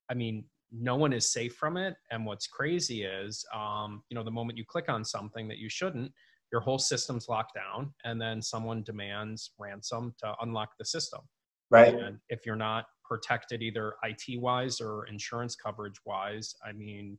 I 0.09 0.15
mean, 0.15 0.45
no 0.71 0.95
one 0.95 1.13
is 1.13 1.31
safe 1.31 1.55
from 1.55 1.77
it. 1.77 1.95
And 2.11 2.25
what's 2.25 2.47
crazy 2.47 3.03
is, 3.03 3.45
um, 3.53 4.03
you 4.09 4.15
know, 4.15 4.23
the 4.23 4.31
moment 4.31 4.57
you 4.57 4.65
click 4.65 4.89
on 4.89 5.05
something 5.05 5.47
that 5.47 5.57
you 5.57 5.69
shouldn't, 5.69 6.11
your 6.51 6.61
whole 6.61 6.79
system's 6.79 7.27
locked 7.27 7.53
down, 7.55 7.93
and 8.03 8.19
then 8.21 8.41
someone 8.41 8.83
demands 8.83 9.51
ransom 9.59 10.13
to 10.19 10.33
unlock 10.41 10.71
the 10.77 10.85
system. 10.85 11.21
Right. 11.69 11.93
And 11.93 12.19
if 12.29 12.45
you're 12.45 12.55
not 12.55 12.85
protected 13.03 13.61
either 13.61 13.95
IT 14.03 14.39
wise 14.39 14.79
or 14.79 15.05
insurance 15.07 15.55
coverage 15.55 15.99
wise, 16.05 16.55
I 16.65 16.71
mean, 16.71 17.17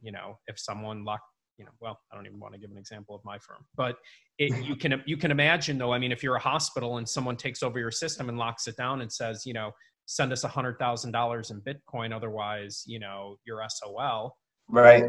you 0.00 0.12
know 0.12 0.38
if 0.46 0.58
someone 0.58 1.04
locked 1.04 1.24
you 1.58 1.64
know 1.64 1.70
well 1.80 1.98
i 2.12 2.16
don't 2.16 2.26
even 2.26 2.38
want 2.38 2.54
to 2.54 2.60
give 2.60 2.70
an 2.70 2.78
example 2.78 3.14
of 3.14 3.20
my 3.24 3.38
firm 3.38 3.64
but 3.76 3.96
it, 4.38 4.64
you 4.64 4.76
can 4.76 5.02
you 5.06 5.16
can 5.16 5.30
imagine 5.30 5.76
though 5.76 5.92
i 5.92 5.98
mean 5.98 6.12
if 6.12 6.22
you're 6.22 6.36
a 6.36 6.40
hospital 6.40 6.98
and 6.98 7.08
someone 7.08 7.36
takes 7.36 7.62
over 7.62 7.78
your 7.78 7.90
system 7.90 8.28
and 8.28 8.38
locks 8.38 8.66
it 8.66 8.76
down 8.76 9.00
and 9.00 9.12
says 9.12 9.42
you 9.44 9.52
know 9.52 9.70
send 10.06 10.32
us 10.32 10.44
a 10.44 10.48
hundred 10.48 10.78
thousand 10.78 11.12
dollars 11.12 11.50
in 11.50 11.60
bitcoin 11.60 12.14
otherwise 12.14 12.82
you 12.86 12.98
know 12.98 13.36
you're 13.46 13.62
sol 13.68 14.36
right. 14.68 15.04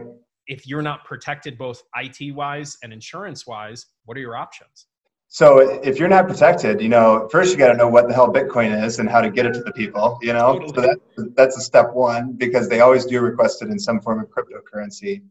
If 0.48 0.66
you're 0.66 0.82
not 0.82 1.06
protected 1.06 1.60
both 1.60 1.80
it 1.96 2.34
wise 2.34 2.76
and 2.82 2.92
insurance 2.92 3.46
wise 3.46 3.86
what 4.06 4.18
are 4.18 4.22
your 4.22 4.36
options 4.36 4.88
so 5.32 5.60
if 5.60 6.00
you're 6.00 6.10
not 6.10 6.28
protected, 6.28 6.82
you 6.82 6.90
know, 6.90 7.30
first 7.32 7.52
you 7.52 7.58
got 7.58 7.72
to 7.72 7.78
know 7.78 7.88
what 7.88 8.08
the 8.08 8.16
hell 8.16 8.34
Bitcoin 8.34 8.84
is 8.84 8.98
and 8.98 9.08
how 9.08 9.22
to 9.22 9.30
get 9.30 9.46
it 9.46 9.54
to 9.54 9.62
the 9.62 9.72
people. 9.74 10.18
You 10.24 10.34
know, 10.34 10.58
totally. 10.58 10.74
so 10.74 10.82
that, 11.22 11.36
that's 11.36 11.56
a 11.56 11.62
step 11.62 11.94
one 11.94 12.34
because 12.34 12.68
they 12.68 12.80
always 12.80 13.06
do 13.06 13.22
request 13.22 13.62
it 13.62 13.70
in 13.70 13.78
some 13.78 14.02
form 14.02 14.20
of 14.20 14.28
cryptocurrency. 14.32 15.22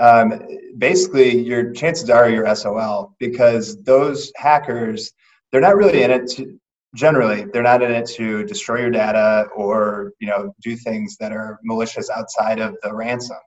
Um, 0.00 0.42
basically, 0.78 1.38
your 1.38 1.70
chances 1.70 2.10
are 2.10 2.28
you're 2.28 2.52
SOL 2.56 3.14
because 3.20 3.80
those 3.84 4.32
hackers 4.34 5.12
they're 5.52 5.60
not 5.60 5.76
really 5.76 6.02
in 6.02 6.10
it 6.10 6.28
to 6.30 6.58
generally 6.96 7.44
they're 7.52 7.62
not 7.62 7.82
in 7.82 7.92
it 7.92 8.06
to 8.06 8.42
destroy 8.44 8.80
your 8.80 8.90
data 8.90 9.46
or 9.54 10.12
you 10.18 10.26
know 10.26 10.52
do 10.60 10.74
things 10.74 11.16
that 11.18 11.30
are 11.30 11.60
malicious 11.62 12.10
outside 12.10 12.58
of 12.58 12.74
the 12.82 12.92
ransom. 12.92 13.38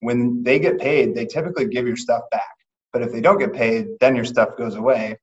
When 0.00 0.42
they 0.42 0.58
get 0.58 0.78
paid, 0.78 1.14
they 1.14 1.24
typically 1.24 1.66
give 1.66 1.86
your 1.86 1.96
stuff 1.96 2.24
back. 2.30 2.42
But 2.92 3.00
if 3.00 3.10
they 3.10 3.22
don't 3.22 3.38
get 3.38 3.54
paid, 3.54 3.86
then 4.00 4.14
your 4.14 4.26
stuff 4.26 4.58
goes 4.58 4.74
away 4.74 5.16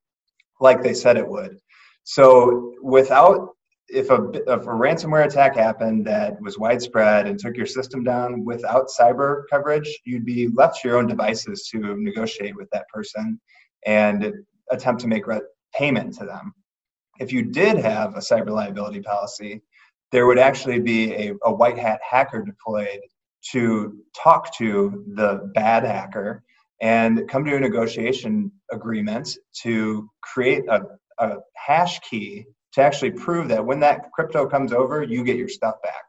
like 0.63 0.81
they 0.81 0.93
said 0.93 1.17
it 1.17 1.27
would. 1.27 1.59
So 2.03 2.73
without 2.81 3.49
if 3.89 4.09
a, 4.09 4.29
if 4.33 4.63
a 4.63 4.77
ransomware 4.83 5.25
attack 5.25 5.55
happened 5.55 6.07
that 6.07 6.41
was 6.41 6.57
widespread 6.57 7.27
and 7.27 7.37
took 7.37 7.55
your 7.55 7.65
system 7.65 8.03
down 8.03 8.43
without 8.45 8.87
cyber 8.87 9.43
coverage, 9.49 9.89
you'd 10.05 10.25
be 10.25 10.47
left 10.47 10.81
to 10.81 10.87
your 10.87 10.97
own 10.97 11.05
devices 11.05 11.67
to 11.71 11.95
negotiate 11.97 12.55
with 12.55 12.69
that 12.71 12.87
person 12.91 13.39
and 13.85 14.33
attempt 14.71 15.01
to 15.01 15.07
make 15.07 15.27
re- 15.27 15.41
payment 15.75 16.13
to 16.15 16.25
them. 16.25 16.53
If 17.19 17.31
you 17.31 17.43
did 17.43 17.77
have 17.77 18.15
a 18.15 18.19
cyber 18.19 18.49
liability 18.49 19.01
policy, 19.01 19.61
there 20.11 20.25
would 20.25 20.39
actually 20.39 20.79
be 20.79 21.13
a, 21.13 21.33
a 21.43 21.53
white 21.53 21.77
hat 21.77 21.99
hacker 22.09 22.41
deployed 22.41 23.01
to 23.51 23.99
talk 24.15 24.55
to 24.57 25.03
the 25.15 25.51
bad 25.53 25.83
hacker 25.83 26.43
and 26.83 27.29
come 27.29 27.45
to 27.45 27.55
a 27.55 27.59
negotiation 27.61 28.51
agreement 28.69 29.37
to 29.61 30.09
create 30.21 30.65
a, 30.67 30.81
a 31.17 31.37
hash 31.55 31.99
key 32.01 32.45
to 32.73 32.81
actually 32.81 33.11
prove 33.11 33.47
that 33.47 33.65
when 33.65 33.79
that 33.79 34.11
crypto 34.11 34.45
comes 34.45 34.73
over, 34.73 35.01
you 35.01 35.23
get 35.23 35.37
your 35.37 35.47
stuff 35.47 35.75
back. 35.81 36.03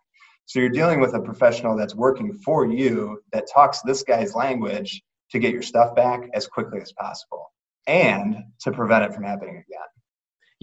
So 0.46 0.58
you're 0.58 0.70
dealing 0.70 1.00
with 1.00 1.14
a 1.14 1.20
professional 1.20 1.76
that's 1.76 1.94
working 1.94 2.32
for 2.44 2.66
you 2.66 3.22
that 3.32 3.44
talks 3.52 3.82
this 3.82 4.02
guy's 4.02 4.34
language 4.34 5.00
to 5.30 5.38
get 5.38 5.52
your 5.52 5.62
stuff 5.62 5.94
back 5.94 6.28
as 6.34 6.48
quickly 6.48 6.80
as 6.82 6.92
possible 6.92 7.52
and 7.86 8.36
to 8.62 8.72
prevent 8.72 9.04
it 9.04 9.14
from 9.14 9.22
happening 9.22 9.54
again. 9.54 9.93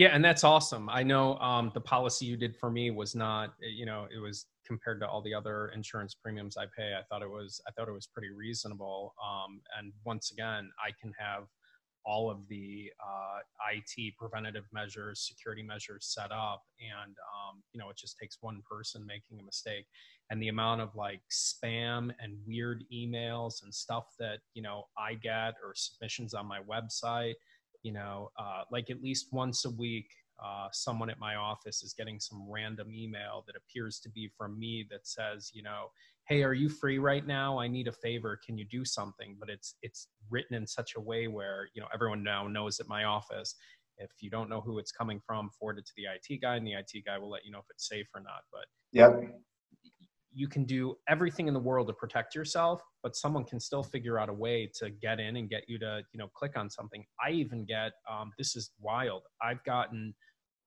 Yeah, 0.02 0.16
and 0.16 0.26
that's 0.26 0.44
awesome. 0.44 0.90
I 0.90 1.04
know 1.04 1.38
um, 1.38 1.70
the 1.76 1.80
policy 1.80 2.26
you 2.26 2.36
did 2.36 2.56
for 2.56 2.72
me 2.72 2.90
was 2.90 3.14
not, 3.14 3.54
you 3.62 3.86
know, 3.86 4.08
it 4.12 4.18
was 4.18 4.48
compared 4.66 5.00
to 5.02 5.08
all 5.08 5.22
the 5.22 5.32
other 5.32 5.68
insurance 5.76 6.16
premiums 6.16 6.58
I 6.58 6.66
pay. 6.76 6.96
I 7.00 7.04
thought 7.04 7.22
it 7.22 7.30
was, 7.30 7.62
I 7.68 7.72
thought 7.72 7.88
it 7.88 7.92
was 7.92 8.08
pretty 8.08 8.32
reasonable. 8.32 9.14
Um, 9.24 9.62
and 9.78 9.94
once 10.04 10.32
again, 10.32 10.72
I 10.84 10.90
can 11.00 11.14
have 11.20 11.44
all 12.04 12.32
of 12.32 12.40
the 12.48 12.92
uh, 13.00 13.42
IT 13.76 14.16
preventative 14.18 14.64
measures, 14.74 15.28
security 15.28 15.62
measures 15.62 16.08
set 16.12 16.32
up, 16.32 16.64
and 16.80 17.16
um, 17.38 17.62
you 17.72 17.80
know, 17.80 17.92
it 17.92 17.96
just 17.96 18.18
takes 18.18 18.38
one 18.42 18.64
person 18.68 19.06
making 19.06 19.40
a 19.40 19.44
mistake, 19.44 19.86
and 20.32 20.42
the 20.42 20.48
amount 20.48 20.82
of 20.82 20.96
like 20.96 21.22
spam 21.32 22.10
and 22.20 22.40
weird 22.48 22.86
emails 22.92 23.62
and 23.62 23.72
stuff 23.72 24.06
that 24.18 24.40
you 24.56 24.64
know 24.64 24.86
I 24.98 25.14
get 25.14 25.54
or 25.64 25.76
submissions 25.76 26.34
on 26.34 26.48
my 26.48 26.58
website 26.62 27.36
you 27.84 27.92
know, 27.92 28.30
uh, 28.38 28.64
like 28.72 28.90
at 28.90 29.02
least 29.02 29.28
once 29.32 29.66
a 29.66 29.70
week, 29.70 30.10
uh, 30.44 30.68
someone 30.72 31.10
at 31.10 31.20
my 31.20 31.36
office 31.36 31.84
is 31.84 31.94
getting 31.94 32.20
some 32.20 32.46
random 32.50 32.92
email 32.92 33.44
that 33.46 33.56
appears 33.56 34.00
to 34.00 34.10
be 34.10 34.30
from 34.38 34.58
me 34.58 34.86
that 34.90 35.06
says, 35.06 35.52
you 35.54 35.62
know, 35.62 35.88
hey, 36.28 36.44
are 36.44 36.54
you 36.54 36.70
free 36.70 36.98
right 36.98 37.26
now? 37.26 37.60
I 37.60 37.68
need 37.68 37.88
a 37.88 37.92
favor. 37.92 38.40
Can 38.44 38.58
you 38.58 38.66
do 38.66 38.84
something? 38.84 39.36
But 39.40 39.50
it's 39.50 39.76
it's 39.82 40.08
written 40.30 40.56
in 40.56 40.66
such 40.66 40.96
a 40.96 41.00
way 41.00 41.28
where 41.28 41.68
you 41.74 41.82
know 41.82 41.88
everyone 41.94 42.24
now 42.24 42.48
knows 42.48 42.80
at 42.80 42.88
my 42.88 43.04
office. 43.04 43.56
If 43.98 44.10
you 44.22 44.32
don't 44.32 44.50
know 44.50 44.62
who 44.62 44.80
it's 44.80 44.92
coming 44.92 45.22
from, 45.26 45.52
forward 45.60 45.78
it 45.78 45.86
to 45.86 45.92
the 45.96 46.06
IT 46.06 46.42
guy, 46.42 46.56
and 46.56 46.66
the 46.66 46.74
IT 46.74 47.06
guy 47.06 47.20
will 47.20 47.30
let 47.30 47.46
you 47.46 47.52
know 47.52 47.60
if 47.60 47.66
it's 47.70 47.88
safe 47.88 48.08
or 48.16 48.22
not. 48.22 48.42
But 48.52 48.66
yep 48.92 49.12
you 50.34 50.48
can 50.48 50.64
do 50.64 50.96
everything 51.10 51.48
in 51.48 51.54
the 51.54 51.60
world 51.60 51.88
to 51.88 51.94
protect 51.94 52.36
yourself 52.36 52.82
but 53.04 53.16
someone 53.16 53.44
can 53.44 53.60
still 53.60 53.84
figure 53.84 54.20
out 54.20 54.30
a 54.30 54.34
way 54.34 54.70
to 54.76 54.90
get 54.90 55.20
in 55.20 55.38
and 55.38 55.50
get 55.50 55.64
you 55.68 55.80
to 55.80 56.02
you 56.14 56.18
know 56.18 56.28
click 56.36 56.56
on 56.56 56.70
something. 56.70 57.04
I 57.26 57.32
even 57.32 57.66
get 57.66 57.94
um, 58.10 58.32
this 58.38 58.56
is 58.56 58.72
wild. 58.80 59.24
I've 59.42 59.64
gotten 59.64 60.14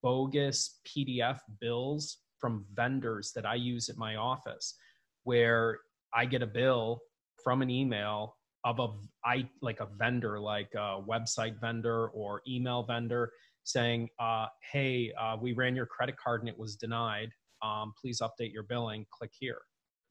bogus 0.04 0.80
pdf 0.86 1.38
bills 1.62 2.18
from 2.38 2.66
vendors 2.74 3.32
that 3.34 3.46
i 3.46 3.54
use 3.54 3.88
at 3.88 3.96
my 3.96 4.16
office 4.16 4.74
where 5.22 5.78
i 6.14 6.26
get 6.26 6.42
a 6.42 6.46
bill 6.46 7.00
from 7.42 7.62
an 7.62 7.70
email 7.70 8.36
of 8.64 8.78
a 8.80 8.88
i 9.24 9.48
like 9.62 9.80
a 9.80 9.88
vendor 9.98 10.38
like 10.38 10.68
a 10.74 11.00
website 11.08 11.58
vendor 11.58 12.08
or 12.08 12.42
email 12.46 12.82
vendor 12.82 13.32
saying 13.64 14.06
uh, 14.20 14.44
hey 14.72 15.10
uh, 15.18 15.38
we 15.40 15.54
ran 15.54 15.74
your 15.74 15.86
credit 15.86 16.16
card 16.22 16.40
and 16.40 16.50
it 16.50 16.58
was 16.58 16.76
denied 16.76 17.30
um, 17.64 17.94
please 18.00 18.20
update 18.20 18.52
your 18.52 18.62
billing, 18.64 19.06
click 19.10 19.30
here. 19.38 19.58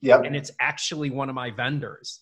Yep. 0.01 0.25
And 0.25 0.35
it's 0.35 0.51
actually 0.59 1.09
one 1.09 1.29
of 1.29 1.35
my 1.35 1.51
vendors. 1.51 2.21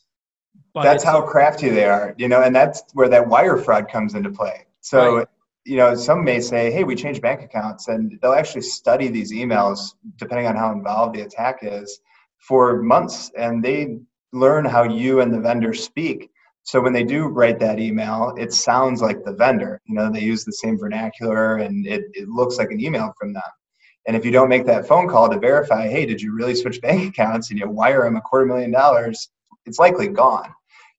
But 0.74 0.84
that's 0.84 1.04
how 1.04 1.22
crafty 1.22 1.70
they 1.70 1.86
are, 1.86 2.14
you 2.18 2.28
know, 2.28 2.42
and 2.42 2.54
that's 2.54 2.84
where 2.94 3.08
that 3.10 3.28
wire 3.28 3.58
fraud 3.58 3.90
comes 3.90 4.16
into 4.16 4.30
play. 4.30 4.66
So, 4.82 5.18
right. 5.18 5.28
you 5.66 5.78
know, 5.78 5.96
some 5.96 6.26
may 6.26 6.42
say, 6.42 6.72
hey, 6.72 6.84
we 6.84 6.94
changed 6.94 7.22
bank 7.22 7.42
accounts, 7.42 7.88
and 7.88 8.20
they'll 8.22 8.34
actually 8.34 8.64
study 8.64 9.08
these 9.08 9.32
emails, 9.32 9.96
depending 10.18 10.48
on 10.48 10.58
how 10.58 10.72
involved 10.74 11.16
the 11.16 11.22
attack 11.22 11.60
is, 11.62 12.02
for 12.38 12.82
months. 12.82 13.32
And 13.38 13.64
they 13.64 14.00
learn 14.34 14.66
how 14.66 14.84
you 14.84 15.22
and 15.22 15.34
the 15.34 15.40
vendor 15.40 15.74
speak. 15.74 16.30
So 16.64 16.82
when 16.82 16.94
they 16.94 17.04
do 17.04 17.28
write 17.28 17.60
that 17.60 17.80
email, 17.80 18.36
it 18.38 18.54
sounds 18.54 19.02
like 19.02 19.24
the 19.24 19.34
vendor. 19.34 19.82
You 19.86 19.96
know, 19.96 20.12
they 20.12 20.22
use 20.22 20.44
the 20.44 20.52
same 20.52 20.78
vernacular 20.78 21.58
and 21.58 21.88
it, 21.88 22.04
it 22.14 22.30
looks 22.30 22.58
like 22.58 22.72
an 22.72 22.80
email 22.80 23.14
from 23.20 23.34
them. 23.34 23.42
And 24.08 24.16
if 24.16 24.26
you 24.26 24.32
don't 24.32 24.50
make 24.50 24.66
that 24.66 24.88
phone 24.88 25.08
call 25.08 25.30
to 25.30 25.40
verify, 25.40 25.88
hey, 25.88 26.06
did 26.06 26.22
you 26.22 26.34
really 26.34 26.56
switch 26.56 26.82
bank 26.82 27.10
accounts 27.10 27.50
and 27.50 27.60
you 27.60 27.70
wire 27.70 28.04
them 28.04 28.16
a 28.16 28.22
quarter 28.22 28.46
million 28.46 28.72
dollars, 28.72 29.30
it's 29.66 29.80
likely 29.80 30.08
gone. 30.08 30.52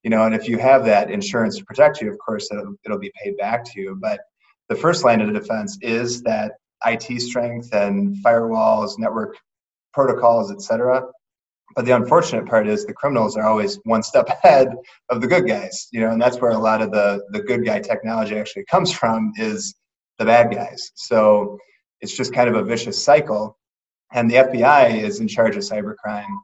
You 0.03 0.11
know, 0.11 0.25
and 0.25 0.35
if 0.35 0.49
you 0.49 0.59
have 0.59 0.85
that 0.85 1.11
insurance 1.11 1.59
to 1.59 1.65
protect 1.65 2.01
you, 2.01 2.11
of 2.11 2.19
course, 2.19 2.51
it'll, 2.51 2.75
it'll 2.85 2.99
be 2.99 3.13
paid 3.23 3.37
back 3.37 3.65
to 3.65 3.81
you. 3.81 3.97
But 4.01 4.21
the 4.69 4.75
first 4.75 5.05
line 5.05 5.21
of 5.21 5.33
defense 5.33 5.79
is 5.81 6.23
that 6.23 6.53
IT 6.85 7.21
strength 7.21 7.73
and 7.73 8.17
firewalls, 8.25 8.99
network 8.99 9.37
protocols, 9.93 10.51
etc. 10.51 11.05
But 11.75 11.85
the 11.85 11.93
unfortunate 11.93 12.47
part 12.47 12.67
is 12.67 12.85
the 12.85 12.93
criminals 12.93 13.37
are 13.37 13.45
always 13.45 13.79
one 13.85 14.03
step 14.03 14.29
ahead 14.45 14.75
of 15.09 15.21
the 15.21 15.27
good 15.27 15.47
guys, 15.47 15.89
you 15.93 16.01
know, 16.01 16.11
and 16.11 16.21
that's 16.21 16.41
where 16.41 16.51
a 16.51 16.59
lot 16.59 16.83
of 16.83 16.91
the 16.91 17.23
the 17.31 17.41
good 17.41 17.65
guy 17.65 17.81
technology 17.81 18.37
actually 18.37 18.65
comes 18.65 18.93
from 18.93 19.33
is 19.37 19.75
the 20.19 20.25
bad 20.25 20.53
guys. 20.53 20.91
So 20.95 21.59
it's 22.03 22.15
just 22.17 22.35
kind 22.35 22.49
of 22.49 22.57
a 22.57 22.63
vicious 22.63 23.03
cycle. 23.03 23.59
And 24.13 24.31
the 24.31 24.35
FBI 24.35 25.03
is 25.03 25.21
in 25.21 25.29
charge 25.29 25.57
of 25.57 25.63
cybercrime, 25.63 26.37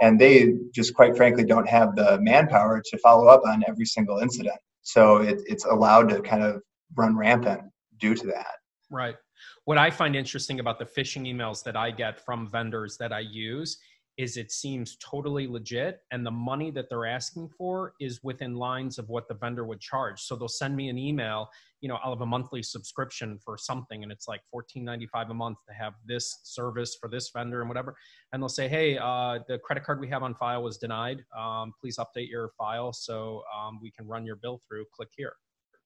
and 0.00 0.20
they 0.20 0.52
just 0.72 0.94
quite 0.94 1.16
frankly 1.16 1.44
don't 1.44 1.68
have 1.68 1.96
the 1.96 2.18
manpower 2.20 2.80
to 2.84 2.98
follow 2.98 3.26
up 3.26 3.42
on 3.44 3.64
every 3.66 3.86
single 3.86 4.18
incident. 4.18 4.58
So 4.82 5.16
it, 5.16 5.42
it's 5.46 5.64
allowed 5.64 6.08
to 6.10 6.20
kind 6.20 6.44
of 6.44 6.62
run 6.94 7.16
rampant 7.16 7.62
due 7.98 8.14
to 8.14 8.26
that. 8.28 8.54
Right. 8.90 9.16
What 9.64 9.78
I 9.78 9.90
find 9.90 10.14
interesting 10.14 10.60
about 10.60 10.78
the 10.78 10.84
phishing 10.84 11.26
emails 11.26 11.64
that 11.64 11.76
I 11.76 11.90
get 11.90 12.24
from 12.24 12.48
vendors 12.48 12.96
that 12.98 13.12
I 13.12 13.20
use 13.20 13.78
is 14.16 14.36
it 14.36 14.50
seems 14.50 14.96
totally 14.96 15.46
legit 15.46 16.00
and 16.10 16.24
the 16.24 16.30
money 16.30 16.70
that 16.70 16.88
they're 16.88 17.06
asking 17.06 17.48
for 17.48 17.92
is 18.00 18.22
within 18.22 18.54
lines 18.54 18.98
of 18.98 19.08
what 19.08 19.28
the 19.28 19.34
vendor 19.34 19.64
would 19.64 19.80
charge. 19.80 20.20
So 20.20 20.36
they'll 20.36 20.48
send 20.48 20.74
me 20.74 20.88
an 20.88 20.98
email 20.98 21.50
you 21.80 21.88
know 21.88 21.98
i'll 22.02 22.12
have 22.12 22.22
a 22.22 22.26
monthly 22.26 22.62
subscription 22.62 23.38
for 23.44 23.58
something 23.58 24.02
and 24.02 24.10
it's 24.10 24.26
like 24.26 24.40
14.95 24.54 25.30
a 25.30 25.34
month 25.34 25.58
to 25.68 25.74
have 25.74 25.92
this 26.06 26.40
service 26.42 26.96
for 26.98 27.08
this 27.08 27.30
vendor 27.30 27.60
and 27.60 27.68
whatever. 27.68 27.94
And 28.32 28.42
they'll 28.42 28.48
say 28.48 28.68
hey 28.68 28.98
uh, 28.98 29.40
the 29.46 29.58
credit 29.58 29.84
card 29.84 30.00
we 30.00 30.08
have 30.08 30.22
on 30.22 30.34
file 30.34 30.62
was 30.62 30.78
denied. 30.78 31.24
Um, 31.36 31.72
please 31.80 31.98
update 31.98 32.28
your 32.28 32.50
file 32.56 32.92
so 32.92 33.42
um, 33.56 33.78
we 33.82 33.90
can 33.90 34.06
run 34.06 34.24
your 34.26 34.36
bill 34.36 34.60
through. 34.66 34.86
Click 34.94 35.10
here. 35.16 35.34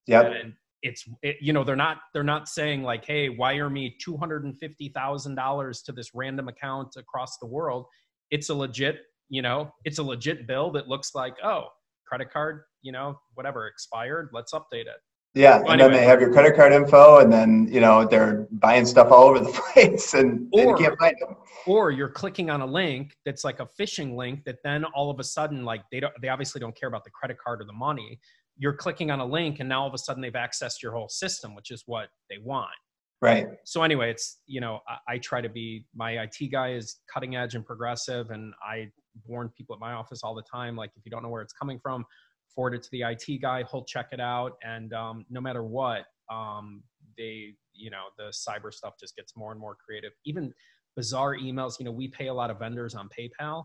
Yeah 0.07 0.23
and 0.23 0.55
it's 0.83 1.07
it, 1.23 1.37
you 1.41 1.53
know 1.53 1.63
they're 1.65 1.77
not 1.77 1.99
they're 2.15 2.23
not 2.23 2.49
saying 2.49 2.83
like 2.83 3.05
hey 3.05 3.29
wire 3.29 3.69
me 3.69 3.95
$250000 4.07 5.85
to 5.85 5.93
this 5.93 6.15
random 6.15 6.49
account 6.49 6.97
across 6.97 7.37
the 7.39 7.47
world 7.47 7.85
it's 8.31 8.49
a 8.49 8.55
legit, 8.55 9.01
you 9.29 9.43
know, 9.43 9.73
it's 9.85 9.99
a 9.99 10.03
legit 10.03 10.47
bill 10.47 10.71
that 10.73 10.89
looks 10.89 11.15
like, 11.15 11.35
oh, 11.45 11.67
credit 12.07 12.33
card, 12.33 12.63
you 12.83 12.93
know, 12.93 13.19
whatever 13.35 13.67
expired, 13.67 14.31
let's 14.33 14.53
update 14.53 14.87
it. 14.87 14.99
Yeah, 15.35 15.59
and 15.59 15.69
anyway. 15.69 15.91
then 15.91 15.93
they 15.93 16.05
have 16.07 16.21
your 16.21 16.33
credit 16.33 16.57
card 16.57 16.73
info, 16.73 17.19
and 17.19 17.33
then 17.33 17.69
you 17.71 17.81
know 17.81 18.05
they're 18.05 18.49
buying 18.51 18.85
stuff 18.85 19.13
all 19.13 19.29
over 19.29 19.39
the 19.39 19.53
place, 19.73 20.13
and, 20.13 20.49
or, 20.53 20.61
and 20.61 20.71
you 20.71 20.77
can't 20.77 20.99
find 20.99 21.15
them. 21.21 21.37
Or 21.67 21.93
you're 21.93 22.09
clicking 22.09 22.51
on 22.51 22.63
a 22.63 22.67
link 22.67 23.15
that's 23.25 23.45
like 23.45 23.61
a 23.61 23.69
phishing 23.79 24.17
link 24.17 24.43
that 24.45 24.57
then 24.65 24.85
all 24.87 25.09
of 25.09 25.21
a 25.21 25.25
sudden, 25.25 25.65
like 25.65 25.83
they 25.93 26.01
don't, 26.01 26.13
they 26.21 26.29
obviously 26.29 26.61
don't 26.61 26.75
care 26.75 26.89
about 26.89 27.05
the 27.05 27.11
credit 27.11 27.37
card 27.39 27.61
or 27.61 27.65
the 27.65 27.73
money. 27.73 28.19
You're 28.57 28.73
clicking 28.73 29.13
on 29.13 29.21
a 29.21 29.25
link, 29.25 29.61
and 29.61 29.69
now 29.69 29.83
all 29.83 29.87
of 29.89 29.95
a 29.95 29.99
sudden 29.99 30.21
they've 30.21 30.33
accessed 30.33 30.83
your 30.83 30.93
whole 30.93 31.09
system, 31.09 31.55
which 31.55 31.71
is 31.71 31.85
what 31.87 32.09
they 32.29 32.39
want. 32.39 32.71
Right. 33.23 33.47
So 33.65 33.83
anyway, 33.83 34.11
it's 34.11 34.39
you 34.47 34.61
know 34.61 34.81
I, 34.89 35.15
I, 35.15 35.19
try 35.19 35.43
to 35.43 35.49
be 35.49 35.85
my 35.95 36.23
IT 36.23 36.51
guy 36.51 36.73
is 36.73 37.01
cutting 37.13 37.37
edge 37.37 37.55
and 37.55 37.65
progressive, 37.67 38.31
and 38.31 38.55
I 38.67 38.89
warn 39.27 39.51
people 39.51 39.75
at 39.75 39.81
my 39.81 39.93
office 39.93 40.21
all 40.23 40.35
the 40.35 40.45
time 40.51 40.75
like 40.75 40.91
if 40.97 41.05
you 41.05 41.11
don't 41.11 41.23
know 41.23 41.29
where 41.29 41.43
it's 41.43 41.53
coming 41.53 41.79
from, 41.83 42.07
forward 42.55 42.75
it 42.75 42.83
to 42.85 42.89
the 42.93 43.03
IT 43.03 43.43
guy. 43.43 43.65
He'll 43.71 43.85
check 43.85 44.09
it 44.13 44.21
out, 44.21 44.53
and 44.65 44.95
um, 44.95 45.27
no 45.29 45.41
matter 45.41 45.63
what, 45.63 46.05
um, 46.31 46.83
they 47.19 47.55
you 47.75 47.91
know 47.91 48.05
the 48.17 48.33
cyber 48.33 48.73
stuff 48.73 48.95
just 48.99 49.15
gets 49.17 49.37
more 49.37 49.53
and 49.53 49.61
more 49.61 49.77
creative. 49.85 50.13
Even 50.25 50.55
bizarre 50.97 51.37
emails. 51.37 51.79
You 51.79 51.85
know, 51.85 51.93
we 51.93 52.09
pay 52.09 52.29
a 52.29 52.35
lot 52.35 52.51
of 52.51 52.59
vendors 52.59 52.95
on 52.95 53.09
PayPal. 53.09 53.65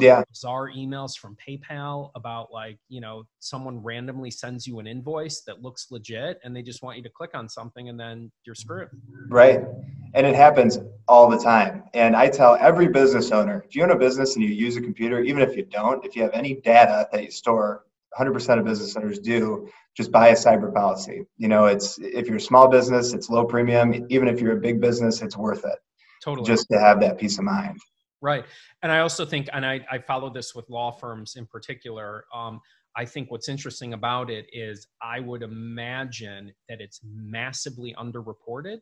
Yeah. 0.00 0.24
bizarre 0.28 0.70
emails 0.70 1.16
from 1.16 1.36
PayPal 1.36 2.10
about 2.14 2.52
like, 2.52 2.78
you 2.88 3.00
know, 3.00 3.24
someone 3.38 3.82
randomly 3.82 4.30
sends 4.30 4.66
you 4.66 4.80
an 4.80 4.86
invoice 4.86 5.42
that 5.42 5.62
looks 5.62 5.88
legit 5.90 6.40
and 6.42 6.54
they 6.54 6.62
just 6.62 6.82
want 6.82 6.96
you 6.96 7.02
to 7.04 7.10
click 7.10 7.30
on 7.34 7.48
something 7.48 7.88
and 7.88 7.98
then 7.98 8.32
you're 8.44 8.54
screwed. 8.54 8.88
Right. 9.28 9.60
And 10.14 10.26
it 10.26 10.34
happens 10.34 10.78
all 11.06 11.28
the 11.28 11.38
time. 11.38 11.84
And 11.94 12.16
I 12.16 12.28
tell 12.28 12.56
every 12.60 12.88
business 12.88 13.30
owner, 13.30 13.64
if 13.68 13.74
you 13.76 13.82
own 13.82 13.90
a 13.90 13.96
business 13.96 14.34
and 14.34 14.44
you 14.44 14.50
use 14.50 14.76
a 14.76 14.80
computer, 14.80 15.20
even 15.20 15.42
if 15.42 15.56
you 15.56 15.64
don't, 15.64 16.04
if 16.04 16.16
you 16.16 16.22
have 16.22 16.32
any 16.34 16.54
data 16.54 17.08
that 17.12 17.22
you 17.22 17.30
store, 17.30 17.84
100% 18.18 18.58
of 18.58 18.64
business 18.64 18.96
owners 18.96 19.18
do, 19.18 19.68
just 19.96 20.10
buy 20.12 20.28
a 20.28 20.34
cyber 20.34 20.72
policy. 20.72 21.24
You 21.36 21.48
know, 21.48 21.66
it's 21.66 21.98
if 21.98 22.26
you're 22.26 22.36
a 22.36 22.40
small 22.40 22.68
business, 22.68 23.12
it's 23.12 23.28
low 23.28 23.44
premium. 23.44 24.06
Even 24.08 24.28
if 24.28 24.40
you're 24.40 24.56
a 24.56 24.60
big 24.60 24.80
business, 24.80 25.22
it's 25.22 25.36
worth 25.36 25.64
it. 25.64 25.78
Totally. 26.22 26.46
Just 26.46 26.68
to 26.70 26.78
have 26.78 27.00
that 27.00 27.18
peace 27.18 27.38
of 27.38 27.44
mind. 27.44 27.78
Right. 28.24 28.46
And 28.82 28.90
I 28.90 29.00
also 29.00 29.26
think, 29.26 29.50
and 29.52 29.66
I, 29.66 29.84
I 29.90 29.98
follow 29.98 30.32
this 30.32 30.54
with 30.54 30.70
law 30.70 30.90
firms 30.90 31.36
in 31.36 31.44
particular. 31.44 32.24
Um, 32.34 32.58
I 32.96 33.04
think 33.04 33.30
what's 33.30 33.50
interesting 33.50 33.92
about 33.92 34.30
it 34.30 34.46
is 34.50 34.86
I 35.02 35.20
would 35.20 35.42
imagine 35.42 36.50
that 36.70 36.80
it's 36.80 37.00
massively 37.04 37.94
underreported 37.98 38.78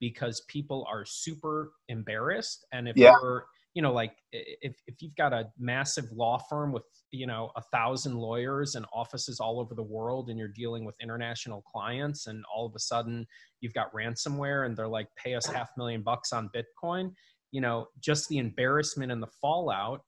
because 0.00 0.40
people 0.48 0.84
are 0.90 1.04
super 1.04 1.70
embarrassed. 1.88 2.66
And 2.72 2.88
if 2.88 2.96
yeah. 2.96 3.12
you're, 3.22 3.46
you 3.74 3.82
know, 3.82 3.92
like 3.92 4.16
if, 4.32 4.74
if 4.88 5.00
you've 5.00 5.14
got 5.14 5.32
a 5.32 5.48
massive 5.56 6.10
law 6.10 6.38
firm 6.38 6.72
with, 6.72 6.82
you 7.12 7.28
know, 7.28 7.52
a 7.54 7.62
thousand 7.62 8.16
lawyers 8.16 8.74
and 8.74 8.86
offices 8.92 9.38
all 9.38 9.60
over 9.60 9.76
the 9.76 9.84
world 9.84 10.30
and 10.30 10.38
you're 10.38 10.48
dealing 10.48 10.84
with 10.84 10.96
international 11.00 11.62
clients 11.62 12.26
and 12.26 12.42
all 12.52 12.66
of 12.66 12.74
a 12.74 12.80
sudden 12.80 13.24
you've 13.60 13.74
got 13.74 13.92
ransomware 13.94 14.66
and 14.66 14.76
they're 14.76 14.88
like, 14.88 15.06
pay 15.14 15.36
us 15.36 15.46
half 15.46 15.68
million 15.76 16.02
bucks 16.02 16.32
on 16.32 16.50
Bitcoin 16.52 17.12
you 17.52 17.60
know 17.60 17.86
just 18.00 18.28
the 18.28 18.38
embarrassment 18.38 19.10
and 19.10 19.22
the 19.22 19.30
fallout 19.40 20.02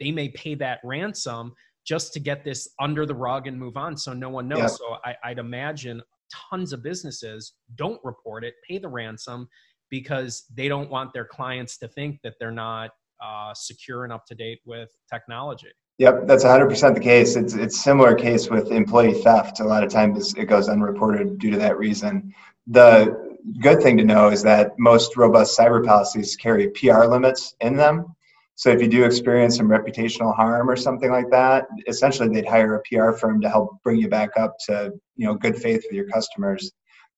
they 0.00 0.10
may 0.10 0.28
pay 0.28 0.54
that 0.54 0.78
ransom 0.84 1.52
just 1.86 2.12
to 2.12 2.20
get 2.20 2.44
this 2.44 2.68
under 2.80 3.06
the 3.06 3.14
rug 3.14 3.46
and 3.46 3.58
move 3.58 3.76
on 3.76 3.96
so 3.96 4.12
no 4.12 4.28
one 4.28 4.46
knows. 4.46 4.58
Yeah. 4.58 4.66
So 4.66 4.96
I, 5.04 5.16
I'd 5.24 5.38
imagine 5.38 6.02
tons 6.50 6.72
of 6.72 6.82
businesses 6.82 7.54
don't 7.76 7.98
report 8.04 8.44
it, 8.44 8.54
pay 8.68 8.78
the 8.78 8.88
ransom 8.88 9.48
because 9.90 10.44
they 10.54 10.68
don't 10.68 10.90
want 10.90 11.14
their 11.14 11.24
clients 11.24 11.78
to 11.78 11.88
think 11.88 12.18
that 12.22 12.34
they're 12.38 12.50
not 12.50 12.90
uh, 13.24 13.54
secure 13.54 14.04
and 14.04 14.12
up 14.12 14.26
to 14.26 14.34
date 14.34 14.60
with 14.66 14.90
technology. 15.10 15.68
Yep, 15.96 16.26
that's 16.26 16.44
100% 16.44 16.94
the 16.94 17.00
case. 17.00 17.34
It's 17.34 17.54
it's 17.54 17.80
similar 17.80 18.14
case 18.14 18.48
with 18.50 18.70
employee 18.70 19.14
theft. 19.14 19.58
A 19.60 19.64
lot 19.64 19.82
of 19.82 19.90
times 19.90 20.34
it 20.34 20.44
goes 20.44 20.68
unreported 20.68 21.38
due 21.38 21.50
to 21.50 21.56
that 21.56 21.76
reason. 21.78 22.32
The 22.68 23.27
good 23.60 23.82
thing 23.82 23.96
to 23.98 24.04
know 24.04 24.28
is 24.28 24.42
that 24.42 24.78
most 24.78 25.16
robust 25.16 25.58
cyber 25.58 25.84
policies 25.84 26.36
carry 26.36 26.68
PR 26.70 27.04
limits 27.04 27.54
in 27.60 27.76
them. 27.76 28.14
So 28.54 28.70
if 28.70 28.82
you 28.82 28.88
do 28.88 29.04
experience 29.04 29.56
some 29.56 29.68
reputational 29.68 30.34
harm 30.34 30.68
or 30.68 30.76
something 30.76 31.10
like 31.10 31.30
that, 31.30 31.66
essentially 31.86 32.28
they'd 32.28 32.48
hire 32.48 32.74
a 32.74 32.82
PR 32.82 33.12
firm 33.12 33.40
to 33.42 33.48
help 33.48 33.80
bring 33.84 33.98
you 33.98 34.08
back 34.08 34.30
up 34.36 34.56
to 34.66 34.92
you 35.16 35.26
know 35.26 35.34
good 35.34 35.56
faith 35.56 35.82
with 35.86 35.92
your 35.92 36.08
customers. 36.08 36.72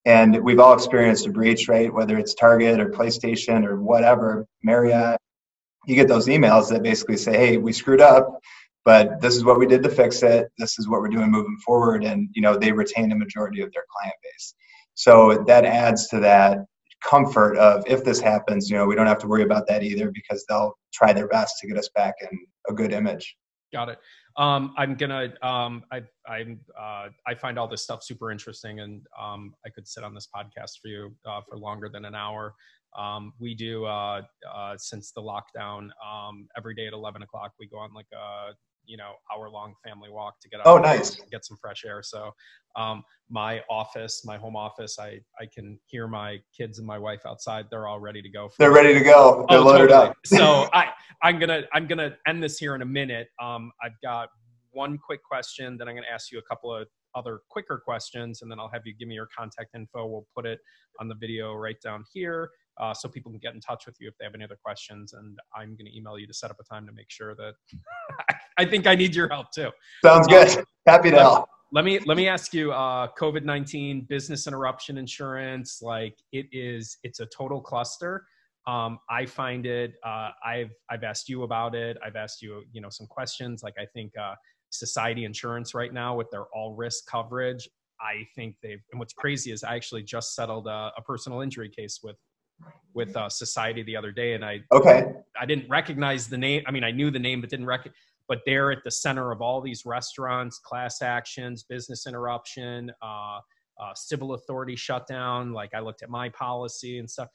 And 0.04 0.42
we've 0.42 0.60
all 0.60 0.74
experienced 0.74 1.26
a 1.26 1.30
breach, 1.30 1.68
right? 1.68 1.92
Whether 1.92 2.18
it's 2.18 2.34
Target 2.34 2.80
or 2.80 2.90
PlayStation 2.90 3.66
or 3.66 3.80
whatever, 3.80 4.46
Marriott. 4.62 5.18
You 5.86 5.94
get 5.94 6.08
those 6.08 6.26
emails 6.26 6.68
that 6.68 6.82
basically 6.82 7.16
say, 7.16 7.36
"Hey, 7.36 7.56
we 7.56 7.72
screwed 7.72 8.02
up 8.02 8.38
but 8.84 9.20
this 9.20 9.36
is 9.36 9.44
what 9.44 9.58
we 9.58 9.66
did 9.66 9.82
to 9.82 9.88
fix 9.88 10.22
it 10.22 10.50
this 10.58 10.78
is 10.78 10.88
what 10.88 11.00
we're 11.00 11.08
doing 11.08 11.30
moving 11.30 11.56
forward 11.58 12.04
and 12.04 12.28
you 12.32 12.42
know 12.42 12.56
they 12.56 12.72
retain 12.72 13.12
a 13.12 13.16
majority 13.16 13.60
of 13.60 13.72
their 13.72 13.84
client 13.90 14.14
base 14.22 14.54
so 15.00 15.42
that 15.46 15.64
adds 15.64 16.08
to 16.08 16.20
that 16.20 16.58
comfort 17.02 17.56
of 17.56 17.82
if 17.86 18.04
this 18.04 18.20
happens 18.20 18.68
you 18.68 18.76
know 18.76 18.84
we 18.84 18.94
don't 18.94 19.06
have 19.06 19.18
to 19.18 19.26
worry 19.26 19.42
about 19.42 19.66
that 19.66 19.82
either 19.82 20.10
because 20.10 20.44
they'll 20.46 20.74
try 20.92 21.10
their 21.10 21.26
best 21.28 21.56
to 21.58 21.66
get 21.66 21.78
us 21.78 21.88
back 21.94 22.14
in 22.20 22.38
a 22.68 22.74
good 22.74 22.92
image. 22.92 23.36
Got 23.72 23.88
it. 23.88 23.98
Um, 24.36 24.74
i'm 24.76 24.94
gonna 24.94 25.32
um, 25.42 25.82
i 25.90 26.02
i'm 26.28 26.60
uh, 26.78 27.08
i 27.26 27.34
find 27.34 27.58
all 27.58 27.66
this 27.66 27.82
stuff 27.82 28.02
super 28.02 28.30
interesting 28.30 28.80
and 28.80 29.02
um, 29.18 29.54
i 29.64 29.70
could 29.70 29.88
sit 29.88 30.04
on 30.04 30.12
this 30.14 30.28
podcast 30.34 30.72
for 30.82 30.88
you 30.88 31.14
uh, 31.26 31.40
for 31.48 31.56
longer 31.56 31.88
than 31.88 32.04
an 32.04 32.14
hour. 32.14 32.54
Um, 32.98 33.32
we 33.38 33.54
do 33.54 33.84
uh, 33.86 34.22
uh, 34.52 34.74
since 34.76 35.12
the 35.12 35.22
lockdown 35.22 35.90
um, 36.04 36.48
every 36.56 36.74
day 36.74 36.88
at 36.88 36.92
11 36.92 37.22
o'clock 37.22 37.52
we 37.58 37.68
go 37.68 37.78
on 37.78 37.94
like 37.94 38.10
a 38.12 38.52
you 38.90 38.96
know 38.96 39.12
hour 39.32 39.48
long 39.48 39.74
family 39.86 40.10
walk 40.10 40.40
to 40.40 40.48
get 40.48 40.60
out 40.60 40.66
oh 40.66 40.78
nice. 40.78 41.20
get 41.30 41.44
some 41.44 41.56
fresh 41.60 41.84
air. 41.86 42.02
So 42.02 42.32
um, 42.76 43.02
my 43.30 43.62
office 43.70 44.22
my 44.24 44.36
home 44.36 44.56
office 44.56 44.98
i 44.98 45.20
i 45.40 45.46
can 45.54 45.78
hear 45.86 46.08
my 46.08 46.38
kids 46.56 46.78
and 46.78 46.86
my 46.86 46.98
wife 46.98 47.20
outside. 47.26 47.66
They're 47.70 47.86
all 47.86 48.00
ready 48.00 48.20
to 48.20 48.28
go 48.28 48.50
they're 48.58 48.72
ready 48.72 48.92
to 48.92 49.00
go. 49.00 49.46
They're 49.48 49.58
oh, 49.58 49.64
loaded 49.64 49.88
totally. 49.88 50.08
up. 50.08 50.16
So 50.26 50.68
i 50.74 50.88
i'm 51.22 51.38
gonna 51.38 51.62
i'm 51.72 51.86
gonna 51.86 52.16
end 52.26 52.42
this 52.42 52.58
here 52.58 52.74
in 52.74 52.82
a 52.82 52.86
minute. 52.86 53.28
Um, 53.40 53.70
i've 53.82 53.98
got 54.02 54.28
one 54.72 54.98
quick 54.98 55.20
question 55.22 55.76
then 55.78 55.88
i'm 55.88 55.94
gonna 55.94 56.06
ask 56.12 56.30
you 56.30 56.38
a 56.38 56.42
couple 56.42 56.74
of 56.74 56.86
other 57.16 57.40
quicker 57.48 57.82
questions 57.84 58.42
and 58.42 58.50
then 58.50 58.60
i'll 58.60 58.70
have 58.72 58.82
you 58.84 58.94
give 58.98 59.08
me 59.08 59.14
your 59.14 59.28
contact 59.36 59.74
info. 59.74 60.06
We'll 60.06 60.26
put 60.34 60.46
it 60.46 60.58
on 61.00 61.08
the 61.08 61.14
video 61.14 61.54
right 61.54 61.80
down 61.80 62.04
here 62.12 62.50
uh, 62.80 62.94
so 62.94 63.08
people 63.08 63.30
can 63.30 63.38
get 63.38 63.54
in 63.54 63.60
touch 63.60 63.86
with 63.86 63.96
you 64.00 64.08
if 64.08 64.14
they 64.18 64.24
have 64.24 64.34
any 64.34 64.44
other 64.44 64.58
questions. 64.62 65.12
And 65.12 65.38
I'm 65.54 65.76
going 65.76 65.86
to 65.86 65.96
email 65.96 66.18
you 66.18 66.26
to 66.26 66.34
set 66.34 66.50
up 66.50 66.56
a 66.60 66.64
time 66.64 66.86
to 66.86 66.92
make 66.92 67.10
sure 67.10 67.34
that 67.36 67.54
I 68.58 68.64
think 68.64 68.86
I 68.86 68.94
need 68.94 69.14
your 69.14 69.28
help 69.28 69.48
too. 69.54 69.70
Sounds 70.04 70.26
good. 70.26 70.58
Um, 70.58 70.64
Happy 70.86 71.10
to 71.10 71.18
help. 71.18 71.48
Let 71.72 71.84
me 71.84 72.00
let 72.00 72.16
me 72.16 72.26
ask 72.26 72.52
you, 72.52 72.72
uh, 72.72 73.08
COVID 73.18 73.44
nineteen 73.44 74.06
business 74.08 74.48
interruption 74.48 74.98
insurance. 74.98 75.80
Like 75.80 76.16
it 76.32 76.46
is, 76.50 76.98
it's 77.04 77.20
a 77.20 77.26
total 77.26 77.60
cluster. 77.60 78.26
Um, 78.66 78.98
I 79.08 79.24
find 79.24 79.66
it. 79.66 79.94
Uh, 80.04 80.30
I've 80.44 80.72
I've 80.90 81.04
asked 81.04 81.28
you 81.28 81.44
about 81.44 81.76
it. 81.76 81.96
I've 82.04 82.16
asked 82.16 82.42
you, 82.42 82.62
you 82.72 82.80
know, 82.80 82.88
some 82.90 83.06
questions. 83.06 83.62
Like 83.62 83.74
I 83.78 83.86
think 83.94 84.12
uh, 84.18 84.34
Society 84.70 85.24
Insurance 85.24 85.74
right 85.74 85.92
now 85.92 86.16
with 86.16 86.28
their 86.30 86.46
all 86.54 86.74
risk 86.74 87.06
coverage. 87.06 87.68
I 88.00 88.26
think 88.34 88.56
they've. 88.62 88.82
And 88.90 88.98
what's 88.98 89.12
crazy 89.12 89.52
is 89.52 89.62
I 89.62 89.76
actually 89.76 90.02
just 90.02 90.34
settled 90.34 90.66
a, 90.66 90.90
a 90.96 91.02
personal 91.02 91.40
injury 91.40 91.68
case 91.68 92.00
with 92.02 92.16
with 92.94 93.16
uh, 93.16 93.28
Society 93.28 93.82
the 93.82 93.96
other 93.96 94.12
day, 94.12 94.34
and 94.34 94.44
I 94.44 94.60
okay 94.72 95.06
I 95.40 95.46
didn't 95.46 95.68
recognize 95.68 96.28
the 96.28 96.36
name. 96.36 96.62
I 96.66 96.70
mean, 96.70 96.84
I 96.84 96.90
knew 96.90 97.10
the 97.10 97.18
name, 97.18 97.40
but 97.40 97.50
didn't 97.50 97.66
recognize. 97.66 97.96
But 98.28 98.40
they're 98.46 98.70
at 98.70 98.84
the 98.84 98.90
center 98.90 99.32
of 99.32 99.40
all 99.40 99.60
these 99.60 99.84
restaurants, 99.84 100.58
class 100.58 101.02
actions, 101.02 101.64
business 101.64 102.06
interruption, 102.06 102.92
uh, 103.02 103.40
uh, 103.80 103.94
civil 103.94 104.34
authority 104.34 104.76
shutdown. 104.76 105.52
Like 105.52 105.74
I 105.74 105.80
looked 105.80 106.02
at 106.02 106.10
my 106.10 106.28
policy 106.28 106.98
and 106.98 107.10
stuff. 107.10 107.28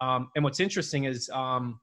Um, 0.00 0.30
and 0.34 0.42
what's 0.42 0.58
interesting 0.58 1.04
is, 1.04 1.28
um, 1.32 1.78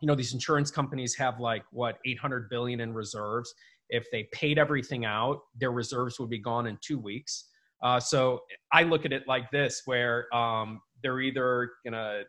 you 0.00 0.08
know, 0.08 0.14
these 0.14 0.32
insurance 0.32 0.70
companies 0.70 1.14
have 1.16 1.38
like 1.38 1.62
what 1.70 1.98
800 2.04 2.48
billion 2.48 2.80
in 2.80 2.94
reserves. 2.94 3.54
If 3.90 4.10
they 4.10 4.24
paid 4.32 4.58
everything 4.58 5.04
out, 5.04 5.40
their 5.60 5.70
reserves 5.70 6.18
would 6.18 6.30
be 6.30 6.38
gone 6.38 6.66
in 6.66 6.78
two 6.80 6.98
weeks. 6.98 7.48
Uh, 7.82 8.00
so 8.00 8.40
I 8.72 8.82
look 8.82 9.04
at 9.04 9.12
it 9.12 9.24
like 9.28 9.50
this, 9.50 9.82
where 9.84 10.34
um, 10.34 10.80
they're 11.04 11.20
either 11.20 11.70
gonna 11.84 12.22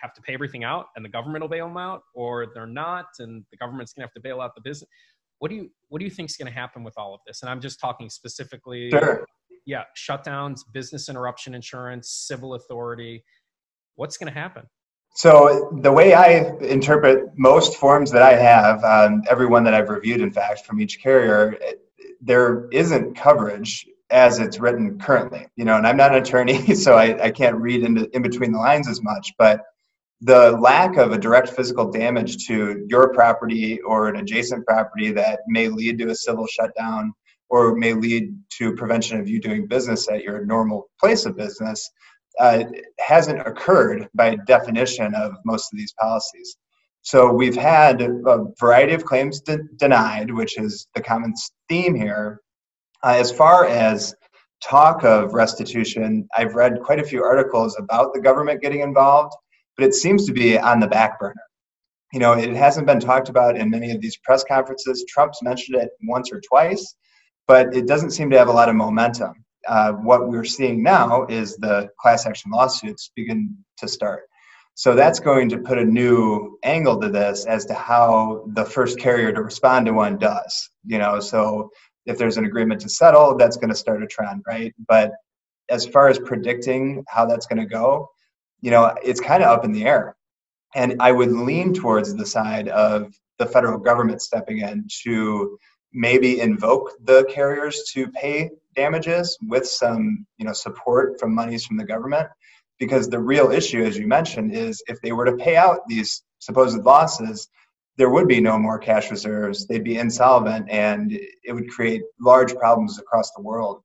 have 0.00 0.14
to 0.14 0.22
pay 0.22 0.34
everything 0.34 0.62
out 0.62 0.86
and 0.94 1.04
the 1.04 1.08
government 1.08 1.42
will 1.42 1.48
bail 1.48 1.66
them 1.66 1.76
out, 1.76 2.02
or 2.14 2.46
they're 2.54 2.66
not 2.66 3.06
and 3.18 3.44
the 3.50 3.56
government's 3.56 3.92
gonna 3.92 4.06
have 4.06 4.14
to 4.14 4.20
bail 4.20 4.40
out 4.40 4.54
the 4.54 4.60
business. 4.60 4.88
What 5.40 5.48
do 5.48 5.56
you 5.56 5.70
what 5.88 5.98
do 5.98 6.04
you 6.04 6.10
think 6.10 6.30
is 6.30 6.36
gonna 6.36 6.52
happen 6.52 6.84
with 6.84 6.94
all 6.96 7.14
of 7.14 7.20
this? 7.26 7.42
And 7.42 7.50
I'm 7.50 7.60
just 7.60 7.80
talking 7.80 8.08
specifically, 8.08 8.90
sure. 8.90 9.26
yeah, 9.66 9.82
shutdowns, 9.96 10.60
business 10.72 11.08
interruption 11.08 11.54
insurance, 11.54 12.10
civil 12.28 12.54
authority. 12.54 13.24
What's 13.96 14.16
gonna 14.16 14.30
happen? 14.30 14.64
So 15.14 15.76
the 15.82 15.90
way 15.90 16.14
I 16.14 16.54
interpret 16.60 17.36
most 17.36 17.76
forms 17.76 18.12
that 18.12 18.22
I 18.22 18.34
have, 18.34 18.84
um, 18.84 19.22
every 19.28 19.46
one 19.46 19.64
that 19.64 19.74
I've 19.74 19.88
reviewed, 19.88 20.20
in 20.20 20.30
fact, 20.30 20.64
from 20.64 20.80
each 20.80 21.02
carrier, 21.02 21.56
it, 21.60 21.80
there 22.20 22.68
isn't 22.70 23.16
coverage 23.16 23.86
as 24.10 24.38
it's 24.38 24.58
written 24.58 24.98
currently 24.98 25.46
you 25.56 25.64
know 25.64 25.76
and 25.76 25.86
i'm 25.86 25.96
not 25.96 26.14
an 26.14 26.22
attorney 26.22 26.74
so 26.74 26.94
I, 26.94 27.26
I 27.26 27.30
can't 27.30 27.56
read 27.56 27.82
into 27.82 28.08
in 28.14 28.22
between 28.22 28.52
the 28.52 28.58
lines 28.58 28.88
as 28.88 29.02
much 29.02 29.32
but 29.38 29.62
the 30.20 30.52
lack 30.52 30.96
of 30.96 31.12
a 31.12 31.18
direct 31.18 31.50
physical 31.50 31.90
damage 31.90 32.46
to 32.46 32.84
your 32.88 33.12
property 33.12 33.80
or 33.82 34.08
an 34.08 34.16
adjacent 34.16 34.66
property 34.66 35.12
that 35.12 35.40
may 35.46 35.68
lead 35.68 35.98
to 35.98 36.10
a 36.10 36.14
civil 36.14 36.46
shutdown 36.46 37.12
or 37.50 37.76
may 37.76 37.94
lead 37.94 38.36
to 38.50 38.74
prevention 38.74 39.20
of 39.20 39.28
you 39.28 39.40
doing 39.40 39.66
business 39.66 40.08
at 40.08 40.24
your 40.24 40.44
normal 40.44 40.90
place 41.00 41.24
of 41.24 41.36
business 41.36 41.88
uh, 42.40 42.64
hasn't 42.98 43.40
occurred 43.40 44.08
by 44.14 44.36
definition 44.46 45.14
of 45.14 45.32
most 45.44 45.72
of 45.72 45.78
these 45.78 45.94
policies. 45.98 46.56
So 47.02 47.32
we've 47.32 47.56
had 47.56 48.02
a 48.02 48.44
variety 48.58 48.94
of 48.94 49.04
claims 49.04 49.40
de- 49.40 49.62
denied 49.76 50.30
which 50.30 50.58
is 50.58 50.88
the 50.94 51.00
common 51.00 51.32
theme 51.68 51.94
here 51.94 52.40
uh, 53.04 53.16
as 53.16 53.30
far 53.30 53.66
as 53.66 54.14
talk 54.62 55.04
of 55.04 55.34
restitution, 55.34 56.28
I've 56.36 56.54
read 56.54 56.80
quite 56.82 56.98
a 56.98 57.04
few 57.04 57.22
articles 57.22 57.76
about 57.78 58.12
the 58.12 58.20
government 58.20 58.60
getting 58.60 58.80
involved, 58.80 59.34
but 59.76 59.86
it 59.86 59.94
seems 59.94 60.26
to 60.26 60.32
be 60.32 60.58
on 60.58 60.80
the 60.80 60.88
back 60.88 61.18
burner. 61.18 61.34
You 62.12 62.20
know, 62.20 62.32
it 62.32 62.54
hasn't 62.54 62.86
been 62.86 63.00
talked 63.00 63.28
about 63.28 63.56
in 63.56 63.70
many 63.70 63.90
of 63.90 64.00
these 64.00 64.16
press 64.16 64.42
conferences. 64.44 65.04
Trump's 65.08 65.42
mentioned 65.42 65.80
it 65.80 65.90
once 66.02 66.32
or 66.32 66.40
twice, 66.40 66.94
but 67.46 67.74
it 67.76 67.86
doesn't 67.86 68.10
seem 68.10 68.30
to 68.30 68.38
have 68.38 68.48
a 68.48 68.52
lot 68.52 68.68
of 68.68 68.76
momentum. 68.76 69.44
Uh, 69.66 69.92
what 69.92 70.28
we're 70.28 70.44
seeing 70.44 70.82
now 70.82 71.26
is 71.26 71.56
the 71.56 71.88
class 72.00 72.26
action 72.26 72.50
lawsuits 72.50 73.10
begin 73.14 73.54
to 73.76 73.86
start. 73.86 74.22
So 74.74 74.94
that's 74.94 75.18
going 75.18 75.48
to 75.48 75.58
put 75.58 75.76
a 75.76 75.84
new 75.84 76.56
angle 76.62 77.00
to 77.00 77.08
this 77.08 77.46
as 77.46 77.66
to 77.66 77.74
how 77.74 78.44
the 78.54 78.64
first 78.64 79.00
carrier 79.00 79.32
to 79.32 79.42
respond 79.42 79.86
to 79.86 79.92
one 79.92 80.18
does. 80.18 80.70
You 80.86 80.98
know, 80.98 81.20
so 81.20 81.70
if 82.08 82.16
there's 82.16 82.38
an 82.38 82.46
agreement 82.46 82.80
to 82.80 82.88
settle, 82.88 83.36
that's 83.36 83.58
going 83.58 83.68
to 83.68 83.74
start 83.74 84.02
a 84.02 84.06
trend, 84.06 84.42
right? 84.46 84.74
But 84.88 85.12
as 85.68 85.86
far 85.86 86.08
as 86.08 86.18
predicting 86.18 87.04
how 87.06 87.26
that's 87.26 87.46
going 87.46 87.60
to 87.60 87.66
go, 87.66 88.08
you 88.62 88.70
know, 88.70 88.94
it's 89.04 89.20
kind 89.20 89.42
of 89.42 89.50
up 89.50 89.64
in 89.64 89.72
the 89.72 89.84
air. 89.84 90.16
And 90.74 90.96
I 91.00 91.12
would 91.12 91.30
lean 91.30 91.74
towards 91.74 92.14
the 92.14 92.26
side 92.26 92.68
of 92.68 93.14
the 93.38 93.46
federal 93.46 93.78
government 93.78 94.22
stepping 94.22 94.58
in 94.58 94.86
to 95.04 95.58
maybe 95.92 96.40
invoke 96.40 96.92
the 97.04 97.24
carriers 97.24 97.82
to 97.92 98.08
pay 98.08 98.50
damages 98.74 99.38
with 99.46 99.66
some, 99.66 100.26
you 100.38 100.46
know, 100.46 100.52
support 100.52 101.20
from 101.20 101.34
monies 101.34 101.66
from 101.66 101.76
the 101.76 101.84
government. 101.84 102.28
Because 102.78 103.08
the 103.08 103.20
real 103.20 103.50
issue, 103.50 103.82
as 103.84 103.98
you 103.98 104.06
mentioned, 104.06 104.54
is 104.54 104.82
if 104.86 105.00
they 105.02 105.12
were 105.12 105.26
to 105.26 105.36
pay 105.36 105.56
out 105.56 105.80
these 105.88 106.22
supposed 106.38 106.82
losses, 106.84 107.48
there 107.98 108.10
would 108.10 108.28
be 108.28 108.40
no 108.40 108.58
more 108.58 108.78
cash 108.78 109.10
reserves. 109.10 109.66
They'd 109.66 109.84
be 109.84 109.98
insolvent, 109.98 110.70
and 110.70 111.12
it 111.12 111.52
would 111.52 111.68
create 111.68 112.02
large 112.20 112.54
problems 112.54 112.98
across 112.98 113.32
the 113.32 113.42
world. 113.42 113.82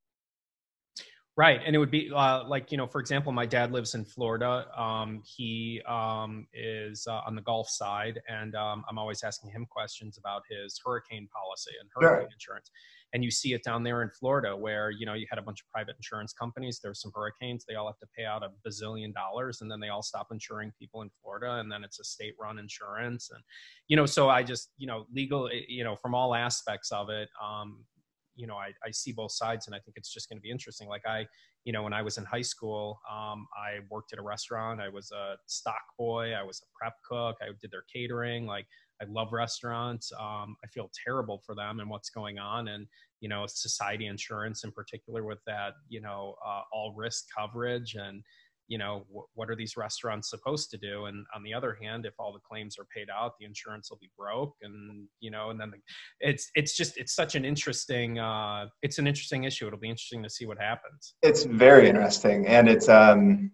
Right, 1.35 1.59
and 1.65 1.75
it 1.75 1.79
would 1.79 1.89
be 1.89 2.11
uh, 2.15 2.43
like 2.47 2.71
you 2.71 2.77
know, 2.77 2.85
for 2.85 3.01
example, 3.01 3.31
my 3.31 3.47
dad 3.47 3.71
lives 3.71 3.95
in 3.95 4.05
Florida. 4.05 4.67
Um, 4.79 5.23
he 5.25 5.81
um, 5.87 6.45
is 6.53 7.07
uh, 7.09 7.21
on 7.25 7.33
the 7.33 7.41
Gulf 7.41 7.69
side, 7.69 8.21
and 8.27 8.53
um, 8.53 8.85
I'm 8.87 8.99
always 8.99 9.23
asking 9.23 9.49
him 9.49 9.65
questions 9.65 10.19
about 10.19 10.43
his 10.47 10.79
hurricane 10.85 11.27
policy 11.33 11.71
and 11.81 11.89
hurricane 11.95 12.27
sure. 12.27 12.33
insurance. 12.33 12.69
And 13.13 13.23
you 13.23 13.29
see 13.29 13.53
it 13.53 13.63
down 13.63 13.83
there 13.83 14.01
in 14.01 14.09
Florida 14.09 14.55
where 14.55 14.89
you 14.89 15.05
know 15.05 15.13
you 15.13 15.25
had 15.29 15.39
a 15.39 15.41
bunch 15.41 15.61
of 15.61 15.69
private 15.69 15.95
insurance 15.95 16.33
companies. 16.33 16.79
There's 16.81 17.01
some 17.01 17.11
hurricanes. 17.13 17.65
They 17.67 17.75
all 17.75 17.87
have 17.87 17.99
to 17.99 18.07
pay 18.17 18.25
out 18.25 18.43
a 18.43 18.49
bazillion 18.67 19.13
dollars, 19.13 19.61
and 19.61 19.71
then 19.71 19.79
they 19.79 19.89
all 19.89 20.03
stop 20.03 20.27
insuring 20.31 20.71
people 20.79 21.01
in 21.01 21.09
Florida, 21.21 21.59
and 21.59 21.71
then 21.71 21.83
it's 21.83 21.99
a 21.99 22.03
state-run 22.03 22.59
insurance, 22.59 23.29
and 23.33 23.43
you 23.87 23.95
know. 23.95 24.05
So 24.05 24.29
I 24.29 24.43
just 24.43 24.71
you 24.77 24.87
know 24.87 25.05
legal 25.13 25.47
eh, 25.47 25.61
you 25.67 25.83
know 25.83 25.95
from 25.95 26.15
all 26.15 26.35
aspects 26.35 26.91
of 26.91 27.09
it. 27.09 27.29
Um, 27.41 27.85
you 28.35 28.47
know, 28.47 28.55
I, 28.55 28.71
I 28.83 28.91
see 28.91 29.11
both 29.11 29.31
sides 29.31 29.67
and 29.67 29.75
I 29.75 29.79
think 29.79 29.97
it's 29.97 30.11
just 30.11 30.29
going 30.29 30.37
to 30.37 30.41
be 30.41 30.49
interesting. 30.49 30.87
Like 30.87 31.05
I, 31.05 31.27
you 31.65 31.71
know, 31.71 31.83
when 31.83 31.93
I 31.93 32.01
was 32.01 32.17
in 32.17 32.25
high 32.25 32.41
school, 32.41 32.99
um, 33.09 33.47
I 33.55 33.79
worked 33.89 34.11
at 34.11 34.19
a 34.19 34.21
restaurant. 34.21 34.81
I 34.81 34.89
was 34.89 35.11
a 35.11 35.35
stock 35.45 35.81
boy. 35.97 36.33
I 36.33 36.43
was 36.43 36.61
a 36.61 36.67
prep 36.77 36.95
cook. 37.07 37.37
I 37.41 37.51
did 37.61 37.71
their 37.71 37.85
catering. 37.93 38.45
Like 38.45 38.65
I 39.01 39.05
love 39.09 39.33
restaurants. 39.33 40.11
Um, 40.19 40.55
I 40.63 40.67
feel 40.73 40.89
terrible 41.05 41.41
for 41.45 41.55
them 41.55 41.79
and 41.79 41.89
what's 41.89 42.09
going 42.09 42.39
on. 42.39 42.67
And, 42.69 42.87
you 43.19 43.29
know, 43.29 43.45
society 43.47 44.07
insurance 44.07 44.63
in 44.63 44.71
particular 44.71 45.23
with 45.23 45.39
that, 45.47 45.73
you 45.89 46.01
know, 46.01 46.35
uh, 46.45 46.61
all 46.71 46.93
risk 46.95 47.25
coverage 47.37 47.95
and, 47.95 48.21
you 48.67 48.77
know, 48.77 49.05
wh- 49.13 49.37
what 49.37 49.49
are 49.49 49.55
these 49.55 49.75
restaurants 49.75 50.29
supposed 50.29 50.69
to 50.71 50.77
do? 50.77 51.05
And 51.05 51.25
on 51.35 51.43
the 51.43 51.53
other 51.53 51.77
hand, 51.81 52.05
if 52.05 52.13
all 52.17 52.31
the 52.31 52.39
claims 52.39 52.77
are 52.79 52.85
paid 52.95 53.09
out, 53.09 53.33
the 53.39 53.45
insurance 53.45 53.89
will 53.89 53.97
be 53.99 54.09
broke 54.17 54.55
and, 54.61 55.07
you 55.19 55.31
know, 55.31 55.49
and 55.49 55.59
then 55.59 55.71
the, 55.71 55.77
it's, 56.19 56.49
it's 56.55 56.77
just, 56.77 56.95
it's 56.97 57.13
such 57.13 57.35
an 57.35 57.43
interesting, 57.43 58.19
uh, 58.19 58.67
it's 58.81 58.99
an 58.99 59.07
interesting 59.07 59.43
issue. 59.43 59.67
It'll 59.67 59.79
be 59.79 59.89
interesting 59.89 60.23
to 60.23 60.29
see 60.29 60.45
what 60.45 60.59
happens. 60.59 61.15
It's 61.21 61.43
very 61.43 61.89
interesting. 61.89 62.47
And 62.47 62.69
it's, 62.69 62.87
um, 62.87 63.51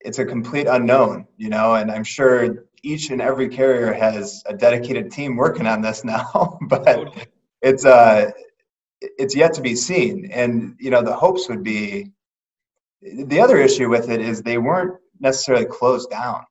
it's 0.00 0.18
a 0.18 0.24
complete 0.24 0.66
unknown, 0.66 1.26
you 1.36 1.48
know, 1.48 1.74
and 1.74 1.90
I'm 1.90 2.04
sure 2.04 2.64
each 2.82 3.10
and 3.10 3.20
every 3.20 3.48
carrier 3.48 3.92
has 3.92 4.42
a 4.46 4.54
dedicated 4.54 5.10
team 5.10 5.36
working 5.36 5.66
on 5.66 5.82
this 5.82 6.04
now, 6.04 6.58
but 6.62 6.84
totally. 6.84 7.26
it's 7.62 7.84
uh 7.84 8.30
it's 9.00 9.34
yet 9.34 9.54
to 9.54 9.62
be 9.62 9.74
seen. 9.74 10.30
And 10.32 10.76
you 10.78 10.90
know, 10.90 11.02
the 11.02 11.14
hopes 11.14 11.48
would 11.48 11.62
be 11.62 12.12
the 13.02 13.40
other 13.40 13.58
issue 13.58 13.88
with 13.88 14.10
it 14.10 14.20
is 14.20 14.42
they 14.42 14.58
weren't 14.58 14.94
necessarily 15.20 15.64
closed 15.66 16.10
down. 16.10 16.44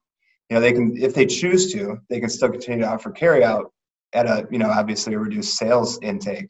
You 0.49 0.55
know, 0.55 0.61
they 0.61 0.73
can 0.73 0.95
if 0.97 1.13
they 1.13 1.25
choose 1.25 1.71
to, 1.73 1.99
they 2.09 2.19
can 2.19 2.29
still 2.29 2.49
continue 2.49 2.83
to 2.83 2.91
offer 2.91 3.11
carryout 3.11 3.65
at 4.13 4.25
a 4.25 4.47
you 4.51 4.57
know 4.57 4.69
obviously 4.69 5.13
a 5.13 5.19
reduced 5.19 5.57
sales 5.57 5.99
intake. 6.01 6.47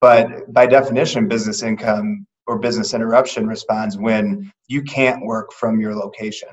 But 0.00 0.52
by 0.52 0.66
definition, 0.66 1.28
business 1.28 1.62
income 1.62 2.26
or 2.48 2.58
business 2.58 2.94
interruption 2.94 3.46
responds 3.46 3.98
when 3.98 4.50
you 4.68 4.82
can't 4.82 5.24
work 5.24 5.52
from 5.52 5.80
your 5.80 5.94
location. 5.94 6.48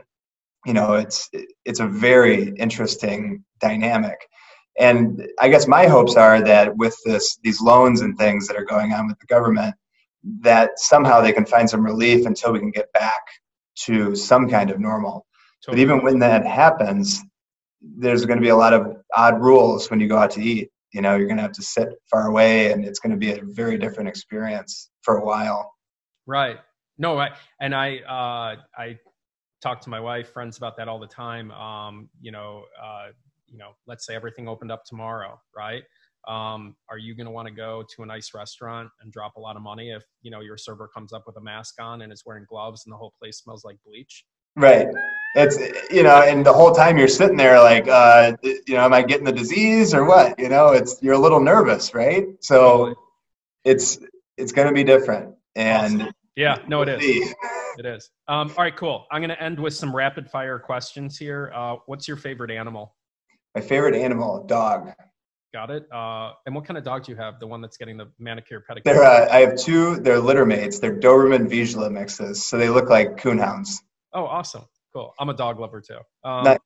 You 0.66 0.74
know 0.74 0.94
it's 0.94 1.30
it's 1.64 1.80
a 1.80 1.88
very 1.88 2.50
interesting 2.58 3.44
dynamic. 3.60 4.20
And 4.78 5.26
i 5.40 5.48
guess 5.48 5.68
my 5.68 5.88
hopes 5.88 6.18
are 6.18 6.42
that 6.42 6.76
with 6.76 6.98
this 7.06 7.40
these 7.44 7.62
loans 7.62 8.02
and 8.02 8.18
things 8.18 8.46
that 8.48 8.58
are 8.58 8.66
going 8.66 8.92
on 8.92 9.08
with 9.08 9.18
the 9.20 9.26
government 9.28 9.74
that 10.42 10.72
somehow 10.78 11.22
they 11.22 11.32
can 11.32 11.46
find 11.46 11.70
some 11.70 11.86
relief 11.86 12.26
until 12.26 12.52
we 12.52 12.60
can 12.60 12.72
get 12.72 12.92
back 12.92 13.24
to 13.86 14.16
some 14.16 14.50
kind 14.50 14.70
of 14.72 14.80
normal. 14.80 15.26
Totally. 15.64 15.86
but 15.86 15.94
even 15.94 16.04
when 16.04 16.20
that 16.20 16.46
happens 16.46 17.24
there's 17.98 18.26
going 18.26 18.40
to 18.40 18.48
be 18.50 18.50
a 18.50 18.56
lot 18.56 18.74
of 18.74 18.98
odd 19.16 19.40
rules 19.42 19.90
when 19.90 20.00
you 20.02 20.08
go 20.08 20.18
out 20.18 20.32
to 20.32 20.42
eat. 20.42 20.70
You 20.92 21.02
know 21.02 21.16
you're 21.16 21.28
going 21.28 21.38
to 21.38 21.44
have 21.44 21.60
to 21.62 21.62
sit 21.62 21.90
far 22.12 22.28
away 22.28 22.72
and 22.72 22.84
it's 22.84 23.00
going 23.00 23.12
to 23.12 23.18
be 23.26 23.32
a 23.32 23.42
very 23.44 23.78
different 23.78 24.10
experience 24.10 24.90
for 25.04 25.18
a 25.18 25.26
while 25.26 25.75
right 26.26 26.58
no 26.98 27.18
I, 27.18 27.32
and 27.60 27.74
i 27.76 27.98
uh, 28.00 28.56
i 28.78 28.98
talk 29.66 29.82
to 29.82 29.90
my 29.90 30.00
wife, 30.00 30.32
friends 30.32 30.58
about 30.58 30.78
that 30.78 30.88
all 30.88 31.00
the 31.00 31.08
time. 31.08 31.50
Um, 31.52 32.08
you 32.22 32.32
know, 32.32 32.66
uh, 32.82 33.08
you 33.48 33.58
know, 33.58 33.72
let's 33.88 34.06
say 34.06 34.14
everything 34.16 34.48
opened 34.48 34.72
up 34.72 34.84
tomorrow, 34.86 35.42
right? 35.56 35.84
Um, 36.28 36.76
are 36.90 37.00
you 37.00 37.16
going 37.16 37.26
to 37.26 37.32
want 37.32 37.48
to 37.48 37.54
go 37.54 37.84
to 37.96 38.04
a 38.04 38.06
nice 38.06 38.34
restaurant 38.34 38.90
and 39.02 39.12
drop 39.12 39.36
a 39.38 39.40
lot 39.40 39.56
of 39.56 39.62
money 39.62 39.92
if 39.92 40.04
you 40.22 40.32
know 40.32 40.42
your 40.42 40.58
server 40.58 40.88
comes 40.88 41.14
up 41.14 41.24
with 41.28 41.38
a 41.38 41.42
mask 41.42 41.76
on 41.80 42.02
and 42.02 42.12
is 42.12 42.24
wearing 42.26 42.46
gloves 42.50 42.86
and 42.86 42.94
the 42.94 42.98
whole 42.98 43.14
place 43.20 43.40
smells 43.40 43.64
like 43.64 43.78
bleach? 43.86 44.26
Right. 44.56 44.88
It's 45.36 45.60
you 45.92 46.04
know, 46.04 46.22
and 46.22 46.46
the 46.46 46.54
whole 46.54 46.72
time 46.72 46.98
you're 46.98 47.08
sitting 47.08 47.38
there 47.38 47.60
like, 47.60 47.88
uh, 47.88 48.36
you 48.44 48.76
know, 48.76 48.86
am 48.86 48.94
I 48.94 49.02
getting 49.02 49.26
the 49.26 49.32
disease 49.32 49.94
or 49.94 50.06
what? 50.06 50.40
You 50.40 50.50
know, 50.50 50.70
it's 50.70 51.02
you're 51.02 51.14
a 51.14 51.20
little 51.20 51.42
nervous, 51.42 51.94
right? 51.94 52.26
So 52.40 52.96
it's 53.64 54.00
it's 54.38 54.52
going 54.52 54.68
to 54.68 54.74
be 54.74 54.84
different, 54.84 55.35
and 55.56 56.02
awesome. 56.02 56.14
yeah, 56.36 56.58
no, 56.68 56.82
it 56.82 56.90
is. 56.90 57.34
It 57.78 57.86
is. 57.86 58.10
Um, 58.30 58.54
all 58.58 58.64
right, 58.64 58.74
cool. 58.74 59.06
I'm 59.12 59.20
going 59.20 59.32
to 59.32 59.44
end 59.44 59.60
with 59.60 59.74
some 59.74 59.94
rapid 59.94 60.30
fire 60.30 60.58
questions 60.58 61.18
here. 61.18 61.52
Uh, 61.54 61.76
what's 61.88 62.08
your 62.08 62.16
favorite 62.16 62.50
animal? 62.50 62.96
My 63.54 63.60
favorite 63.60 63.96
animal, 63.96 64.46
dog. 64.46 64.94
Got 65.54 65.72
it. 65.72 65.86
Uh, 65.92 66.32
and 66.46 66.56
what 66.56 66.66
kind 66.66 66.78
of 66.78 66.86
dog 66.86 67.04
do 67.04 67.12
you 67.12 67.18
have? 67.18 67.40
The 67.42 67.48
one 67.48 67.60
that's 67.60 67.76
getting 67.76 67.98
the 67.98 68.10
manicure 68.18 68.62
pedicure? 68.62 68.84
They're, 68.86 69.04
uh, 69.04 69.28
I 69.30 69.40
have 69.42 69.58
two. 69.58 69.98
They're 69.98 70.20
litter 70.20 70.46
mates. 70.46 70.80
They're 70.80 70.98
Doberman 70.98 71.50
Vizsla 71.50 71.92
mixes, 71.92 72.46
so 72.46 72.58
they 72.58 72.70
look 72.70 72.90
like 72.90 73.18
coonhounds. 73.18 73.82
Oh, 74.14 74.24
awesome. 74.24 74.64
Cool. 74.94 75.14
I'm 75.20 75.28
a 75.30 75.34
dog 75.34 75.60
lover 75.60 75.82
too. 75.82 76.00
Um, 76.24 76.46
nice. 76.46 76.60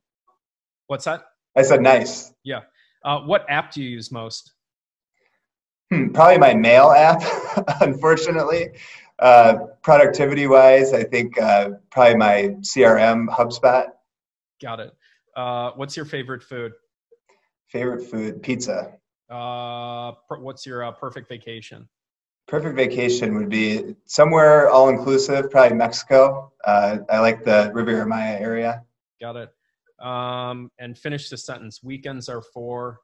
What's 0.88 1.06
that? 1.06 1.24
I 1.56 1.64
said 1.64 1.82
nice. 1.82 2.32
Yeah. 2.44 2.62
Uh, 3.04 3.22
what 3.22 3.46
app 3.50 3.72
do 3.72 3.82
you 3.82 3.90
use 3.90 4.12
most? 4.12 4.54
Hmm, 5.92 6.10
probably 6.10 6.38
my 6.38 6.54
mail 6.54 6.92
app, 6.92 7.24
unfortunately. 7.82 8.72
Uh, 9.18 9.56
productivity 9.82 10.48
wise, 10.48 10.94
I 10.94 11.04
think 11.04 11.40
uh, 11.42 11.72
probably 11.90 12.16
my 12.16 12.56
CRM 12.62 13.28
HubSpot. 13.28 13.88
Got 14.62 14.80
it. 14.80 14.94
Uh, 15.36 15.72
what's 15.76 15.98
your 15.98 16.06
favorite 16.06 16.44
food? 16.44 16.74
Favorite 17.68 18.04
food, 18.04 18.42
pizza. 18.42 18.94
Uh, 19.30 20.14
what's 20.30 20.66
your 20.66 20.84
uh, 20.84 20.92
perfect 20.92 21.28
vacation? 21.28 21.88
Perfect 22.48 22.76
vacation 22.76 23.36
would 23.36 23.50
be 23.50 23.96
somewhere 24.06 24.70
all 24.70 24.90
inclusive, 24.90 25.52
probably 25.52 25.78
Mexico. 25.78 26.52
Uh, 26.66 27.00
I 27.10 27.20
like 27.20 27.44
the 27.44 27.72
Riviera 27.74 28.08
Maya 28.08 28.38
area. 28.40 28.84
Got 29.20 29.36
it. 29.36 29.50
Um, 30.04 30.72
and 30.80 30.98
finish 30.98 31.30
the 31.30 31.38
sentence. 31.38 31.84
Weekends 31.84 32.30
are 32.30 32.42
for 32.42 33.02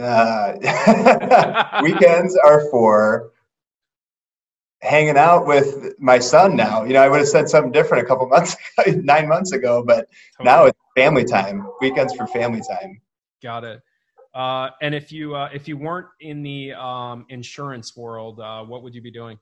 uh, 0.00 1.80
weekends 1.82 2.36
are 2.44 2.68
for 2.70 3.32
hanging 4.82 5.16
out 5.16 5.46
with 5.46 5.94
my 5.98 6.18
son 6.18 6.56
now. 6.56 6.84
You 6.84 6.92
know, 6.92 7.02
I 7.02 7.08
would 7.08 7.18
have 7.18 7.28
said 7.28 7.48
something 7.48 7.72
different 7.72 8.04
a 8.04 8.06
couple 8.06 8.26
months 8.28 8.56
nine 8.86 9.28
months 9.28 9.52
ago, 9.52 9.82
but 9.84 10.08
totally. 10.36 10.44
now 10.44 10.64
it's 10.66 10.78
family 10.96 11.24
time. 11.24 11.66
Weekends 11.80 12.14
for 12.14 12.26
family 12.26 12.60
time. 12.60 13.00
Got 13.42 13.64
it. 13.64 13.80
Uh, 14.34 14.70
and 14.82 14.94
if 14.94 15.12
you 15.12 15.34
uh, 15.36 15.48
if 15.52 15.68
you 15.68 15.76
weren't 15.76 16.08
in 16.20 16.42
the 16.42 16.72
um, 16.72 17.24
insurance 17.28 17.96
world, 17.96 18.40
uh, 18.40 18.64
what 18.64 18.82
would 18.82 18.94
you 18.94 19.00
be 19.00 19.10
doing? 19.10 19.38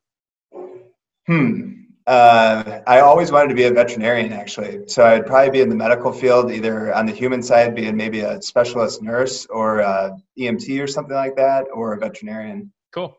Hmm. 1.27 1.73
Uh, 2.07 2.81
I 2.87 3.01
always 3.01 3.31
wanted 3.31 3.49
to 3.49 3.55
be 3.55 3.65
a 3.65 3.73
veterinarian, 3.73 4.33
actually. 4.33 4.89
So 4.89 5.05
I'd 5.05 5.27
probably 5.27 5.51
be 5.51 5.61
in 5.61 5.69
the 5.69 5.77
medical 5.77 6.13
field, 6.13 6.51
either 6.51 6.93
on 6.95 7.07
the 7.07 7.13
human 7.13 7.43
side, 7.43 7.75
being 7.75 7.97
maybe 7.97 8.21
a 8.21 8.41
specialist 8.43 9.03
nurse 9.03 9.47
or 9.47 9.81
a 9.81 10.17
EMT 10.39 10.83
or 10.83 10.87
something 10.87 11.15
like 11.15 11.37
that, 11.37 11.67
or 11.73 11.95
a 11.95 11.99
veterinarian. 11.99 12.73
Cool. 12.93 13.17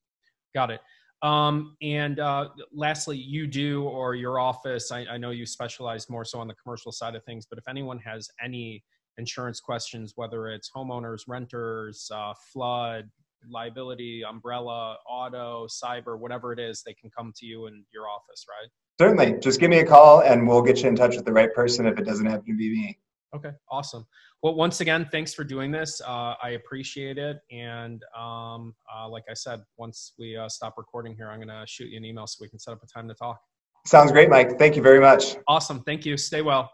Got 0.55 0.71
it. 0.71 0.81
Um, 1.23 1.77
and 1.83 2.21
uh, 2.21 2.51
lastly, 2.73 3.17
you 3.17 3.47
do 3.47 3.85
or 3.85 4.15
your 4.15 4.39
office, 4.39 4.93
I, 4.93 5.07
I 5.11 5.17
know 5.17 5.31
you 5.31 5.47
specialize 5.47 6.09
more 6.09 6.25
so 6.25 6.39
on 6.39 6.47
the 6.47 6.55
commercial 6.55 6.93
side 6.93 7.17
of 7.17 7.25
things, 7.25 7.47
but 7.49 7.59
if 7.59 7.67
anyone 7.69 7.99
has 8.01 8.29
any 8.43 8.85
insurance 9.19 9.59
questions, 9.59 10.13
whether 10.17 10.49
it's 10.49 10.71
homeowners, 10.71 11.23
renters, 11.27 12.11
uh, 12.15 12.35
flood, 12.53 13.11
liability, 13.51 14.23
umbrella, 14.29 14.97
auto, 15.09 15.67
cyber, 15.67 16.19
whatever 16.19 16.53
it 16.53 16.59
is, 16.59 16.83
they 16.85 16.95
can 16.95 17.11
come 17.17 17.33
to 17.37 17.47
you 17.47 17.67
in 17.67 17.85
your 17.93 18.09
office, 18.09 18.45
right? 18.49 18.71
Certainly. 18.99 19.41
Just 19.41 19.61
give 19.61 19.71
me 19.71 19.79
a 19.79 19.87
call 19.87 20.21
and 20.23 20.47
we'll 20.47 20.63
get 20.63 20.83
you 20.83 20.89
in 20.89 20.97
touch 20.97 21.17
with 21.17 21.25
the 21.25 21.33
right 21.33 21.53
person 21.55 21.87
if 21.87 21.99
it 21.99 22.05
doesn't 22.05 22.27
happen 22.27 22.47
to 22.47 22.57
be 22.57 22.71
me. 22.71 22.99
Okay, 23.35 23.51
awesome. 23.71 24.07
Well, 24.43 24.55
once 24.55 24.81
again, 24.81 25.09
thanks 25.11 25.35
for 25.35 25.45
doing 25.45 25.71
this. 25.71 26.01
Uh, 26.01 26.35
I 26.43 26.51
appreciate 26.51 27.19
it. 27.19 27.39
And 27.51 28.03
um, 28.17 28.75
uh, 28.95 29.09
like 29.09 29.25
I 29.29 29.35
said, 29.35 29.63
once 29.77 30.13
we 30.19 30.37
uh, 30.37 30.49
stop 30.49 30.75
recording 30.79 31.15
here, 31.15 31.29
I'm 31.29 31.39
going 31.39 31.49
to 31.49 31.65
shoot 31.67 31.91
you 31.91 31.99
an 31.99 32.05
email 32.05 32.27
so 32.27 32.39
we 32.41 32.49
can 32.49 32.59
set 32.59 32.73
up 32.73 32.83
a 32.83 32.87
time 32.87 33.09
to 33.09 33.15
talk. 33.15 33.41
Sounds 33.85 34.11
great, 34.11 34.31
Mike. 34.31 34.59
Thank 34.59 34.77
you 34.77 34.83
very 34.83 35.01
much. 35.01 35.37
Awesome. 35.47 35.83
Thank 35.83 36.07
you. 36.07 36.17
Stay 36.17 36.43
well. 36.43 36.71